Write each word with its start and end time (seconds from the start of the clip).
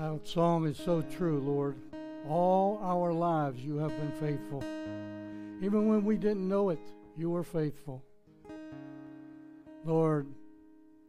That 0.00 0.26
song 0.26 0.66
is 0.66 0.78
so 0.78 1.02
true, 1.02 1.40
Lord. 1.40 1.76
All 2.26 2.80
our 2.82 3.12
lives 3.12 3.62
you 3.62 3.76
have 3.76 3.90
been 3.90 4.12
faithful. 4.12 4.64
Even 5.62 5.88
when 5.88 6.06
we 6.06 6.16
didn't 6.16 6.48
know 6.48 6.70
it, 6.70 6.80
you 7.18 7.28
were 7.28 7.44
faithful. 7.44 8.02
Lord, 9.84 10.26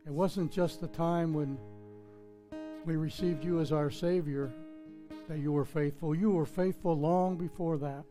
it 0.06 0.12
wasn't 0.12 0.52
just 0.52 0.82
the 0.82 0.90
time 0.90 1.34
when 1.34 1.58
we 2.86 2.98
received 2.98 3.46
you 3.46 3.62
as 3.62 3.72
our 3.72 3.90
Savior 3.90 4.52
that 5.30 5.40
you 5.40 5.54
were 5.54 5.64
faithful. 5.64 6.14
You 6.14 6.32
were 6.32 6.46
faithful 6.46 7.00
long 7.00 7.38
before 7.38 7.78
that. 7.78 8.04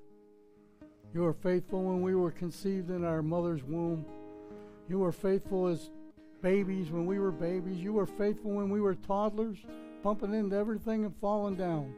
You 1.13 1.21
were 1.21 1.35
faithful 1.35 1.83
when 1.83 2.01
we 2.01 2.15
were 2.15 2.31
conceived 2.31 2.89
in 2.89 3.05
our 3.05 3.21
mother's 3.21 3.63
womb. 3.63 4.07
You 4.89 5.01
were 5.01 5.13
faithful 5.13 5.67
as 5.67 5.91
babies 6.41 6.91
when 6.91 7.05
we 7.05 7.19
were 7.19 7.33
babies. 7.33 7.77
You 7.77 7.93
were 7.93 8.07
faithful 8.07 8.53
when 8.53 8.71
we 8.71 8.81
were 8.81 8.95
toddlers, 8.95 9.59
bumping 10.03 10.35
into 10.35 10.57
everything 10.57 11.05
and 11.05 11.15
falling 11.21 11.57
down. 11.57 11.95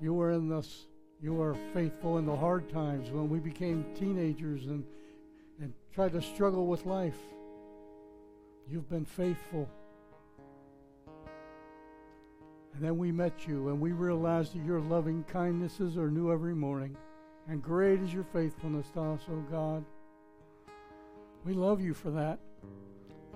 You 0.00 0.14
were 0.14 0.32
in 0.32 0.48
this. 0.48 0.86
You 1.20 1.34
were 1.34 1.54
faithful 1.72 2.18
in 2.18 2.26
the 2.26 2.36
hard 2.36 2.68
times 2.68 3.10
when 3.10 3.28
we 3.28 3.38
became 3.38 3.84
teenagers 3.94 4.66
and 4.66 4.84
and 5.60 5.72
tried 5.94 6.12
to 6.12 6.20
struggle 6.20 6.66
with 6.66 6.84
life. 6.86 7.18
You've 8.68 8.88
been 8.88 9.04
faithful. 9.04 9.68
And 12.74 12.82
then 12.82 12.96
we 12.96 13.12
met 13.12 13.46
you 13.46 13.68
and 13.68 13.80
we 13.80 13.92
realized 13.92 14.54
that 14.54 14.64
your 14.64 14.80
loving 14.80 15.24
kindnesses 15.24 15.96
are 15.96 16.10
new 16.10 16.32
every 16.32 16.54
morning. 16.54 16.96
And 17.48 17.62
great 17.62 18.00
is 18.00 18.12
your 18.12 18.24
faithfulness 18.24 18.88
to 18.94 19.00
us, 19.00 19.20
O 19.30 19.36
God. 19.50 19.84
We 21.44 21.52
love 21.52 21.80
you 21.80 21.92
for 21.92 22.10
that. 22.10 22.38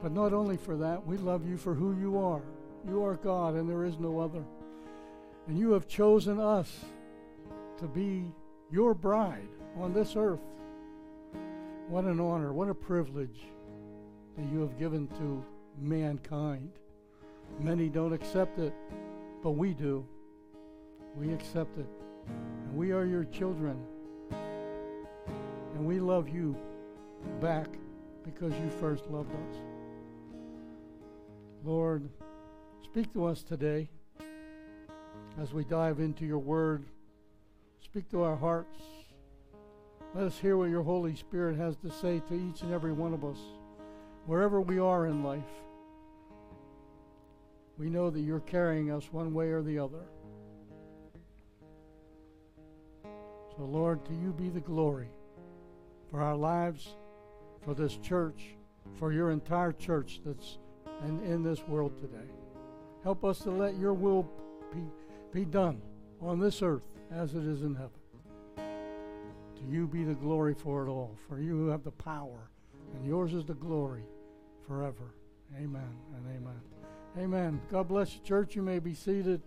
But 0.02 0.12
not 0.12 0.33
only 0.33 0.56
for 0.56 0.77
that, 0.77 1.05
we 1.06 1.16
love 1.16 1.46
you 1.48 1.56
for 1.56 1.74
who 1.74 1.98
you 1.98 2.19
are. 2.19 2.42
You 2.88 3.04
are 3.04 3.14
God 3.14 3.54
and 3.54 3.68
there 3.68 3.84
is 3.84 3.98
no 3.98 4.20
other. 4.20 4.45
And 5.48 5.58
you 5.58 5.72
have 5.72 5.88
chosen 5.88 6.41
us 6.41 6.84
to 7.78 7.86
be 7.86 8.24
your 8.70 8.94
bride 8.94 9.48
on 9.78 9.92
this 9.92 10.14
earth. 10.16 10.41
What 11.88 12.05
an 12.05 12.20
honor, 12.20 12.52
what 12.52 12.69
a 12.69 12.74
privilege 12.74 13.41
that 14.36 14.44
you 14.52 14.61
have 14.61 14.78
given 14.78 15.08
to 15.19 15.44
mankind. 15.80 16.70
Many 17.61 17.88
don't 17.88 18.12
accept 18.12 18.58
it, 18.58 18.74
but 19.42 19.52
we 19.52 19.72
do. 19.74 20.05
We 21.16 21.33
accept 21.33 21.78
it. 21.78 21.86
And 22.28 22.77
we 22.77 22.92
are 22.92 23.05
your 23.05 23.24
children. 23.24 23.78
And 24.30 25.86
we 25.86 26.00
love 26.00 26.28
you 26.28 26.56
back 27.41 27.68
because 28.24 28.52
you 28.52 28.70
first 28.80 29.06
loved 29.11 29.33
us. 29.33 29.56
Lord, 31.64 32.08
speak 32.82 33.12
to 33.12 33.27
us 33.27 33.42
today 33.42 33.88
as 35.41 35.52
we 35.52 35.64
dive 35.64 36.00
into 36.00 36.24
your 36.24 36.38
word. 36.38 36.84
Speak 37.83 38.08
to 38.10 38.22
our 38.22 38.36
hearts. 38.36 38.80
Let 40.14 40.24
us 40.24 40.38
hear 40.38 40.56
what 40.56 40.70
your 40.70 40.83
Holy 40.83 41.14
Spirit 41.14 41.56
has 41.56 41.77
to 41.77 41.91
say 41.91 42.22
to 42.28 42.34
each 42.34 42.62
and 42.62 42.72
every 42.72 42.92
one 42.92 43.12
of 43.12 43.24
us, 43.24 43.38
wherever 44.24 44.60
we 44.60 44.78
are 44.78 45.06
in 45.06 45.22
life. 45.22 45.42
We 47.78 47.91
know 47.91 48.08
that 48.08 48.20
you're 48.20 48.41
carrying 48.41 48.90
us 48.90 49.12
one 49.12 49.34
way 49.34 49.48
or 49.48 49.62
the 49.62 49.78
other. 49.78 50.05
So, 53.05 53.64
Lord, 53.64 54.05
to 54.06 54.12
you 54.12 54.33
be 54.33 54.48
the 54.48 54.61
glory 54.61 55.08
for 56.11 56.22
our 56.22 56.36
lives, 56.36 56.94
for 57.62 57.74
this 57.74 57.96
church, 57.98 58.56
for 58.98 59.12
your 59.12 59.30
entire 59.30 59.72
church 59.72 60.20
that's 60.24 60.58
in, 61.06 61.22
in 61.24 61.42
this 61.42 61.61
world 61.68 61.98
today. 61.98 62.30
Help 63.06 63.24
us 63.24 63.38
to 63.38 63.52
let 63.52 63.78
your 63.78 63.94
will 63.94 64.28
be, 64.74 64.80
be 65.30 65.44
done 65.44 65.80
on 66.20 66.40
this 66.40 66.60
earth 66.60 66.82
as 67.12 67.36
it 67.36 67.44
is 67.44 67.62
in 67.62 67.72
heaven. 67.72 68.00
To 68.56 69.62
you 69.70 69.86
be 69.86 70.02
the 70.02 70.14
glory 70.14 70.55
for 70.55 70.84
it 70.84 70.90
all, 70.90 71.16
for 71.28 71.39
you 71.39 71.68
have 71.68 71.84
the 71.84 71.92
power, 71.92 72.50
and 72.96 73.06
yours 73.06 73.33
is 73.33 73.45
the 73.45 73.55
glory 73.55 74.02
forever. 74.66 75.14
Amen 75.56 75.89
and 76.16 76.36
amen. 76.36 76.61
Amen. 77.16 77.61
God 77.70 77.86
bless 77.86 78.12
you, 78.12 78.22
church. 78.24 78.56
You 78.56 78.62
may 78.62 78.80
be 78.80 78.92
seated. 78.92 79.40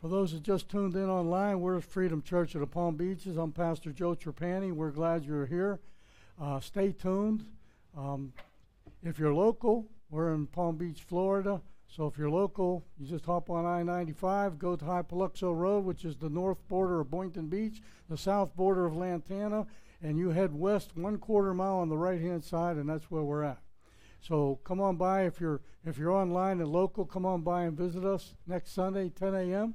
For 0.00 0.06
those 0.06 0.34
that 0.34 0.44
just 0.44 0.68
tuned 0.68 0.94
in 0.94 1.10
online, 1.10 1.60
we're 1.60 1.80
Freedom 1.80 2.22
Church 2.22 2.54
of 2.54 2.60
the 2.60 2.68
Palm 2.68 2.94
Beaches. 2.94 3.36
I'm 3.36 3.50
Pastor 3.50 3.90
Joe 3.90 4.14
Trapani. 4.14 4.70
We're 4.70 4.92
glad 4.92 5.24
you're 5.24 5.46
here. 5.46 5.80
Uh, 6.40 6.60
stay 6.60 6.92
tuned. 6.92 7.44
Um, 7.98 8.32
if 9.02 9.18
you're 9.18 9.34
local, 9.34 9.88
we're 10.10 10.34
in 10.34 10.46
Palm 10.46 10.76
Beach, 10.76 11.02
Florida. 11.02 11.60
So 11.88 12.06
if 12.06 12.16
you're 12.16 12.30
local, 12.30 12.86
you 12.98 13.06
just 13.06 13.26
hop 13.26 13.50
on 13.50 13.66
I-95, 13.66 14.58
go 14.58 14.76
to 14.76 14.84
Hypoluxo 14.84 15.54
Road, 15.54 15.84
which 15.84 16.04
is 16.04 16.16
the 16.16 16.30
north 16.30 16.66
border 16.68 17.00
of 17.00 17.10
Boynton 17.10 17.48
Beach, 17.48 17.82
the 18.08 18.16
south 18.16 18.56
border 18.56 18.86
of 18.86 18.96
Lantana, 18.96 19.66
and 20.02 20.18
you 20.18 20.30
head 20.30 20.54
west 20.54 20.96
one 20.96 21.18
quarter 21.18 21.52
mile 21.52 21.76
on 21.76 21.90
the 21.90 21.98
right-hand 21.98 22.44
side, 22.44 22.76
and 22.76 22.88
that's 22.88 23.10
where 23.10 23.22
we're 23.22 23.42
at. 23.42 23.58
So 24.20 24.60
come 24.64 24.80
on 24.80 24.96
by 24.96 25.24
if 25.26 25.40
you're 25.40 25.60
if 25.84 25.98
you're 25.98 26.12
online 26.12 26.60
and 26.60 26.70
local, 26.70 27.04
come 27.04 27.26
on 27.26 27.42
by 27.42 27.64
and 27.64 27.76
visit 27.76 28.04
us 28.04 28.34
next 28.46 28.72
Sunday, 28.72 29.08
10 29.08 29.34
a.m. 29.34 29.74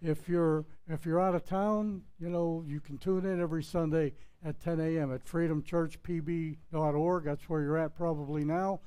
If 0.00 0.28
you're 0.28 0.64
if 0.88 1.04
you're 1.04 1.20
out 1.20 1.34
of 1.34 1.44
town, 1.44 2.02
you 2.20 2.28
know 2.28 2.64
you 2.66 2.80
can 2.80 2.98
tune 2.98 3.26
in 3.26 3.40
every 3.40 3.62
Sunday 3.62 4.14
at 4.44 4.60
10 4.60 4.80
a.m. 4.80 5.12
at 5.12 5.24
freedomchurchpb.org. 5.24 7.24
That's 7.24 7.48
where 7.48 7.62
you're 7.62 7.78
at 7.78 7.96
probably 7.96 8.44
now. 8.44 8.80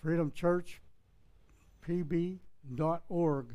Freedom 0.00 0.32
Church 0.32 0.80
pb.org 1.86 3.46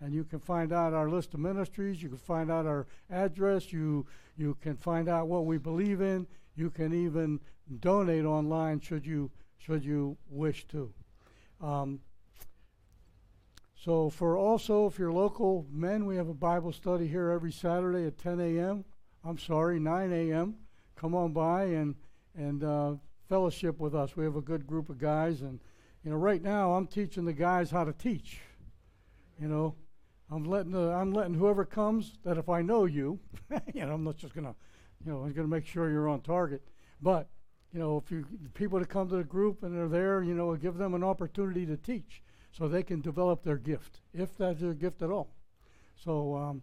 and 0.00 0.14
you 0.14 0.24
can 0.24 0.40
find 0.40 0.72
out 0.72 0.92
our 0.92 1.08
list 1.08 1.34
of 1.34 1.40
ministries 1.40 2.02
you 2.02 2.08
can 2.08 2.18
find 2.18 2.50
out 2.50 2.66
our 2.66 2.86
address 3.10 3.72
you 3.72 4.06
you 4.36 4.56
can 4.60 4.76
find 4.76 5.08
out 5.08 5.28
what 5.28 5.46
we 5.46 5.58
believe 5.58 6.00
in 6.00 6.26
you 6.56 6.70
can 6.70 6.92
even 6.92 7.38
donate 7.80 8.24
online 8.24 8.80
should 8.80 9.06
you 9.06 9.30
should 9.58 9.84
you 9.84 10.16
wish 10.28 10.66
to 10.66 10.92
um, 11.60 12.00
so 13.84 14.08
for 14.08 14.36
also 14.36 14.86
if 14.86 14.98
you're 14.98 15.12
local 15.12 15.66
men 15.70 16.06
we 16.06 16.16
have 16.16 16.28
a 16.28 16.34
bible 16.34 16.72
study 16.72 17.06
here 17.06 17.30
every 17.30 17.52
saturday 17.52 18.06
at 18.06 18.16
10 18.18 18.40
a.m 18.40 18.84
i'm 19.24 19.38
sorry 19.38 19.78
9 19.78 20.12
a.m 20.12 20.54
come 20.96 21.14
on 21.14 21.32
by 21.32 21.64
and 21.64 21.94
and 22.36 22.64
uh, 22.64 22.94
fellowship 23.28 23.78
with 23.78 23.94
us 23.94 24.16
we 24.16 24.24
have 24.24 24.36
a 24.36 24.40
good 24.40 24.66
group 24.66 24.88
of 24.88 24.98
guys 24.98 25.42
and 25.42 25.60
you 26.04 26.10
know, 26.10 26.16
right 26.16 26.42
now 26.42 26.74
I'm 26.74 26.86
teaching 26.86 27.24
the 27.24 27.32
guys 27.32 27.70
how 27.70 27.84
to 27.84 27.92
teach. 27.92 28.40
You 29.40 29.48
know, 29.48 29.74
I'm 30.30 30.44
letting 30.44 30.72
the, 30.72 30.90
I'm 30.90 31.12
letting 31.12 31.34
whoever 31.34 31.64
comes 31.64 32.18
that 32.24 32.36
if 32.36 32.50
I 32.50 32.60
know 32.60 32.84
you, 32.84 33.18
you 33.74 33.86
know, 33.86 33.94
I'm 33.94 34.04
not 34.04 34.18
just 34.18 34.34
gonna, 34.34 34.54
you 35.04 35.12
know, 35.12 35.22
I'm 35.22 35.32
gonna 35.32 35.48
make 35.48 35.66
sure 35.66 35.90
you're 35.90 36.08
on 36.08 36.20
target. 36.20 36.62
But 37.00 37.28
you 37.72 37.80
know, 37.80 37.96
if 37.96 38.10
you 38.10 38.26
people 38.52 38.78
that 38.78 38.88
come 38.90 39.08
to 39.08 39.16
the 39.16 39.24
group 39.24 39.62
and 39.62 39.74
they're 39.74 39.88
there, 39.88 40.22
you 40.22 40.34
know, 40.34 40.54
give 40.56 40.76
them 40.76 40.92
an 40.92 41.02
opportunity 41.02 41.64
to 41.66 41.76
teach 41.78 42.22
so 42.56 42.68
they 42.68 42.82
can 42.82 43.00
develop 43.00 43.42
their 43.42 43.58
gift, 43.58 44.00
if 44.12 44.36
that's 44.36 44.60
their 44.60 44.74
gift 44.74 45.02
at 45.02 45.10
all. 45.10 45.34
So, 45.96 46.36
um, 46.36 46.62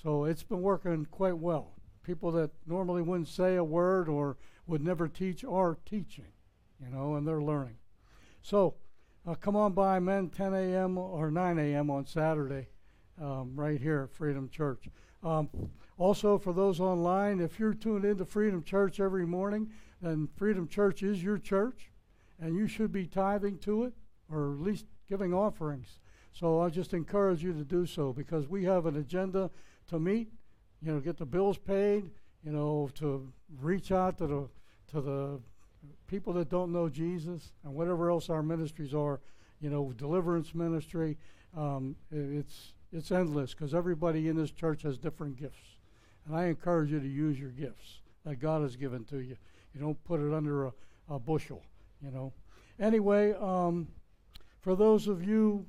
so 0.00 0.24
it's 0.24 0.42
been 0.42 0.62
working 0.62 1.06
quite 1.10 1.36
well. 1.36 1.72
People 2.04 2.30
that 2.32 2.50
normally 2.66 3.02
wouldn't 3.02 3.28
say 3.28 3.56
a 3.56 3.64
word 3.64 4.08
or 4.08 4.36
would 4.66 4.82
never 4.82 5.08
teach 5.08 5.44
are 5.44 5.78
teaching, 5.84 6.32
you 6.80 6.90
know, 6.90 7.16
and 7.16 7.26
they're 7.26 7.42
learning. 7.42 7.76
So 8.40 8.74
uh, 9.26 9.34
come 9.34 9.56
on 9.56 9.72
by, 9.72 9.98
men, 9.98 10.30
10 10.30 10.54
a.m. 10.54 10.98
or 10.98 11.30
9 11.30 11.58
a.m. 11.58 11.90
on 11.90 12.06
Saturday, 12.06 12.68
um, 13.20 13.52
right 13.54 13.80
here 13.80 14.02
at 14.02 14.16
Freedom 14.16 14.48
Church. 14.48 14.88
Um, 15.22 15.48
also, 15.98 16.38
for 16.38 16.52
those 16.52 16.80
online, 16.80 17.40
if 17.40 17.58
you're 17.58 17.74
tuned 17.74 18.04
into 18.04 18.24
Freedom 18.24 18.62
Church 18.62 18.98
every 18.98 19.26
morning, 19.26 19.70
then 20.00 20.28
Freedom 20.36 20.66
Church 20.66 21.02
is 21.02 21.22
your 21.22 21.38
church, 21.38 21.92
and 22.40 22.56
you 22.56 22.66
should 22.66 22.90
be 22.90 23.06
tithing 23.06 23.58
to 23.58 23.84
it, 23.84 23.92
or 24.28 24.54
at 24.54 24.60
least 24.60 24.86
giving 25.12 25.34
offerings. 25.34 25.98
So 26.32 26.62
I 26.62 26.70
just 26.70 26.94
encourage 26.94 27.44
you 27.44 27.52
to 27.52 27.64
do 27.64 27.84
so 27.84 28.14
because 28.14 28.48
we 28.48 28.64
have 28.64 28.86
an 28.86 28.96
agenda 28.96 29.50
to 29.88 29.98
meet, 29.98 30.32
you 30.80 30.90
know, 30.90 31.00
get 31.00 31.18
the 31.18 31.26
bills 31.26 31.58
paid, 31.58 32.08
you 32.42 32.50
know, 32.50 32.88
to 32.94 33.30
reach 33.60 33.92
out 33.92 34.16
to 34.18 34.26
the 34.26 34.48
to 34.90 35.02
the 35.02 35.40
people 36.06 36.32
that 36.32 36.48
don't 36.48 36.72
know 36.72 36.88
Jesus 36.88 37.52
and 37.62 37.74
whatever 37.74 38.08
else 38.08 38.30
our 38.30 38.42
ministries 38.42 38.94
are, 38.94 39.20
you 39.60 39.68
know, 39.68 39.92
deliverance 39.92 40.54
ministry, 40.54 41.18
um, 41.54 41.94
it's 42.10 42.72
it's 42.90 43.10
endless 43.10 43.52
because 43.52 43.74
everybody 43.74 44.28
in 44.28 44.36
this 44.36 44.50
church 44.50 44.80
has 44.80 44.96
different 44.96 45.36
gifts, 45.36 45.76
and 46.24 46.34
I 46.34 46.46
encourage 46.46 46.90
you 46.90 47.00
to 47.00 47.08
use 47.08 47.38
your 47.38 47.50
gifts 47.50 48.00
that 48.24 48.36
God 48.36 48.62
has 48.62 48.76
given 48.76 49.04
to 49.04 49.18
you. 49.18 49.36
You 49.74 49.80
don't 49.82 50.02
put 50.04 50.20
it 50.20 50.32
under 50.32 50.68
a, 50.68 50.72
a 51.10 51.18
bushel, 51.18 51.62
you 52.02 52.10
know. 52.10 52.32
Anyway, 52.78 53.34
um, 53.34 53.88
for 54.62 54.74
those 54.76 55.08
of 55.08 55.22
you 55.22 55.66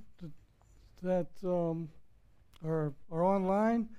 that, 1.02 1.28
um, 1.44 1.90
are 2.64 2.94
are 3.12 3.24
online, 3.24 3.90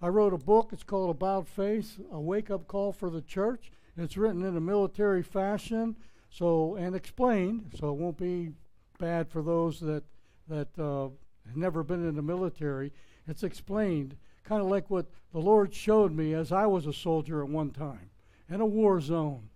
I 0.00 0.08
wrote 0.08 0.32
a 0.32 0.38
book. 0.38 0.70
It's 0.72 0.82
called 0.82 1.10
About 1.10 1.46
Face: 1.46 1.98
A 2.10 2.20
Wake 2.20 2.50
Up 2.50 2.66
Call 2.66 2.92
for 2.92 3.10
the 3.10 3.20
Church. 3.20 3.70
It's 3.96 4.16
written 4.16 4.44
in 4.44 4.56
a 4.56 4.60
military 4.60 5.22
fashion, 5.22 5.96
So 6.30 6.74
and 6.76 6.96
explained, 6.96 7.72
so 7.78 7.90
it 7.90 7.96
won't 7.96 8.18
be 8.18 8.52
bad 8.98 9.28
for 9.28 9.42
those 9.42 9.80
that 9.80 10.04
that 10.48 10.78
uh, 10.78 11.08
have 11.46 11.56
never 11.56 11.82
been 11.82 12.06
in 12.06 12.16
the 12.16 12.22
military. 12.22 12.92
It's 13.26 13.42
explained, 13.42 14.16
kind 14.42 14.60
of 14.60 14.68
like 14.68 14.90
what 14.90 15.06
the 15.32 15.38
Lord 15.38 15.72
showed 15.72 16.12
me 16.12 16.34
as 16.34 16.52
I 16.52 16.66
was 16.66 16.86
a 16.86 16.92
soldier 16.92 17.42
at 17.42 17.48
one 17.48 17.70
time 17.70 18.10
in 18.48 18.60
a 18.60 18.66
war 18.66 19.00
zone. 19.00 19.48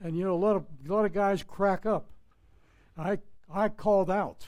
And 0.00 0.16
you 0.16 0.24
know, 0.24 0.34
a 0.34 0.36
lot 0.36 0.56
of 0.56 0.64
a 0.88 0.92
lot 0.92 1.04
of 1.04 1.12
guys 1.12 1.42
crack 1.42 1.86
up. 1.86 2.10
I 2.96 3.18
I 3.52 3.68
called 3.68 4.10
out, 4.10 4.46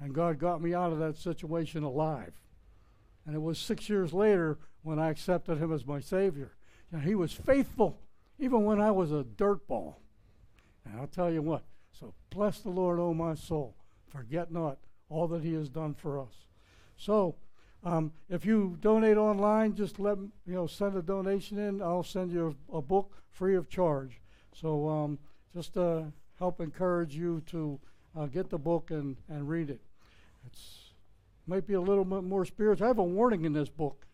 and 0.00 0.14
God 0.14 0.38
got 0.38 0.62
me 0.62 0.74
out 0.74 0.92
of 0.92 0.98
that 0.98 1.16
situation 1.16 1.82
alive. 1.82 2.32
And 3.26 3.34
it 3.34 3.40
was 3.40 3.58
six 3.58 3.88
years 3.88 4.12
later 4.12 4.58
when 4.82 4.98
I 4.98 5.10
accepted 5.10 5.58
Him 5.58 5.72
as 5.72 5.86
my 5.86 6.00
Savior. 6.00 6.52
And 6.90 7.02
He 7.02 7.14
was 7.14 7.32
faithful, 7.32 8.00
even 8.38 8.64
when 8.64 8.80
I 8.80 8.90
was 8.90 9.12
a 9.12 9.24
dirtball. 9.24 9.96
And 10.84 10.98
I'll 10.98 11.06
tell 11.06 11.30
you 11.30 11.42
what. 11.42 11.64
So 11.92 12.14
bless 12.30 12.60
the 12.60 12.70
Lord, 12.70 12.98
O 12.98 13.12
my 13.12 13.34
soul. 13.34 13.76
Forget 14.06 14.50
not 14.50 14.78
all 15.10 15.28
that 15.28 15.42
He 15.42 15.52
has 15.54 15.68
done 15.68 15.94
for 15.94 16.18
us. 16.18 16.46
So, 16.96 17.36
um, 17.84 18.12
if 18.28 18.44
you 18.44 18.76
donate 18.80 19.16
online, 19.16 19.74
just 19.74 20.00
let 20.00 20.18
you 20.18 20.54
know 20.54 20.66
send 20.66 20.96
a 20.96 21.02
donation 21.02 21.58
in. 21.58 21.80
I'll 21.80 22.02
send 22.02 22.32
you 22.32 22.56
a, 22.72 22.78
a 22.78 22.82
book 22.82 23.22
free 23.30 23.54
of 23.54 23.68
charge. 23.68 24.20
So 24.52 24.88
um, 24.88 25.18
just 25.54 25.76
uh, 25.76 26.02
help 26.38 26.60
encourage 26.60 27.14
you 27.14 27.42
to 27.46 27.78
uh, 28.18 28.26
get 28.26 28.50
the 28.50 28.58
book 28.58 28.90
and, 28.90 29.16
and 29.28 29.48
read 29.48 29.70
it. 29.70 29.80
It's 30.46 30.88
might 31.46 31.66
be 31.66 31.74
a 31.74 31.80
little 31.80 32.04
bit 32.04 32.24
more 32.24 32.44
spiritual. 32.44 32.84
I 32.84 32.88
have 32.88 32.98
a 32.98 33.02
warning 33.02 33.46
in 33.46 33.54
this 33.54 33.70
book. 33.70 34.04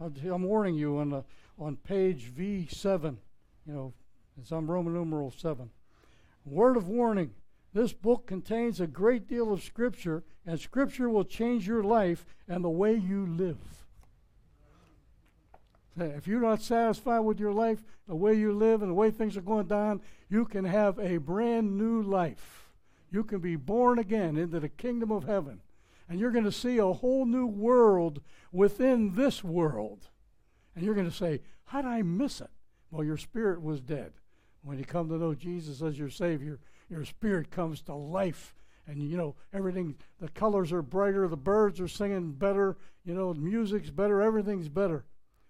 I'm 0.00 0.42
warning 0.42 0.74
you 0.74 0.98
on 0.98 1.10
the, 1.10 1.24
on 1.58 1.76
page 1.76 2.32
V7. 2.36 3.16
You 3.66 3.72
know, 3.72 3.92
it's 4.40 4.50
on 4.50 4.66
Roman 4.66 4.92
numeral 4.92 5.30
seven. 5.30 5.70
Word 6.44 6.76
of 6.76 6.88
warning. 6.88 7.32
This 7.74 7.92
book 7.92 8.26
contains 8.26 8.80
a 8.80 8.88
great 8.88 9.28
deal 9.28 9.52
of 9.52 9.62
Scripture, 9.62 10.24
and 10.44 10.58
Scripture 10.58 11.08
will 11.08 11.24
change 11.24 11.68
your 11.68 11.84
life 11.84 12.26
and 12.48 12.64
the 12.64 12.70
way 12.70 12.94
you 12.94 13.26
live. 13.26 13.58
If 15.96 16.26
you're 16.26 16.40
not 16.40 16.62
satisfied 16.62 17.20
with 17.20 17.38
your 17.38 17.52
life, 17.52 17.84
the 18.08 18.16
way 18.16 18.34
you 18.34 18.52
live, 18.52 18.82
and 18.82 18.90
the 18.90 18.94
way 18.94 19.10
things 19.10 19.36
are 19.36 19.42
going 19.42 19.66
down, 19.66 20.00
you 20.28 20.44
can 20.44 20.64
have 20.64 20.98
a 20.98 21.18
brand 21.18 21.76
new 21.76 22.02
life. 22.02 22.67
You 23.10 23.24
can 23.24 23.40
be 23.40 23.56
born 23.56 23.98
again 23.98 24.36
into 24.36 24.60
the 24.60 24.68
kingdom 24.68 25.10
of 25.10 25.24
heaven. 25.24 25.60
And 26.08 26.18
you're 26.18 26.30
going 26.30 26.44
to 26.44 26.52
see 26.52 26.78
a 26.78 26.92
whole 26.92 27.26
new 27.26 27.46
world 27.46 28.20
within 28.52 29.14
this 29.14 29.44
world. 29.44 30.08
And 30.74 30.84
you're 30.84 30.94
going 30.94 31.10
to 31.10 31.16
say, 31.16 31.40
How 31.64 31.82
did 31.82 31.88
I 31.88 32.02
miss 32.02 32.40
it? 32.40 32.50
Well, 32.90 33.04
your 33.04 33.16
spirit 33.16 33.62
was 33.62 33.80
dead. 33.80 34.12
When 34.62 34.78
you 34.78 34.84
come 34.84 35.08
to 35.08 35.18
know 35.18 35.34
Jesus 35.34 35.82
as 35.82 35.98
your 35.98 36.10
Savior, 36.10 36.58
your 36.88 37.04
spirit 37.04 37.50
comes 37.50 37.82
to 37.82 37.94
life 37.94 38.54
and 38.88 39.02
you 39.02 39.16
know 39.16 39.36
everything 39.52 39.94
the 40.20 40.28
colors 40.28 40.72
are 40.72 40.82
brighter 40.82 41.28
the 41.28 41.36
birds 41.36 41.78
are 41.78 41.88
singing 41.88 42.32
better 42.32 42.76
you 43.04 43.14
know 43.14 43.32
the 43.32 43.40
music's 43.40 43.90
better 43.90 44.22
everything's 44.22 44.68
better 44.68 45.04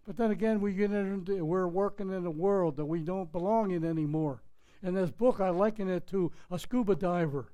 but 0.07 0.17
then 0.17 0.31
again 0.31 0.61
we 0.61 0.73
get 0.73 0.91
into 0.91 1.45
we're 1.45 1.69
working 1.69 2.13
in 2.13 2.27
a 2.27 2.31
world 2.31 2.77
that 2.77 2.85
we 2.85 3.01
don't 3.01 3.33
belong 3.33 3.71
in 3.71 3.85
anymore 3.85 4.43
in 4.83 4.95
this 4.95 5.11
book 5.11 5.41
i 5.41 5.49
liken 5.49 5.89
it 5.89 6.07
to 6.07 6.31
a 6.51 6.59
scuba 6.59 6.95
diver 6.95 7.53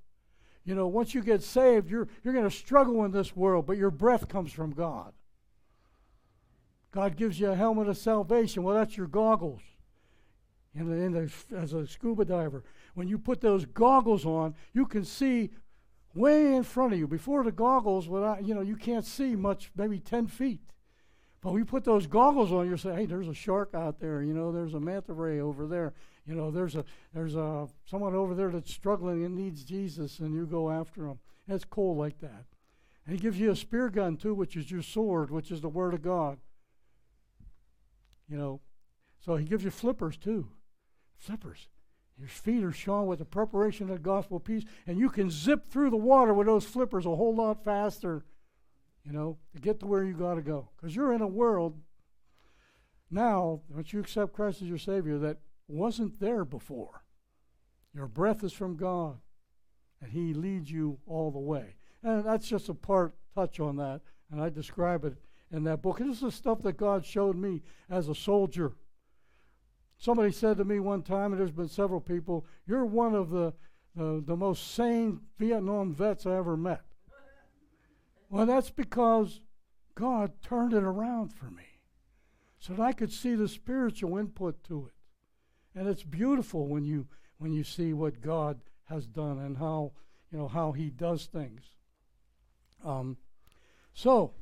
you 0.64 0.74
know 0.74 0.86
once 0.86 1.14
you 1.14 1.22
get 1.22 1.42
saved 1.42 1.90
you're 1.90 2.08
you're 2.22 2.34
going 2.34 2.48
to 2.48 2.56
struggle 2.56 3.04
in 3.04 3.10
this 3.10 3.34
world 3.36 3.66
but 3.66 3.76
your 3.76 3.90
breath 3.90 4.28
comes 4.28 4.52
from 4.52 4.70
god 4.70 5.12
god 6.90 7.16
gives 7.16 7.40
you 7.40 7.50
a 7.50 7.54
helmet 7.54 7.88
of 7.88 7.96
salvation 7.96 8.62
well 8.62 8.74
that's 8.74 8.96
your 8.96 9.06
goggles 9.06 9.62
in 10.76 11.12
the, 11.12 11.30
as 11.56 11.72
a 11.72 11.86
scuba 11.86 12.24
diver 12.24 12.64
when 12.94 13.08
you 13.08 13.18
put 13.18 13.40
those 13.40 13.64
goggles 13.66 14.24
on, 14.24 14.54
you 14.72 14.86
can 14.86 15.04
see 15.04 15.50
way 16.14 16.54
in 16.54 16.62
front 16.62 16.92
of 16.92 16.98
you. 16.98 17.06
Before 17.06 17.44
the 17.44 17.52
goggles, 17.52 18.08
without, 18.08 18.46
you 18.46 18.54
know, 18.54 18.60
you 18.60 18.76
can't 18.76 19.04
see 19.04 19.36
much, 19.36 19.70
maybe 19.76 19.98
10 19.98 20.28
feet. 20.28 20.60
But 21.40 21.50
when 21.50 21.58
you 21.58 21.66
put 21.66 21.84
those 21.84 22.06
goggles 22.06 22.52
on, 22.52 22.68
you 22.70 22.76
say, 22.76 22.94
hey, 22.94 23.06
there's 23.06 23.28
a 23.28 23.34
shark 23.34 23.74
out 23.74 24.00
there. 24.00 24.22
You 24.22 24.32
know, 24.32 24.50
there's 24.50 24.74
a 24.74 24.80
manta 24.80 25.12
ray 25.12 25.40
over 25.40 25.66
there. 25.66 25.92
You 26.26 26.34
know, 26.34 26.50
there's 26.50 26.74
a 26.74 26.84
there's 27.12 27.34
a 27.34 27.68
someone 27.84 28.14
over 28.14 28.34
there 28.34 28.50
that's 28.50 28.72
struggling 28.72 29.24
and 29.24 29.36
needs 29.36 29.62
Jesus, 29.62 30.18
and 30.18 30.34
you 30.34 30.46
go 30.46 30.70
after 30.70 31.02
them. 31.02 31.18
It's 31.46 31.64
cool 31.64 31.96
like 31.96 32.20
that. 32.20 32.46
And 33.06 33.14
he 33.14 33.20
gives 33.20 33.38
you 33.38 33.50
a 33.50 33.56
spear 33.56 33.90
gun 33.90 34.16
too, 34.16 34.34
which 34.34 34.56
is 34.56 34.70
your 34.70 34.82
sword, 34.82 35.30
which 35.30 35.50
is 35.50 35.60
the 35.60 35.68
word 35.68 35.92
of 35.92 36.02
God. 36.02 36.38
You 38.28 38.38
know, 38.38 38.60
so 39.20 39.36
he 39.36 39.44
gives 39.44 39.64
you 39.64 39.70
flippers 39.70 40.16
too. 40.16 40.48
Flippers. 41.16 41.68
Your 42.18 42.28
feet 42.28 42.62
are 42.62 42.72
shod 42.72 43.06
with 43.06 43.18
the 43.18 43.24
preparation 43.24 43.90
of 43.90 43.96
the 43.96 44.02
gospel 44.02 44.38
peace, 44.38 44.64
and 44.86 44.98
you 44.98 45.10
can 45.10 45.30
zip 45.30 45.66
through 45.66 45.90
the 45.90 45.96
water 45.96 46.32
with 46.32 46.46
those 46.46 46.64
flippers 46.64 47.06
a 47.06 47.16
whole 47.16 47.34
lot 47.34 47.64
faster, 47.64 48.24
you 49.04 49.12
know, 49.12 49.36
to 49.52 49.60
get 49.60 49.80
to 49.80 49.86
where 49.86 50.04
you 50.04 50.14
got 50.14 50.34
to 50.34 50.42
go. 50.42 50.68
Because 50.76 50.94
you're 50.94 51.12
in 51.12 51.22
a 51.22 51.26
world 51.26 51.76
now, 53.10 53.60
once 53.68 53.92
you 53.92 54.00
accept 54.00 54.32
Christ 54.32 54.62
as 54.62 54.68
your 54.68 54.78
Savior, 54.78 55.18
that 55.18 55.38
wasn't 55.68 56.20
there 56.20 56.44
before. 56.44 57.04
Your 57.94 58.08
breath 58.08 58.42
is 58.42 58.52
from 58.52 58.76
God, 58.76 59.18
and 60.00 60.12
He 60.12 60.34
leads 60.34 60.70
you 60.70 60.98
all 61.06 61.30
the 61.30 61.38
way. 61.38 61.76
And 62.02 62.24
that's 62.24 62.48
just 62.48 62.68
a 62.68 62.74
part 62.74 63.14
touch 63.34 63.60
on 63.60 63.76
that, 63.76 64.00
and 64.30 64.40
I 64.40 64.48
describe 64.50 65.04
it 65.04 65.16
in 65.50 65.64
that 65.64 65.82
book. 65.82 66.00
And 66.00 66.10
this 66.10 66.22
is 66.22 66.34
stuff 66.34 66.62
that 66.62 66.76
God 66.76 67.04
showed 67.04 67.36
me 67.36 67.62
as 67.88 68.08
a 68.08 68.14
soldier 68.14 68.74
Somebody 69.98 70.32
said 70.32 70.58
to 70.58 70.64
me 70.64 70.80
one 70.80 71.02
time, 71.02 71.32
and 71.32 71.40
there's 71.40 71.50
been 71.50 71.68
several 71.68 72.00
people, 72.00 72.44
you're 72.66 72.84
one 72.84 73.14
of 73.14 73.30
the, 73.30 73.52
the, 73.96 74.22
the 74.26 74.36
most 74.36 74.74
sane 74.74 75.20
Vietnam 75.38 75.94
vets 75.94 76.26
I 76.26 76.36
ever 76.36 76.56
met. 76.56 76.82
Well, 78.28 78.46
that's 78.46 78.70
because 78.70 79.40
God 79.94 80.32
turned 80.42 80.74
it 80.74 80.82
around 80.82 81.32
for 81.32 81.46
me 81.46 81.80
so 82.58 82.74
that 82.74 82.82
I 82.82 82.92
could 82.92 83.12
see 83.12 83.34
the 83.34 83.48
spiritual 83.48 84.18
input 84.18 84.62
to 84.64 84.86
it. 84.88 84.92
And 85.74 85.88
it's 85.88 86.02
beautiful 86.02 86.66
when 86.66 86.84
you 86.84 87.06
when 87.38 87.52
you 87.52 87.64
see 87.64 87.92
what 87.92 88.20
God 88.20 88.60
has 88.84 89.06
done 89.06 89.38
and 89.38 89.56
how 89.58 89.92
you 90.30 90.38
know 90.38 90.48
how 90.48 90.72
He 90.72 90.90
does 90.90 91.26
things. 91.26 91.62
Um, 92.84 93.16
so 93.92 94.32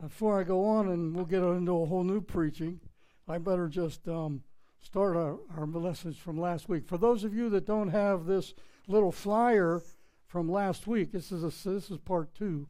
before 0.00 0.40
I 0.40 0.42
go 0.42 0.64
on 0.64 0.88
and 0.88 1.14
we'll 1.14 1.24
get 1.24 1.42
into 1.42 1.82
a 1.82 1.86
whole 1.86 2.04
new 2.04 2.20
preaching, 2.20 2.80
I 3.28 3.38
better 3.38 3.68
just 3.68 4.08
um, 4.08 4.42
start 4.80 5.16
our, 5.16 5.38
our 5.56 5.66
lessons 5.66 6.16
from 6.16 6.40
last 6.40 6.68
week. 6.68 6.86
For 6.88 6.98
those 6.98 7.24
of 7.24 7.34
you 7.34 7.48
that 7.50 7.66
don't 7.66 7.90
have 7.90 8.26
this 8.26 8.52
little 8.88 9.12
flyer 9.12 9.80
from 10.26 10.50
last 10.50 10.86
week, 10.86 11.12
this 11.12 11.30
is 11.30 11.44
a, 11.44 11.68
this 11.68 11.90
is 11.90 11.98
part 11.98 12.34
two. 12.34 12.68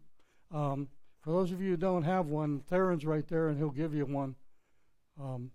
Um, 0.52 0.88
for 1.22 1.30
those 1.30 1.52
of 1.52 1.62
you 1.62 1.70
who 1.70 1.76
don't 1.76 2.02
have 2.02 2.26
one, 2.26 2.60
Theron's 2.60 3.06
right 3.06 3.26
there, 3.26 3.48
and 3.48 3.56
he'll 3.56 3.70
give 3.70 3.94
you 3.94 4.04
one. 4.04 4.34
Um, 5.18 5.52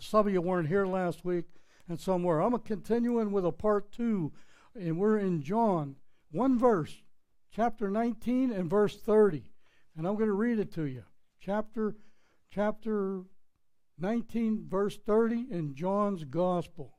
some 0.00 0.26
of 0.26 0.32
you 0.32 0.40
weren't 0.40 0.68
here 0.68 0.86
last 0.86 1.24
week, 1.24 1.44
and 1.88 1.98
some 1.98 2.22
were. 2.22 2.40
I'm 2.40 2.58
continuing 2.58 3.30
with 3.32 3.44
a 3.44 3.52
part 3.52 3.92
two, 3.92 4.32
and 4.74 4.98
we're 4.98 5.18
in 5.18 5.42
John, 5.42 5.96
one 6.30 6.58
verse, 6.58 7.02
chapter 7.50 7.90
19 7.90 8.52
and 8.52 8.68
verse 8.68 8.96
30, 8.96 9.50
and 9.96 10.06
I'm 10.06 10.16
going 10.16 10.28
to 10.28 10.34
read 10.34 10.58
it 10.58 10.72
to 10.74 10.84
you. 10.84 11.04
Chapter, 11.40 11.96
chapter 12.50 13.22
19, 13.98 14.66
verse 14.68 14.98
30 14.98 15.46
in 15.50 15.74
John's 15.74 16.24
Gospel. 16.24 16.96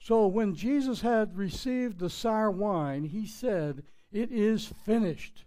So 0.00 0.26
when 0.26 0.54
Jesus 0.54 1.00
had 1.00 1.36
received 1.36 1.98
the 1.98 2.10
sour 2.10 2.50
wine, 2.50 3.04
he 3.04 3.26
said, 3.26 3.82
It 4.12 4.30
is 4.30 4.72
finished. 4.84 5.44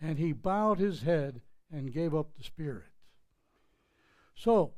And 0.00 0.18
he 0.18 0.32
bowed 0.32 0.78
his 0.78 1.02
head 1.02 1.42
and 1.70 1.92
gave 1.92 2.14
up 2.14 2.36
the 2.36 2.44
spirit. 2.44 2.87
So, 4.38 4.70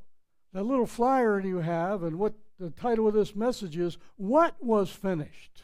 that 0.53 0.63
little 0.63 0.87
flyer 0.87 1.39
you 1.39 1.59
have, 1.59 2.01
and 2.01 2.17
what 2.17 2.33
the 2.57 2.71
title 2.71 3.07
of 3.07 3.13
this 3.13 3.35
message 3.35 3.77
is, 3.77 3.99
What 4.17 4.55
was 4.59 4.89
finished? 4.89 5.61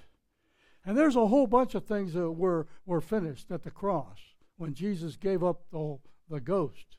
And 0.85 0.95
there's 0.95 1.15
a 1.15 1.27
whole 1.27 1.47
bunch 1.47 1.73
of 1.73 1.83
things 1.83 2.13
that 2.13 2.31
were, 2.31 2.67
were 2.85 3.01
finished 3.01 3.49
at 3.49 3.63
the 3.63 3.71
cross 3.71 4.19
when 4.57 4.75
Jesus 4.75 5.17
gave 5.17 5.43
up 5.43 5.63
the, 5.71 5.97
the 6.29 6.39
ghost. 6.39 6.97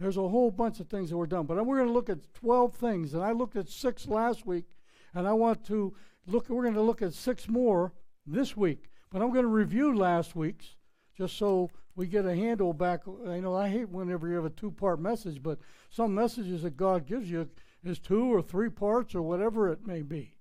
There's 0.00 0.16
a 0.16 0.28
whole 0.28 0.50
bunch 0.50 0.80
of 0.80 0.88
things 0.88 1.10
that 1.10 1.16
were 1.16 1.28
done, 1.28 1.46
but 1.46 1.64
we're 1.64 1.76
going 1.76 1.88
to 1.88 1.94
look 1.94 2.10
at 2.10 2.34
12 2.34 2.74
things, 2.74 3.14
and 3.14 3.22
I 3.22 3.30
looked 3.30 3.54
at 3.54 3.68
six 3.68 4.08
last 4.08 4.44
week, 4.44 4.76
and 5.14 5.28
I 5.28 5.32
want 5.32 5.64
to 5.66 5.94
look. 6.26 6.48
We're 6.48 6.62
going 6.62 6.74
to 6.74 6.82
look 6.82 7.02
at 7.02 7.14
six 7.14 7.48
more 7.48 7.92
this 8.26 8.56
week, 8.56 8.90
but 9.12 9.22
I'm 9.22 9.30
going 9.30 9.44
to 9.44 9.48
review 9.48 9.96
last 9.96 10.34
week's 10.34 10.74
just 11.20 11.36
so 11.36 11.70
we 11.96 12.06
get 12.06 12.24
a 12.24 12.34
handle 12.34 12.72
back. 12.72 13.02
I 13.28 13.40
know 13.40 13.54
I 13.54 13.68
hate 13.68 13.90
whenever 13.90 14.26
you 14.26 14.36
have 14.36 14.46
a 14.46 14.50
two-part 14.50 14.98
message, 14.98 15.42
but 15.42 15.58
some 15.90 16.14
messages 16.14 16.62
that 16.62 16.78
God 16.78 17.06
gives 17.06 17.30
you 17.30 17.46
is 17.84 17.98
two 17.98 18.34
or 18.34 18.40
three 18.40 18.70
parts 18.70 19.14
or 19.14 19.20
whatever 19.20 19.68
it 19.68 19.86
may 19.86 20.00
be. 20.00 20.38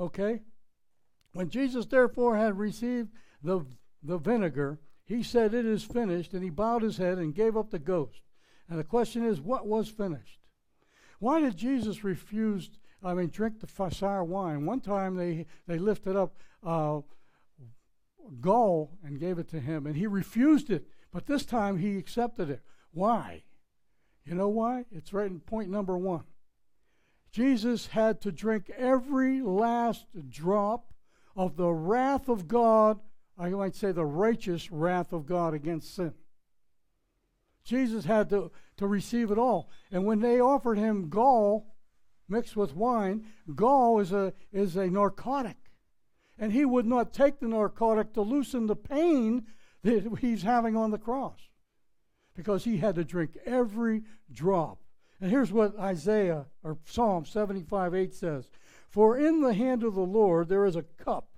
Okay? 0.00 0.40
When 1.34 1.50
Jesus 1.50 1.84
therefore 1.84 2.38
had 2.38 2.58
received 2.58 3.10
the, 3.42 3.66
the 4.02 4.16
vinegar, 4.16 4.80
he 5.04 5.22
said, 5.22 5.52
It 5.52 5.66
is 5.66 5.84
finished, 5.84 6.32
and 6.32 6.42
he 6.42 6.48
bowed 6.48 6.82
his 6.82 6.96
head 6.96 7.18
and 7.18 7.34
gave 7.34 7.54
up 7.54 7.70
the 7.70 7.78
ghost. 7.78 8.22
And 8.66 8.78
the 8.78 8.84
question 8.84 9.26
is, 9.26 9.42
what 9.42 9.66
was 9.66 9.90
finished? 9.90 10.40
Why 11.18 11.38
did 11.38 11.54
Jesus 11.54 12.02
refuse, 12.02 12.70
I 13.02 13.12
mean, 13.12 13.28
drink 13.28 13.60
the 13.60 13.90
sour 13.90 14.24
wine? 14.24 14.64
One 14.64 14.80
time 14.80 15.16
they, 15.16 15.44
they 15.66 15.76
lifted 15.76 16.16
up 16.16 16.38
uh, 16.64 17.00
gall 18.40 18.98
and 19.04 19.20
gave 19.20 19.38
it 19.38 19.48
to 19.48 19.60
him, 19.60 19.86
and 19.86 19.96
he 19.96 20.06
refused 20.06 20.70
it. 20.70 20.86
But 21.12 21.26
this 21.26 21.44
time 21.44 21.78
he 21.78 21.96
accepted 21.96 22.50
it. 22.50 22.62
Why? 22.92 23.44
You 24.24 24.34
know 24.34 24.48
why? 24.48 24.84
It's 24.92 25.12
right 25.12 25.30
in 25.30 25.40
point 25.40 25.70
number 25.70 25.96
one. 25.96 26.24
Jesus 27.30 27.88
had 27.88 28.20
to 28.22 28.32
drink 28.32 28.70
every 28.76 29.40
last 29.40 30.06
drop 30.28 30.92
of 31.36 31.56
the 31.56 31.70
wrath 31.70 32.28
of 32.28 32.48
God, 32.48 32.98
I 33.38 33.50
might 33.50 33.76
say 33.76 33.92
the 33.92 34.04
righteous 34.04 34.70
wrath 34.72 35.12
of 35.12 35.26
God 35.26 35.54
against 35.54 35.94
sin. 35.94 36.14
Jesus 37.64 38.06
had 38.06 38.30
to, 38.30 38.50
to 38.78 38.86
receive 38.86 39.30
it 39.30 39.38
all. 39.38 39.70
And 39.92 40.04
when 40.04 40.20
they 40.20 40.40
offered 40.40 40.78
him 40.78 41.08
gall 41.08 41.74
mixed 42.28 42.56
with 42.56 42.74
wine, 42.74 43.26
gall 43.54 44.00
is 44.00 44.12
a, 44.12 44.32
is 44.52 44.76
a 44.76 44.88
narcotic. 44.88 45.56
And 46.38 46.52
he 46.52 46.64
would 46.64 46.86
not 46.86 47.12
take 47.12 47.40
the 47.40 47.48
narcotic 47.48 48.12
to 48.14 48.22
loosen 48.22 48.66
the 48.66 48.76
pain 48.76 49.46
that 49.82 50.18
he's 50.20 50.42
having 50.42 50.76
on 50.76 50.90
the 50.90 50.98
cross 50.98 51.40
because 52.34 52.64
he 52.64 52.76
had 52.76 52.94
to 52.94 53.04
drink 53.04 53.36
every 53.44 54.02
drop. 54.32 54.78
And 55.20 55.30
here's 55.30 55.52
what 55.52 55.76
Isaiah 55.78 56.46
or 56.62 56.78
Psalm 56.84 57.24
75 57.24 57.94
8 57.94 58.14
says 58.14 58.50
For 58.88 59.18
in 59.18 59.40
the 59.40 59.54
hand 59.54 59.82
of 59.82 59.94
the 59.94 60.00
Lord 60.00 60.48
there 60.48 60.64
is 60.64 60.76
a 60.76 60.82
cup, 60.82 61.30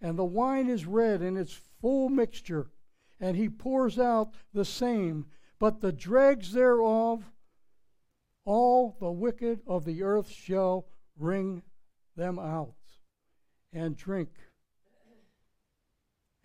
and 0.00 0.18
the 0.18 0.24
wine 0.24 0.68
is 0.68 0.86
red 0.86 1.22
in 1.22 1.36
its 1.36 1.52
full 1.80 2.08
mixture, 2.08 2.70
and 3.20 3.36
he 3.36 3.48
pours 3.48 3.98
out 3.98 4.34
the 4.52 4.64
same, 4.64 5.26
but 5.60 5.80
the 5.80 5.92
dregs 5.92 6.52
thereof, 6.52 7.30
all 8.44 8.96
the 8.98 9.12
wicked 9.12 9.60
of 9.66 9.84
the 9.84 10.02
earth 10.02 10.30
shall 10.30 10.86
wring 11.16 11.62
them 12.16 12.38
out 12.38 12.74
and 13.72 13.96
drink 13.96 14.30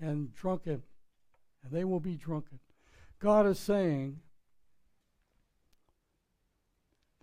and 0.04 0.34
drunken, 0.36 0.84
and 1.64 1.72
they 1.72 1.84
will 1.84 2.00
be 2.00 2.16
drunken. 2.16 2.60
God 3.20 3.48
is 3.48 3.58
saying 3.58 4.20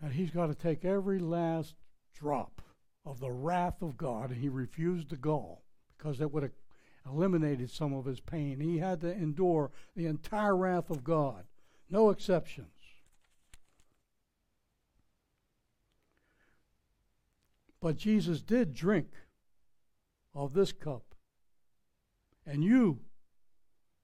that 0.01 0.13
He's 0.13 0.31
got 0.31 0.47
to 0.47 0.55
take 0.55 0.85
every 0.85 1.19
last 1.19 1.75
drop 2.15 2.63
of 3.05 3.21
the 3.21 3.31
wrath 3.31 3.83
of 3.83 3.97
God, 3.97 4.31
and 4.31 4.41
He 4.41 4.49
refused 4.49 5.11
the 5.11 5.17
gall 5.17 5.63
because 5.97 6.19
that 6.19 6.33
would 6.33 6.43
have 6.43 6.53
eliminated 7.07 7.71
some 7.71 7.93
of 7.93 8.07
His 8.07 8.21
pain. 8.21 8.61
He 8.61 8.79
had 8.79 9.01
to 9.03 9.13
endure 9.13 9.71
the 9.95 10.07
entire 10.07 10.57
wrath 10.57 10.91
of 10.91 11.05
God, 11.05 11.45
no 11.91 12.11
exceptions. 12.11 12.69
But 17.81 17.97
Jesus 17.97 18.43
did 18.43 18.75
drink 18.75 19.09
of 20.35 20.53
this 20.53 20.73
cup. 20.73 21.10
And 22.51 22.65
you 22.65 22.99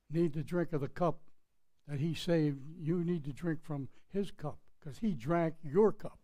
need 0.08 0.32
to 0.34 0.44
drink 0.44 0.72
of 0.72 0.80
the 0.80 0.88
cup 0.88 1.18
that 1.88 1.98
he 1.98 2.14
saved, 2.14 2.60
you 2.78 3.02
need 3.02 3.24
to 3.24 3.32
drink 3.32 3.64
from 3.64 3.88
his 4.12 4.30
cup 4.30 4.58
because 4.78 4.98
he 4.98 5.14
drank 5.14 5.54
your 5.64 5.90
cup. 5.90 6.20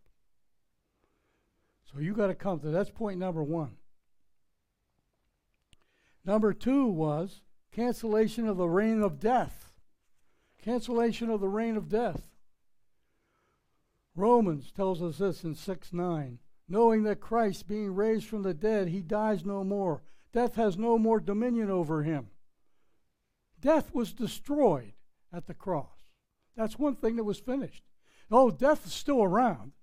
So 1.83 1.99
you 1.99 2.13
got 2.13 2.27
to 2.27 2.35
come 2.35 2.61
to 2.61 2.69
that's 2.69 2.89
point 2.89 3.19
number 3.19 3.43
one. 3.43 3.75
Number 6.23 6.53
two 6.53 6.85
was 6.85 7.41
cancellation 7.73 8.47
of 8.47 8.55
the 8.55 8.69
reign 8.69 9.01
of 9.01 9.19
death. 9.19 9.73
Cancellation 10.63 11.29
of 11.29 11.41
the 11.41 11.49
reign 11.49 11.75
of 11.75 11.89
death. 11.89 12.29
Romans 14.15 14.71
tells 14.71 15.03
us 15.03 15.17
this 15.17 15.43
in 15.43 15.55
6 15.55 15.91
9. 15.91 16.39
Knowing 16.69 17.03
that 17.03 17.19
Christ, 17.19 17.67
being 17.67 17.93
raised 17.93 18.27
from 18.27 18.43
the 18.43 18.53
dead, 18.53 18.87
he 18.87 19.01
dies 19.01 19.43
no 19.43 19.65
more. 19.65 20.03
Death 20.33 20.55
has 20.55 20.77
no 20.77 20.97
more 20.97 21.19
dominion 21.19 21.69
over 21.69 22.03
him. 22.03 22.27
Death 23.59 23.93
was 23.93 24.11
destroyed 24.11 24.93
at 25.31 25.47
the 25.47 25.53
cross. 25.53 25.87
That's 26.57 26.77
one 26.77 26.95
thing 26.95 27.15
that 27.15 27.23
was 27.23 27.39
finished. 27.39 27.83
Oh, 28.29 28.51
death 28.51 28.85
is 28.85 28.93
still 28.93 29.23
around. 29.23 29.73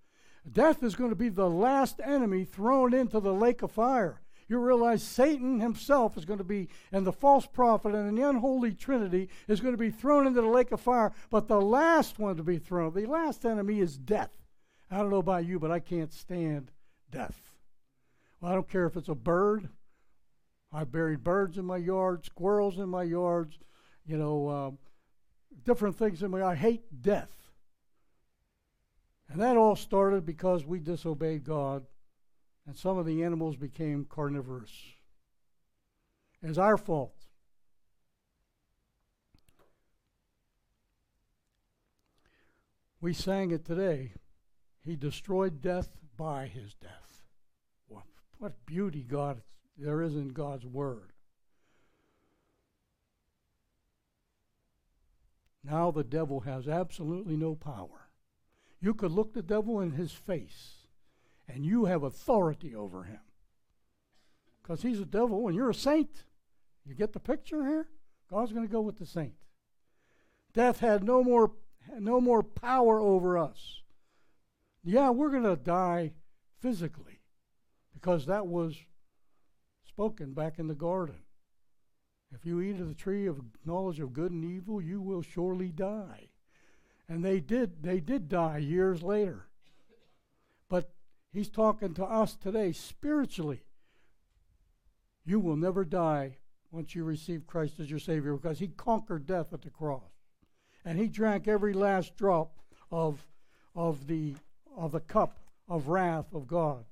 Death 0.50 0.82
is 0.82 0.96
going 0.96 1.10
to 1.10 1.16
be 1.16 1.28
the 1.28 1.48
last 1.48 2.00
enemy 2.04 2.44
thrown 2.44 2.92
into 2.92 3.20
the 3.20 3.32
lake 3.32 3.62
of 3.62 3.70
fire. 3.70 4.20
You 4.48 4.58
realize 4.58 5.02
Satan 5.02 5.60
himself 5.60 6.16
is 6.16 6.24
going 6.24 6.38
to 6.38 6.44
be, 6.44 6.68
and 6.90 7.06
the 7.06 7.12
false 7.12 7.46
prophet 7.46 7.94
and 7.94 8.18
the 8.18 8.28
unholy 8.28 8.72
trinity 8.72 9.28
is 9.46 9.60
going 9.60 9.74
to 9.74 9.78
be 9.78 9.90
thrown 9.90 10.26
into 10.26 10.40
the 10.40 10.48
lake 10.48 10.72
of 10.72 10.80
fire. 10.80 11.12
But 11.30 11.46
the 11.46 11.60
last 11.60 12.18
one 12.18 12.36
to 12.36 12.42
be 12.42 12.58
thrown, 12.58 12.92
the 12.92 13.06
last 13.06 13.44
enemy 13.44 13.78
is 13.78 13.96
death. 13.96 14.32
I 14.90 14.98
don't 14.98 15.10
know 15.10 15.18
about 15.18 15.46
you, 15.46 15.60
but 15.60 15.70
I 15.70 15.78
can't 15.78 16.12
stand 16.12 16.72
death. 17.12 17.52
Well, 18.40 18.50
I 18.50 18.54
don't 18.54 18.68
care 18.68 18.86
if 18.86 18.96
it's 18.96 19.08
a 19.08 19.14
bird. 19.14 19.68
I've 20.72 20.92
buried 20.92 21.24
birds 21.24 21.58
in 21.58 21.64
my 21.64 21.76
yard, 21.76 22.24
squirrels 22.24 22.78
in 22.78 22.88
my 22.88 23.02
yards, 23.02 23.58
you 24.06 24.16
know, 24.16 24.48
uh, 24.48 24.70
different 25.64 25.96
things 25.96 26.22
in 26.22 26.30
my 26.30 26.42
I 26.42 26.54
hate 26.54 27.02
death. 27.02 27.30
And 29.28 29.40
that 29.40 29.56
all 29.56 29.76
started 29.76 30.26
because 30.26 30.64
we 30.64 30.80
disobeyed 30.80 31.44
God 31.44 31.86
and 32.66 32.76
some 32.76 32.98
of 32.98 33.06
the 33.06 33.24
animals 33.24 33.56
became 33.56 34.04
carnivorous. 34.04 34.70
It's 36.42 36.58
our 36.58 36.76
fault. 36.76 37.14
We 43.00 43.12
sang 43.12 43.50
it 43.50 43.64
today. 43.64 44.12
He 44.84 44.94
destroyed 44.94 45.60
death 45.62 45.88
by 46.16 46.46
his 46.46 46.74
death. 46.74 47.24
What, 47.88 48.04
what 48.38 48.66
beauty 48.66 49.02
God 49.02 49.42
there 49.76 50.02
is 50.02 50.14
in 50.14 50.28
God's 50.28 50.66
word. 50.66 51.12
Now 55.62 55.90
the 55.90 56.04
devil 56.04 56.40
has 56.40 56.68
absolutely 56.68 57.36
no 57.36 57.54
power. 57.54 58.08
You 58.80 58.94
could 58.94 59.12
look 59.12 59.34
the 59.34 59.42
devil 59.42 59.80
in 59.80 59.92
his 59.92 60.12
face 60.12 60.86
and 61.48 61.64
you 61.64 61.84
have 61.84 62.02
authority 62.02 62.74
over 62.74 63.04
him. 63.04 63.20
Because 64.62 64.82
he's 64.82 65.00
a 65.00 65.04
devil 65.04 65.46
and 65.46 65.56
you're 65.56 65.70
a 65.70 65.74
saint. 65.74 66.24
You 66.86 66.94
get 66.94 67.12
the 67.12 67.20
picture 67.20 67.66
here? 67.66 67.88
God's 68.30 68.52
going 68.52 68.66
to 68.66 68.72
go 68.72 68.80
with 68.80 68.98
the 68.98 69.06
saint. 69.06 69.34
Death 70.52 70.80
had 70.80 71.04
no 71.04 71.22
more 71.22 71.52
no 71.98 72.20
more 72.20 72.42
power 72.42 73.00
over 73.00 73.38
us. 73.38 73.80
Yeah, 74.84 75.10
we're 75.10 75.30
going 75.30 75.44
to 75.44 75.56
die 75.56 76.12
physically 76.60 77.20
because 77.92 78.26
that 78.26 78.46
was 78.46 78.76
spoken 80.00 80.32
back 80.32 80.58
in 80.58 80.66
the 80.66 80.74
garden. 80.74 81.16
If 82.34 82.46
you 82.46 82.62
eat 82.62 82.80
of 82.80 82.88
the 82.88 82.94
tree 82.94 83.26
of 83.26 83.38
knowledge 83.66 84.00
of 84.00 84.14
good 84.14 84.32
and 84.32 84.42
evil, 84.42 84.80
you 84.80 84.98
will 84.98 85.20
surely 85.20 85.68
die. 85.68 86.30
And 87.06 87.22
they 87.22 87.38
did, 87.38 87.82
they 87.82 88.00
did 88.00 88.26
die 88.26 88.56
years 88.56 89.02
later. 89.02 89.48
But 90.70 90.90
he's 91.34 91.50
talking 91.50 91.92
to 91.92 92.04
us 92.06 92.34
today 92.34 92.72
spiritually. 92.72 93.60
You 95.26 95.38
will 95.38 95.56
never 95.56 95.84
die 95.84 96.38
once 96.70 96.94
you 96.94 97.04
receive 97.04 97.46
Christ 97.46 97.78
as 97.78 97.90
your 97.90 97.98
Savior 97.98 98.32
because 98.36 98.58
he 98.58 98.68
conquered 98.68 99.26
death 99.26 99.52
at 99.52 99.60
the 99.60 99.68
cross. 99.68 100.00
And 100.82 100.98
he 100.98 101.08
drank 101.08 101.46
every 101.46 101.74
last 101.74 102.16
drop 102.16 102.56
of, 102.90 103.26
of, 103.74 104.06
the, 104.06 104.34
of 104.74 104.92
the 104.92 105.00
cup 105.00 105.40
of 105.68 105.88
wrath 105.88 106.32
of 106.32 106.46
God. 106.46 106.86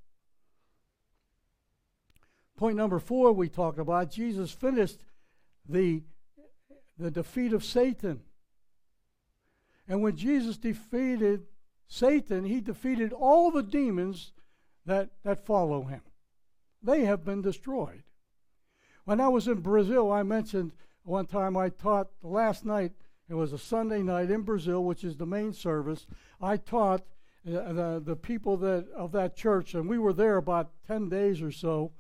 Point 2.58 2.76
number 2.76 2.98
four 2.98 3.32
we 3.32 3.48
talked 3.48 3.78
about 3.78 4.10
Jesus 4.10 4.50
finished 4.50 4.98
the, 5.68 6.02
the 6.98 7.08
defeat 7.08 7.52
of 7.52 7.64
Satan. 7.64 8.22
And 9.86 10.02
when 10.02 10.16
Jesus 10.16 10.58
defeated 10.58 11.46
Satan, 11.86 12.44
he 12.44 12.60
defeated 12.60 13.12
all 13.12 13.52
the 13.52 13.62
demons 13.62 14.32
that, 14.86 15.10
that 15.22 15.46
follow 15.46 15.84
him. 15.84 16.00
They 16.82 17.04
have 17.04 17.24
been 17.24 17.42
destroyed. 17.42 18.02
When 19.04 19.20
I 19.20 19.28
was 19.28 19.46
in 19.46 19.60
Brazil, 19.60 20.10
I 20.10 20.24
mentioned 20.24 20.72
one 21.04 21.26
time 21.26 21.56
I 21.56 21.68
taught 21.68 22.08
last 22.24 22.64
night, 22.64 22.90
it 23.28 23.34
was 23.34 23.52
a 23.52 23.58
Sunday 23.58 24.02
night 24.02 24.32
in 24.32 24.42
Brazil, 24.42 24.82
which 24.82 25.04
is 25.04 25.16
the 25.16 25.26
main 25.26 25.52
service. 25.52 26.08
I 26.40 26.56
taught 26.56 27.02
uh, 27.46 27.72
the, 27.72 28.02
the 28.04 28.16
people 28.16 28.56
that 28.56 28.88
of 28.96 29.12
that 29.12 29.36
church, 29.36 29.74
and 29.74 29.88
we 29.88 29.98
were 29.98 30.12
there 30.12 30.38
about 30.38 30.72
10 30.88 31.08
days 31.08 31.40
or 31.40 31.52
so. 31.52 31.92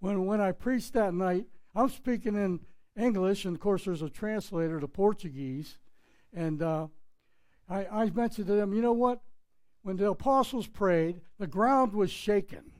When, 0.00 0.26
when 0.26 0.40
I 0.40 0.52
preached 0.52 0.92
that 0.94 1.14
night, 1.14 1.46
I'm 1.74 1.88
speaking 1.88 2.34
in 2.34 2.60
English, 2.96 3.44
and 3.44 3.56
of 3.56 3.60
course, 3.60 3.84
there's 3.84 4.02
a 4.02 4.10
translator 4.10 4.80
to 4.80 4.88
Portuguese. 4.88 5.78
And 6.34 6.62
uh, 6.62 6.88
I, 7.68 7.86
I 7.86 8.10
mentioned 8.10 8.46
to 8.46 8.54
them, 8.54 8.72
you 8.72 8.82
know 8.82 8.92
what? 8.92 9.20
When 9.82 9.96
the 9.96 10.10
apostles 10.10 10.66
prayed, 10.66 11.20
the 11.38 11.46
ground 11.46 11.92
was 11.92 12.10
shaken. 12.10 12.72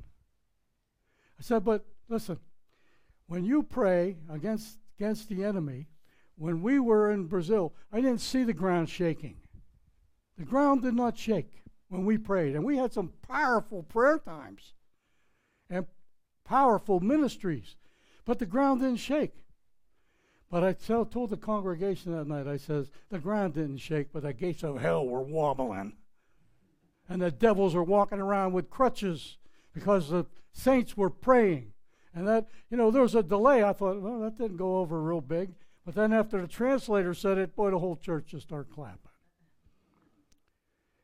I 1.39 1.43
said, 1.43 1.65
but 1.65 1.85
listen, 2.09 2.39
when 3.27 3.45
you 3.45 3.63
pray 3.63 4.17
against, 4.31 4.79
against 4.99 5.29
the 5.29 5.45
enemy, 5.45 5.87
when 6.37 6.63
we 6.63 6.79
were 6.79 7.11
in 7.11 7.27
Brazil, 7.27 7.75
I 7.93 8.01
didn't 8.01 8.21
see 8.21 8.45
the 8.45 8.53
ground 8.53 8.89
shaking. 8.91 9.37
The 10.37 10.45
ground 10.45 10.83
did 10.83 10.95
not 10.95 11.19
shake. 11.19 11.63
when 11.89 12.05
we 12.05 12.19
prayed. 12.19 12.55
And 12.55 12.65
we 12.65 12.77
had 12.77 12.93
some 12.93 13.13
powerful 13.27 13.83
prayer 13.83 14.19
times 14.19 14.75
and 15.71 15.87
powerful 16.49 17.01
ministries. 17.01 17.77
But 18.25 18.39
the 18.39 18.47
ground 18.47 18.81
didn't 18.81 18.97
shake. 18.97 19.35
But 20.51 20.65
I 20.65 20.73
tell, 20.73 21.05
told 21.05 21.31
the 21.31 21.37
congregation 21.37 22.13
that 22.13 22.27
night, 22.27 22.47
I 22.47 22.57
says, 22.57 22.91
the 23.11 23.19
ground 23.19 23.55
didn't 23.55 23.79
shake, 23.79 24.13
but 24.13 24.23
the 24.23 24.33
gates 24.33 24.65
of 24.65 24.81
hell 24.81 25.07
were 25.07 25.23
wobbling. 25.23 25.93
And 27.09 27.21
the 27.21 27.31
devils 27.31 27.75
are 27.75 27.83
walking 27.83 28.21
around 28.21 28.55
with 28.55 28.71
crutches 28.71 29.37
because 29.75 30.09
the 30.09 30.27
saints 30.53 30.97
were 30.97 31.11
praying. 31.11 31.73
And 32.15 32.27
that, 32.27 32.49
you 32.71 32.77
know, 32.77 32.91
there 32.91 33.03
was 33.03 33.15
a 33.15 33.23
delay. 33.23 33.63
I 33.63 33.75
thought, 33.75 34.01
well, 34.01 34.21
that 34.21 34.39
didn't 34.39 34.57
go 34.57 34.79
over 34.79 35.01
real 35.01 35.21
big. 35.21 35.51
But 35.85 35.95
then 35.95 36.13
after 36.13 36.41
the 36.41 36.49
translator 36.49 37.13
said 37.15 37.39
it, 37.39 37.55
boy, 37.55 37.71
the 37.71 37.79
whole 37.79 37.97
church 37.97 38.29
just 38.29 38.47
started 38.47 38.73
clapping. 38.73 38.99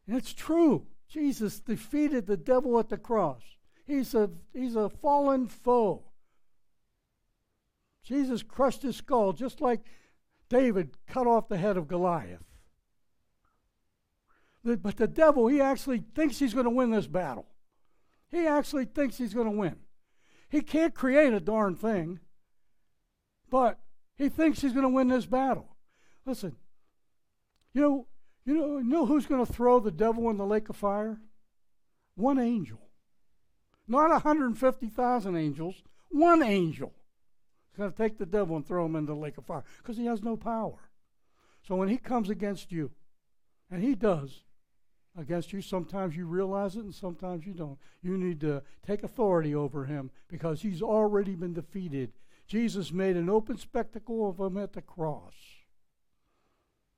And 0.07 0.17
it's 0.17 0.33
true. 0.33 0.87
Jesus 1.09 1.61
defeated 1.61 2.27
the 2.27 2.37
devil 2.37 2.79
at 2.79 2.89
the 2.89 2.97
cross. 2.97 3.43
He's 3.87 4.15
a, 4.15 4.31
he's 4.53 4.77
a 4.77 4.89
fallen 4.89 5.47
foe. 5.47 6.05
Jesus 8.03 8.43
crushed 8.43 8.83
his 8.83 8.97
skull 8.97 9.33
just 9.33 9.61
like 9.61 9.81
David 10.49 10.97
cut 11.07 11.27
off 11.27 11.49
the 11.49 11.57
head 11.57 11.77
of 11.77 11.89
Goliath. 11.89 12.45
But 14.63 14.97
the 14.97 15.07
devil, 15.07 15.47
he 15.47 15.61
actually 15.61 16.03
thinks 16.15 16.39
he's 16.39 16.55
going 16.55 16.65
to 16.65 16.71
win 16.71 16.91
this 16.91 17.07
battle. 17.07 17.47
He 18.31 18.47
actually 18.47 18.87
thinks 18.87 19.19
he's 19.19 19.35
going 19.35 19.51
to 19.51 19.57
win. 19.57 19.77
He 20.49 20.61
can't 20.61 20.95
create 20.95 21.35
a 21.35 21.41
darn 21.41 21.75
thing, 21.75 22.21
but 23.51 23.79
he 24.17 24.29
thinks 24.29 24.61
he's 24.61 24.73
going 24.73 24.85
to 24.85 24.89
win 24.89 25.09
this 25.09 25.27
battle. 25.27 25.77
Listen, 26.25 26.57
you 27.73 27.81
know, 27.81 28.07
you 28.47 28.55
know, 28.55 28.79
you 28.79 28.85
know 28.85 29.07
who's 29.07 29.27
going 29.27 29.45
to 29.45 29.53
throw 29.53 29.81
the 29.81 29.91
devil 29.91 30.31
in 30.31 30.37
the 30.37 30.47
lake 30.47 30.69
of 30.69 30.77
fire? 30.77 31.21
One 32.15 32.39
angel. 32.39 32.81
Not 33.87 34.11
150,000 34.11 35.37
angels, 35.37 35.83
one 36.11 36.43
angel. 36.43 36.93
He's 37.71 37.79
going 37.79 37.93
to 37.93 37.97
take 37.97 38.19
the 38.19 38.27
devil 38.27 38.57
and 38.57 38.67
throw 38.67 38.87
him 38.87 38.97
into 38.97 39.13
the 39.13 39.19
lake 39.19 39.37
of 39.37 39.45
fire 39.45 39.65
because 39.79 39.97
he 39.97 40.07
has 40.07 40.23
no 40.23 40.37
power. 40.37 40.91
So 41.67 41.77
when 41.77 41.89
he 41.89 41.99
comes 41.99 42.31
against 42.31 42.71
you, 42.73 42.91
and 43.71 43.83
he 43.83 43.95
does 43.95 44.45
against 45.19 45.53
you, 45.53 45.61
sometimes 45.61 46.17
you 46.17 46.27
realize 46.27 46.77
it 46.77 46.85
and 46.85 46.95
sometimes 46.95 47.47
you 47.47 47.53
don't. 47.53 47.79
You 48.03 48.17
need 48.17 48.41
to 48.41 48.63
take 48.87 49.03
authority 49.03 49.55
over 49.55 49.85
him 49.85 50.11
because 50.29 50.63
he's 50.63 50.83
already 50.83 51.35
been 51.35 51.55
defeated. 51.55 52.13
Jesus 52.47 52.93
made 52.93 53.17
an 53.17 53.31
open 53.31 53.57
spectacle 53.57 54.29
of 54.29 54.39
him 54.39 54.57
at 54.59 54.75
the 54.75 54.83
cross. 54.83 55.35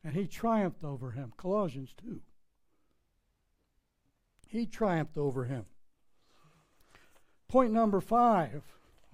And 0.04 0.14
he 0.14 0.26
triumphed 0.26 0.84
over 0.84 1.12
him. 1.12 1.32
Colossians 1.36 1.94
2. 2.04 2.20
He 4.48 4.66
triumphed 4.66 5.16
over 5.16 5.44
him. 5.44 5.66
Point 7.48 7.72
number 7.72 8.00
five. 8.00 8.62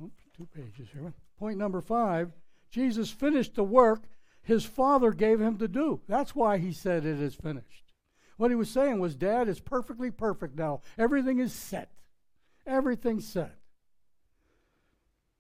Oops, 0.03 0.23
two 0.37 0.49
pages 0.55 0.89
here. 0.93 1.13
Point 1.39 1.59
number 1.59 1.81
five 1.81 2.33
Jesus 2.71 3.11
finished 3.11 3.55
the 3.55 3.65
work 3.65 4.05
his 4.43 4.65
father 4.65 5.13
gave 5.13 5.41
him 5.41 5.59
to 5.59 5.69
do. 5.69 6.01
That's 6.09 6.35
why 6.35 6.59
he 6.59 6.73
said 6.73 7.07
it 7.07 7.21
is 7.21 7.35
finished. 7.35 7.93
What 8.37 8.51
he 8.51 8.57
was 8.57 8.71
saying 8.71 8.99
was, 8.99 9.15
Dad 9.15 9.49
is 9.49 9.61
perfectly 9.61 10.11
perfect 10.11 10.57
now. 10.57 10.81
Everything 10.99 11.39
is 11.39 11.53
set. 11.53 11.93
Everything's 12.67 13.27
set. 13.27 13.57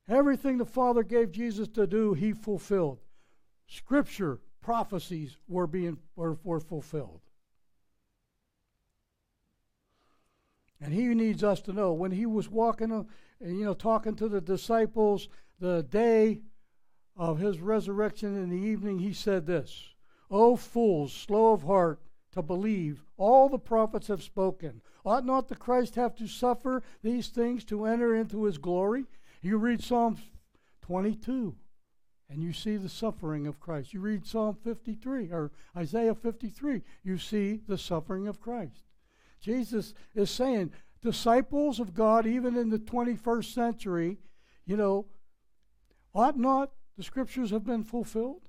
Everything 0.09 0.59
the 0.59 0.65
Father 0.65 1.03
gave 1.03 1.33
Jesus 1.33 1.69
to 1.69 1.87
do, 1.87 2.13
he 2.15 2.33
fulfilled. 2.33 3.01
Scripture, 3.67 4.41
prophecies 4.61 5.37
were 5.49 5.67
being 5.67 5.99
were, 6.15 6.39
were 6.45 6.61
fulfilled. 6.61 7.21
And 10.83 10.93
he 10.93 11.15
needs 11.15 11.45
us 11.45 11.61
to 11.62 11.73
know 11.73 11.93
when 11.93 12.11
he 12.11 12.27
was 12.27 12.49
walking, 12.49 12.91
uh, 12.91 13.05
you 13.41 13.65
know, 13.65 13.75
talking 13.75 14.17
to 14.17 14.29
the 14.29 14.41
disciples 14.41 15.29
the 15.61 15.85
day 15.85 16.40
of 17.16 17.38
his 17.38 17.61
resurrection 17.61 18.37
in 18.37 18.51
the 18.51 18.66
evening, 18.66 18.99
he 18.99 19.12
said 19.12 19.47
this 19.47 19.90
O 20.29 20.57
fools, 20.57 21.12
slow 21.12 21.53
of 21.53 21.62
heart 21.62 22.01
to 22.33 22.42
believe 22.42 23.05
all 23.16 23.49
the 23.49 23.59
prophets 23.59 24.09
have 24.09 24.23
spoken. 24.23 24.81
Ought 25.05 25.25
not 25.25 25.49
the 25.49 25.55
Christ 25.55 25.95
have 25.95 26.16
to 26.16 26.27
suffer 26.27 26.83
these 27.03 27.29
things 27.29 27.64
to 27.66 27.85
enter 27.85 28.14
into 28.14 28.45
his 28.45 28.59
glory? 28.59 29.05
You 29.40 29.59
read 29.59 29.83
Psalm 29.83 30.16
22 30.83 31.55
and 32.29 32.42
you 32.42 32.53
see 32.53 32.77
the 32.77 32.88
suffering 32.88 33.47
of 33.47 33.61
Christ. 33.61 33.92
You 33.92 34.01
read 34.01 34.27
Psalm 34.27 34.57
53 34.64 35.31
or 35.31 35.53
Isaiah 35.77 36.14
53, 36.14 36.83
you 37.05 37.18
see 37.18 37.61
the 37.68 37.79
suffering 37.79 38.27
of 38.27 38.40
Christ. 38.40 38.85
Jesus 39.42 39.92
is 40.14 40.31
saying, 40.31 40.72
disciples 41.02 41.81
of 41.81 41.94
God, 41.94 42.26
even 42.26 42.57
in 42.57 42.70
the 42.70 42.78
21st 42.78 43.52
century, 43.52 44.18
you 44.64 44.76
know, 44.76 45.07
Ought 46.14 46.38
not 46.38 46.72
the 46.96 47.02
scriptures 47.02 47.50
have 47.50 47.64
been 47.64 47.85
fulfilled 47.85 48.42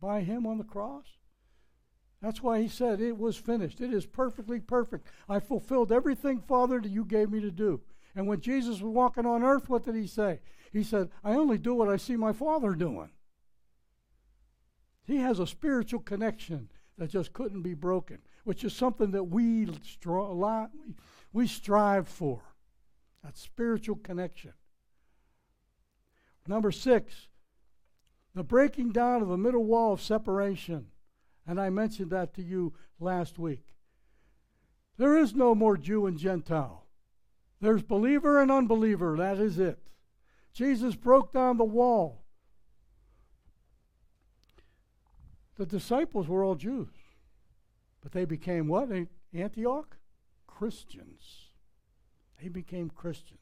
by 0.00 0.22
him 0.22 0.46
on 0.46 0.58
the 0.58 0.64
cross? 0.64 1.04
That's 2.20 2.42
why 2.42 2.60
he 2.62 2.68
said, 2.68 3.00
It 3.00 3.18
was 3.18 3.36
finished. 3.36 3.80
It 3.80 3.92
is 3.92 4.06
perfectly 4.06 4.60
perfect. 4.60 5.08
I 5.28 5.40
fulfilled 5.40 5.92
everything, 5.92 6.40
Father, 6.40 6.80
that 6.80 6.88
you 6.88 7.04
gave 7.04 7.30
me 7.30 7.40
to 7.40 7.50
do. 7.50 7.80
And 8.14 8.26
when 8.26 8.40
Jesus 8.40 8.80
was 8.80 8.94
walking 8.94 9.26
on 9.26 9.42
earth, 9.42 9.68
what 9.68 9.84
did 9.84 9.94
he 9.94 10.06
say? 10.06 10.40
He 10.72 10.82
said, 10.82 11.10
I 11.24 11.32
only 11.32 11.58
do 11.58 11.74
what 11.74 11.88
I 11.88 11.96
see 11.96 12.16
my 12.16 12.32
Father 12.32 12.74
doing. 12.74 13.10
He 15.04 15.16
has 15.16 15.38
a 15.38 15.46
spiritual 15.46 16.00
connection 16.00 16.68
that 16.96 17.10
just 17.10 17.32
couldn't 17.32 17.62
be 17.62 17.74
broken, 17.74 18.18
which 18.44 18.64
is 18.64 18.72
something 18.72 19.12
that 19.12 19.24
we, 19.24 19.68
we 21.32 21.46
strive 21.46 22.08
for. 22.08 22.40
That 23.22 23.38
spiritual 23.38 23.96
connection. 23.96 24.52
Number 26.46 26.72
six, 26.72 27.28
the 28.34 28.42
breaking 28.42 28.90
down 28.90 29.22
of 29.22 29.28
the 29.28 29.36
middle 29.36 29.64
wall 29.64 29.92
of 29.92 30.00
separation. 30.00 30.86
And 31.46 31.60
I 31.60 31.70
mentioned 31.70 32.10
that 32.10 32.34
to 32.34 32.42
you 32.42 32.72
last 32.98 33.38
week. 33.38 33.74
There 34.96 35.16
is 35.16 35.34
no 35.34 35.54
more 35.54 35.76
Jew 35.76 36.06
and 36.06 36.18
Gentile. 36.18 36.86
There's 37.60 37.82
believer 37.82 38.40
and 38.40 38.50
unbeliever. 38.50 39.16
That 39.16 39.38
is 39.38 39.58
it. 39.58 39.78
Jesus 40.52 40.96
broke 40.96 41.32
down 41.32 41.58
the 41.58 41.64
wall. 41.64 42.22
The 45.56 45.66
disciples 45.66 46.26
were 46.26 46.42
all 46.42 46.56
Jews. 46.56 46.88
But 48.02 48.12
they 48.12 48.24
became 48.24 48.68
what? 48.68 48.90
Antioch? 49.32 49.96
Christians. 50.46 51.48
They 52.40 52.48
became 52.48 52.90
Christians 52.90 53.38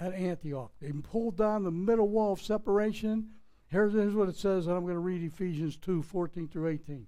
at 0.00 0.14
Antioch. 0.14 0.72
They 0.80 0.90
pulled 0.92 1.36
down 1.36 1.62
the 1.62 1.70
middle 1.70 2.08
wall 2.08 2.32
of 2.32 2.42
separation. 2.42 3.28
Here's, 3.66 3.94
what 4.14 4.28
it 4.28 4.36
says, 4.36 4.66
and 4.66 4.76
I'm 4.76 4.82
going 4.82 4.94
to 4.94 5.00
read 5.00 5.22
Ephesians 5.22 5.76
2 5.76 6.02
14 6.02 6.48
through 6.48 6.68
18. 6.68 7.06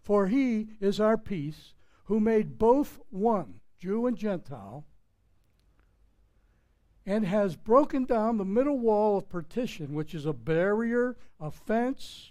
For 0.00 0.28
he 0.28 0.68
is 0.80 1.00
our 1.00 1.18
peace, 1.18 1.74
who 2.04 2.20
made 2.20 2.58
both 2.58 3.00
one, 3.10 3.60
Jew 3.78 4.06
and 4.06 4.16
Gentile, 4.16 4.86
and 7.04 7.26
has 7.26 7.56
broken 7.56 8.04
down 8.04 8.38
the 8.38 8.44
middle 8.44 8.78
wall 8.78 9.18
of 9.18 9.28
partition, 9.28 9.94
which 9.94 10.14
is 10.14 10.24
a 10.24 10.32
barrier, 10.32 11.16
a 11.40 11.50
fence. 11.50 12.30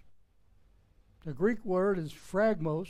The 1.26 1.34
Greek 1.34 1.64
word 1.64 1.98
is 1.98 2.12
phragmos, 2.12 2.90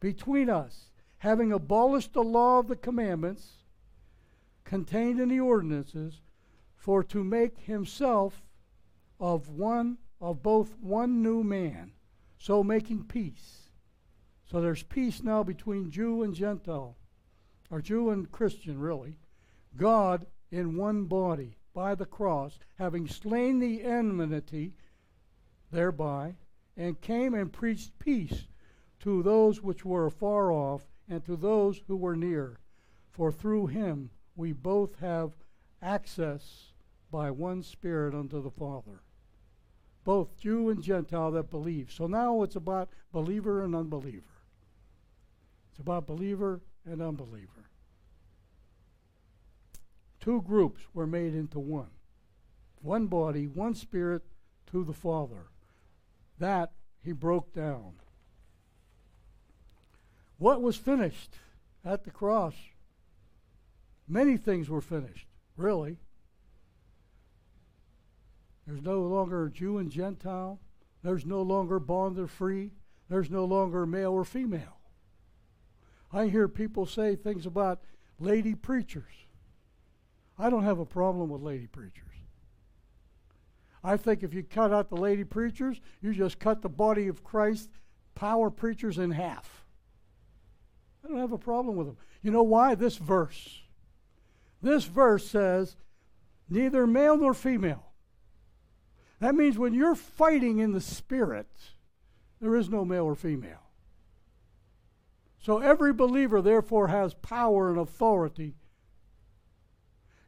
between 0.00 0.48
us, 0.48 0.90
having 1.18 1.52
abolished 1.52 2.14
the 2.14 2.22
law 2.22 2.58
of 2.58 2.68
the 2.68 2.76
commandments 2.76 3.58
contained 4.64 5.20
in 5.20 5.28
the 5.28 5.40
ordinances, 5.40 6.20
for 6.76 7.04
to 7.04 7.22
make 7.22 7.58
himself 7.60 8.42
of 9.20 9.48
one 9.48 9.98
of 10.20 10.42
both 10.42 10.76
one 10.80 11.22
new 11.22 11.44
man, 11.44 11.92
so 12.38 12.64
making 12.64 13.04
peace. 13.04 13.68
So 14.50 14.60
there's 14.60 14.82
peace 14.82 15.22
now 15.22 15.42
between 15.42 15.90
Jew 15.90 16.22
and 16.22 16.34
Gentile, 16.34 16.96
or 17.70 17.80
Jew 17.80 18.10
and 18.10 18.30
Christian, 18.30 18.80
really. 18.80 19.18
God 19.76 20.26
in 20.50 20.76
one 20.76 21.04
body 21.04 21.56
by 21.72 21.94
the 21.94 22.06
cross, 22.06 22.58
having 22.76 23.06
slain 23.06 23.60
the 23.60 23.82
enmity 23.82 24.74
thereby, 25.70 26.34
and 26.76 27.00
came 27.00 27.34
and 27.34 27.52
preached 27.52 27.98
peace 27.98 28.44
to 29.00 29.22
those 29.22 29.62
which 29.62 29.84
were 29.84 30.06
afar 30.06 30.52
off 30.52 30.84
and 31.08 31.24
to 31.24 31.36
those 31.36 31.82
who 31.86 31.96
were 31.96 32.16
near. 32.16 32.58
For 33.10 33.30
through 33.30 33.66
him 33.66 34.10
we 34.36 34.52
both 34.52 34.96
have 35.00 35.32
access 35.82 36.72
by 37.10 37.30
one 37.30 37.62
Spirit 37.62 38.14
unto 38.14 38.42
the 38.42 38.50
Father. 38.50 39.02
Both 40.04 40.36
Jew 40.36 40.70
and 40.70 40.82
Gentile 40.82 41.30
that 41.32 41.50
believe. 41.50 41.92
So 41.92 42.06
now 42.06 42.42
it's 42.42 42.56
about 42.56 42.90
believer 43.12 43.62
and 43.62 43.74
unbeliever. 43.74 44.24
It's 45.70 45.78
about 45.78 46.06
believer 46.06 46.60
and 46.84 47.00
unbeliever. 47.00 47.68
Two 50.20 50.42
groups 50.42 50.82
were 50.94 51.06
made 51.06 51.34
into 51.34 51.58
one. 51.58 51.90
One 52.80 53.06
body, 53.06 53.46
one 53.46 53.74
spirit 53.74 54.22
to 54.70 54.84
the 54.84 54.92
Father. 54.92 55.51
That 56.42 56.72
he 57.04 57.12
broke 57.12 57.52
down. 57.52 57.92
What 60.38 60.60
was 60.60 60.76
finished 60.76 61.36
at 61.84 62.02
the 62.02 62.10
cross? 62.10 62.56
Many 64.08 64.36
things 64.36 64.68
were 64.68 64.80
finished, 64.80 65.28
really. 65.56 65.98
There's 68.66 68.82
no 68.82 69.02
longer 69.02 69.50
Jew 69.50 69.78
and 69.78 69.88
Gentile. 69.88 70.58
There's 71.04 71.24
no 71.24 71.42
longer 71.42 71.78
bond 71.78 72.18
or 72.18 72.26
free. 72.26 72.72
There's 73.08 73.30
no 73.30 73.44
longer 73.44 73.86
male 73.86 74.10
or 74.10 74.24
female. 74.24 74.80
I 76.12 76.26
hear 76.26 76.48
people 76.48 76.86
say 76.86 77.14
things 77.14 77.46
about 77.46 77.82
lady 78.18 78.56
preachers. 78.56 79.14
I 80.36 80.50
don't 80.50 80.64
have 80.64 80.80
a 80.80 80.84
problem 80.84 81.30
with 81.30 81.40
lady 81.40 81.68
preachers. 81.68 82.11
I 83.84 83.96
think 83.96 84.22
if 84.22 84.32
you 84.32 84.42
cut 84.42 84.72
out 84.72 84.88
the 84.88 84.96
lady 84.96 85.24
preachers, 85.24 85.80
you 86.00 86.12
just 86.12 86.38
cut 86.38 86.62
the 86.62 86.68
body 86.68 87.08
of 87.08 87.24
Christ, 87.24 87.68
power 88.14 88.50
preachers, 88.50 88.98
in 88.98 89.10
half. 89.10 89.64
I 91.04 91.08
don't 91.08 91.18
have 91.18 91.32
a 91.32 91.38
problem 91.38 91.76
with 91.76 91.88
them. 91.88 91.96
You 92.22 92.30
know 92.30 92.44
why? 92.44 92.74
This 92.74 92.96
verse. 92.96 93.62
This 94.60 94.84
verse 94.84 95.26
says, 95.26 95.76
neither 96.48 96.86
male 96.86 97.16
nor 97.16 97.34
female. 97.34 97.92
That 99.18 99.34
means 99.34 99.58
when 99.58 99.74
you're 99.74 99.96
fighting 99.96 100.58
in 100.58 100.72
the 100.72 100.80
spirit, 100.80 101.48
there 102.40 102.56
is 102.56 102.68
no 102.68 102.84
male 102.84 103.04
or 103.04 103.14
female. 103.14 103.62
So 105.38 105.58
every 105.58 105.92
believer, 105.92 106.40
therefore, 106.40 106.88
has 106.88 107.14
power 107.14 107.68
and 107.68 107.78
authority. 107.78 108.54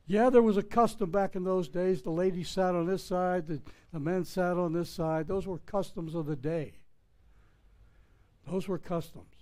Yeah, 0.06 0.28
there 0.28 0.42
was 0.42 0.56
a 0.56 0.62
custom 0.62 1.10
back 1.10 1.34
in 1.34 1.44
those 1.44 1.68
days. 1.68 2.02
The 2.02 2.10
ladies 2.10 2.50
sat 2.50 2.74
on 2.74 2.86
this 2.86 3.02
side, 3.02 3.46
the, 3.46 3.60
the 3.92 4.00
men 4.00 4.24
sat 4.24 4.56
on 4.58 4.72
this 4.72 4.90
side. 4.90 5.28
Those 5.28 5.46
were 5.46 5.58
customs 5.58 6.14
of 6.14 6.26
the 6.26 6.36
day. 6.36 6.74
Those 8.46 8.68
were 8.68 8.78
customs. 8.78 9.34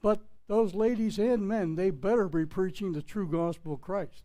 But 0.00 0.20
those 0.46 0.74
ladies 0.74 1.18
and 1.18 1.48
men, 1.48 1.74
they 1.74 1.90
better 1.90 2.28
be 2.28 2.46
preaching 2.46 2.92
the 2.92 3.02
true 3.02 3.28
gospel 3.28 3.74
of 3.74 3.80
Christ. 3.80 4.22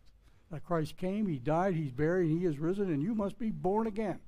That 0.52 0.64
Christ 0.64 0.96
came, 0.96 1.26
He 1.26 1.38
died, 1.38 1.74
He's 1.74 1.90
buried, 1.90 2.30
He 2.30 2.44
is 2.44 2.58
risen, 2.58 2.92
and 2.92 3.02
you 3.02 3.14
must 3.14 3.38
be 3.38 3.50
born 3.50 3.88
again. 3.88 4.20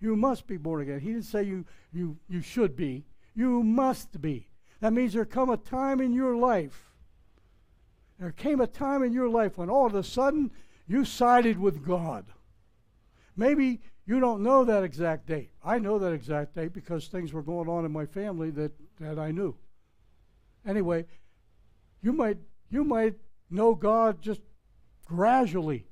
You 0.00 0.16
must 0.16 0.46
be 0.46 0.56
born 0.56 0.80
again. 0.80 1.00
He 1.00 1.08
didn't 1.08 1.24
say 1.24 1.42
you, 1.42 1.66
you, 1.92 2.16
you 2.28 2.40
should 2.40 2.74
be. 2.74 3.04
You 3.34 3.62
must 3.62 4.22
be. 4.22 4.48
That 4.80 4.94
means 4.94 5.12
there 5.12 5.26
come 5.26 5.50
a 5.50 5.58
time 5.58 6.00
in 6.00 6.14
your 6.14 6.34
life. 6.36 6.89
There 8.20 8.32
came 8.32 8.60
a 8.60 8.66
time 8.66 9.02
in 9.02 9.14
your 9.14 9.30
life 9.30 9.56
when 9.56 9.70
all 9.70 9.86
of 9.86 9.94
a 9.94 10.04
sudden 10.04 10.50
you 10.86 11.06
sided 11.06 11.58
with 11.58 11.84
God. 11.84 12.26
Maybe 13.34 13.80
you 14.04 14.20
don't 14.20 14.42
know 14.42 14.62
that 14.64 14.84
exact 14.84 15.26
date. 15.26 15.52
I 15.64 15.78
know 15.78 15.98
that 15.98 16.12
exact 16.12 16.54
date 16.54 16.74
because 16.74 17.06
things 17.06 17.32
were 17.32 17.42
going 17.42 17.68
on 17.68 17.86
in 17.86 17.92
my 17.92 18.04
family 18.04 18.50
that, 18.50 18.72
that 19.00 19.18
I 19.18 19.30
knew. 19.30 19.56
Anyway, 20.66 21.06
you 22.02 22.12
might 22.12 22.36
you 22.68 22.84
might 22.84 23.14
know 23.50 23.74
God 23.74 24.20
just 24.20 24.42
gradually, 25.06 25.86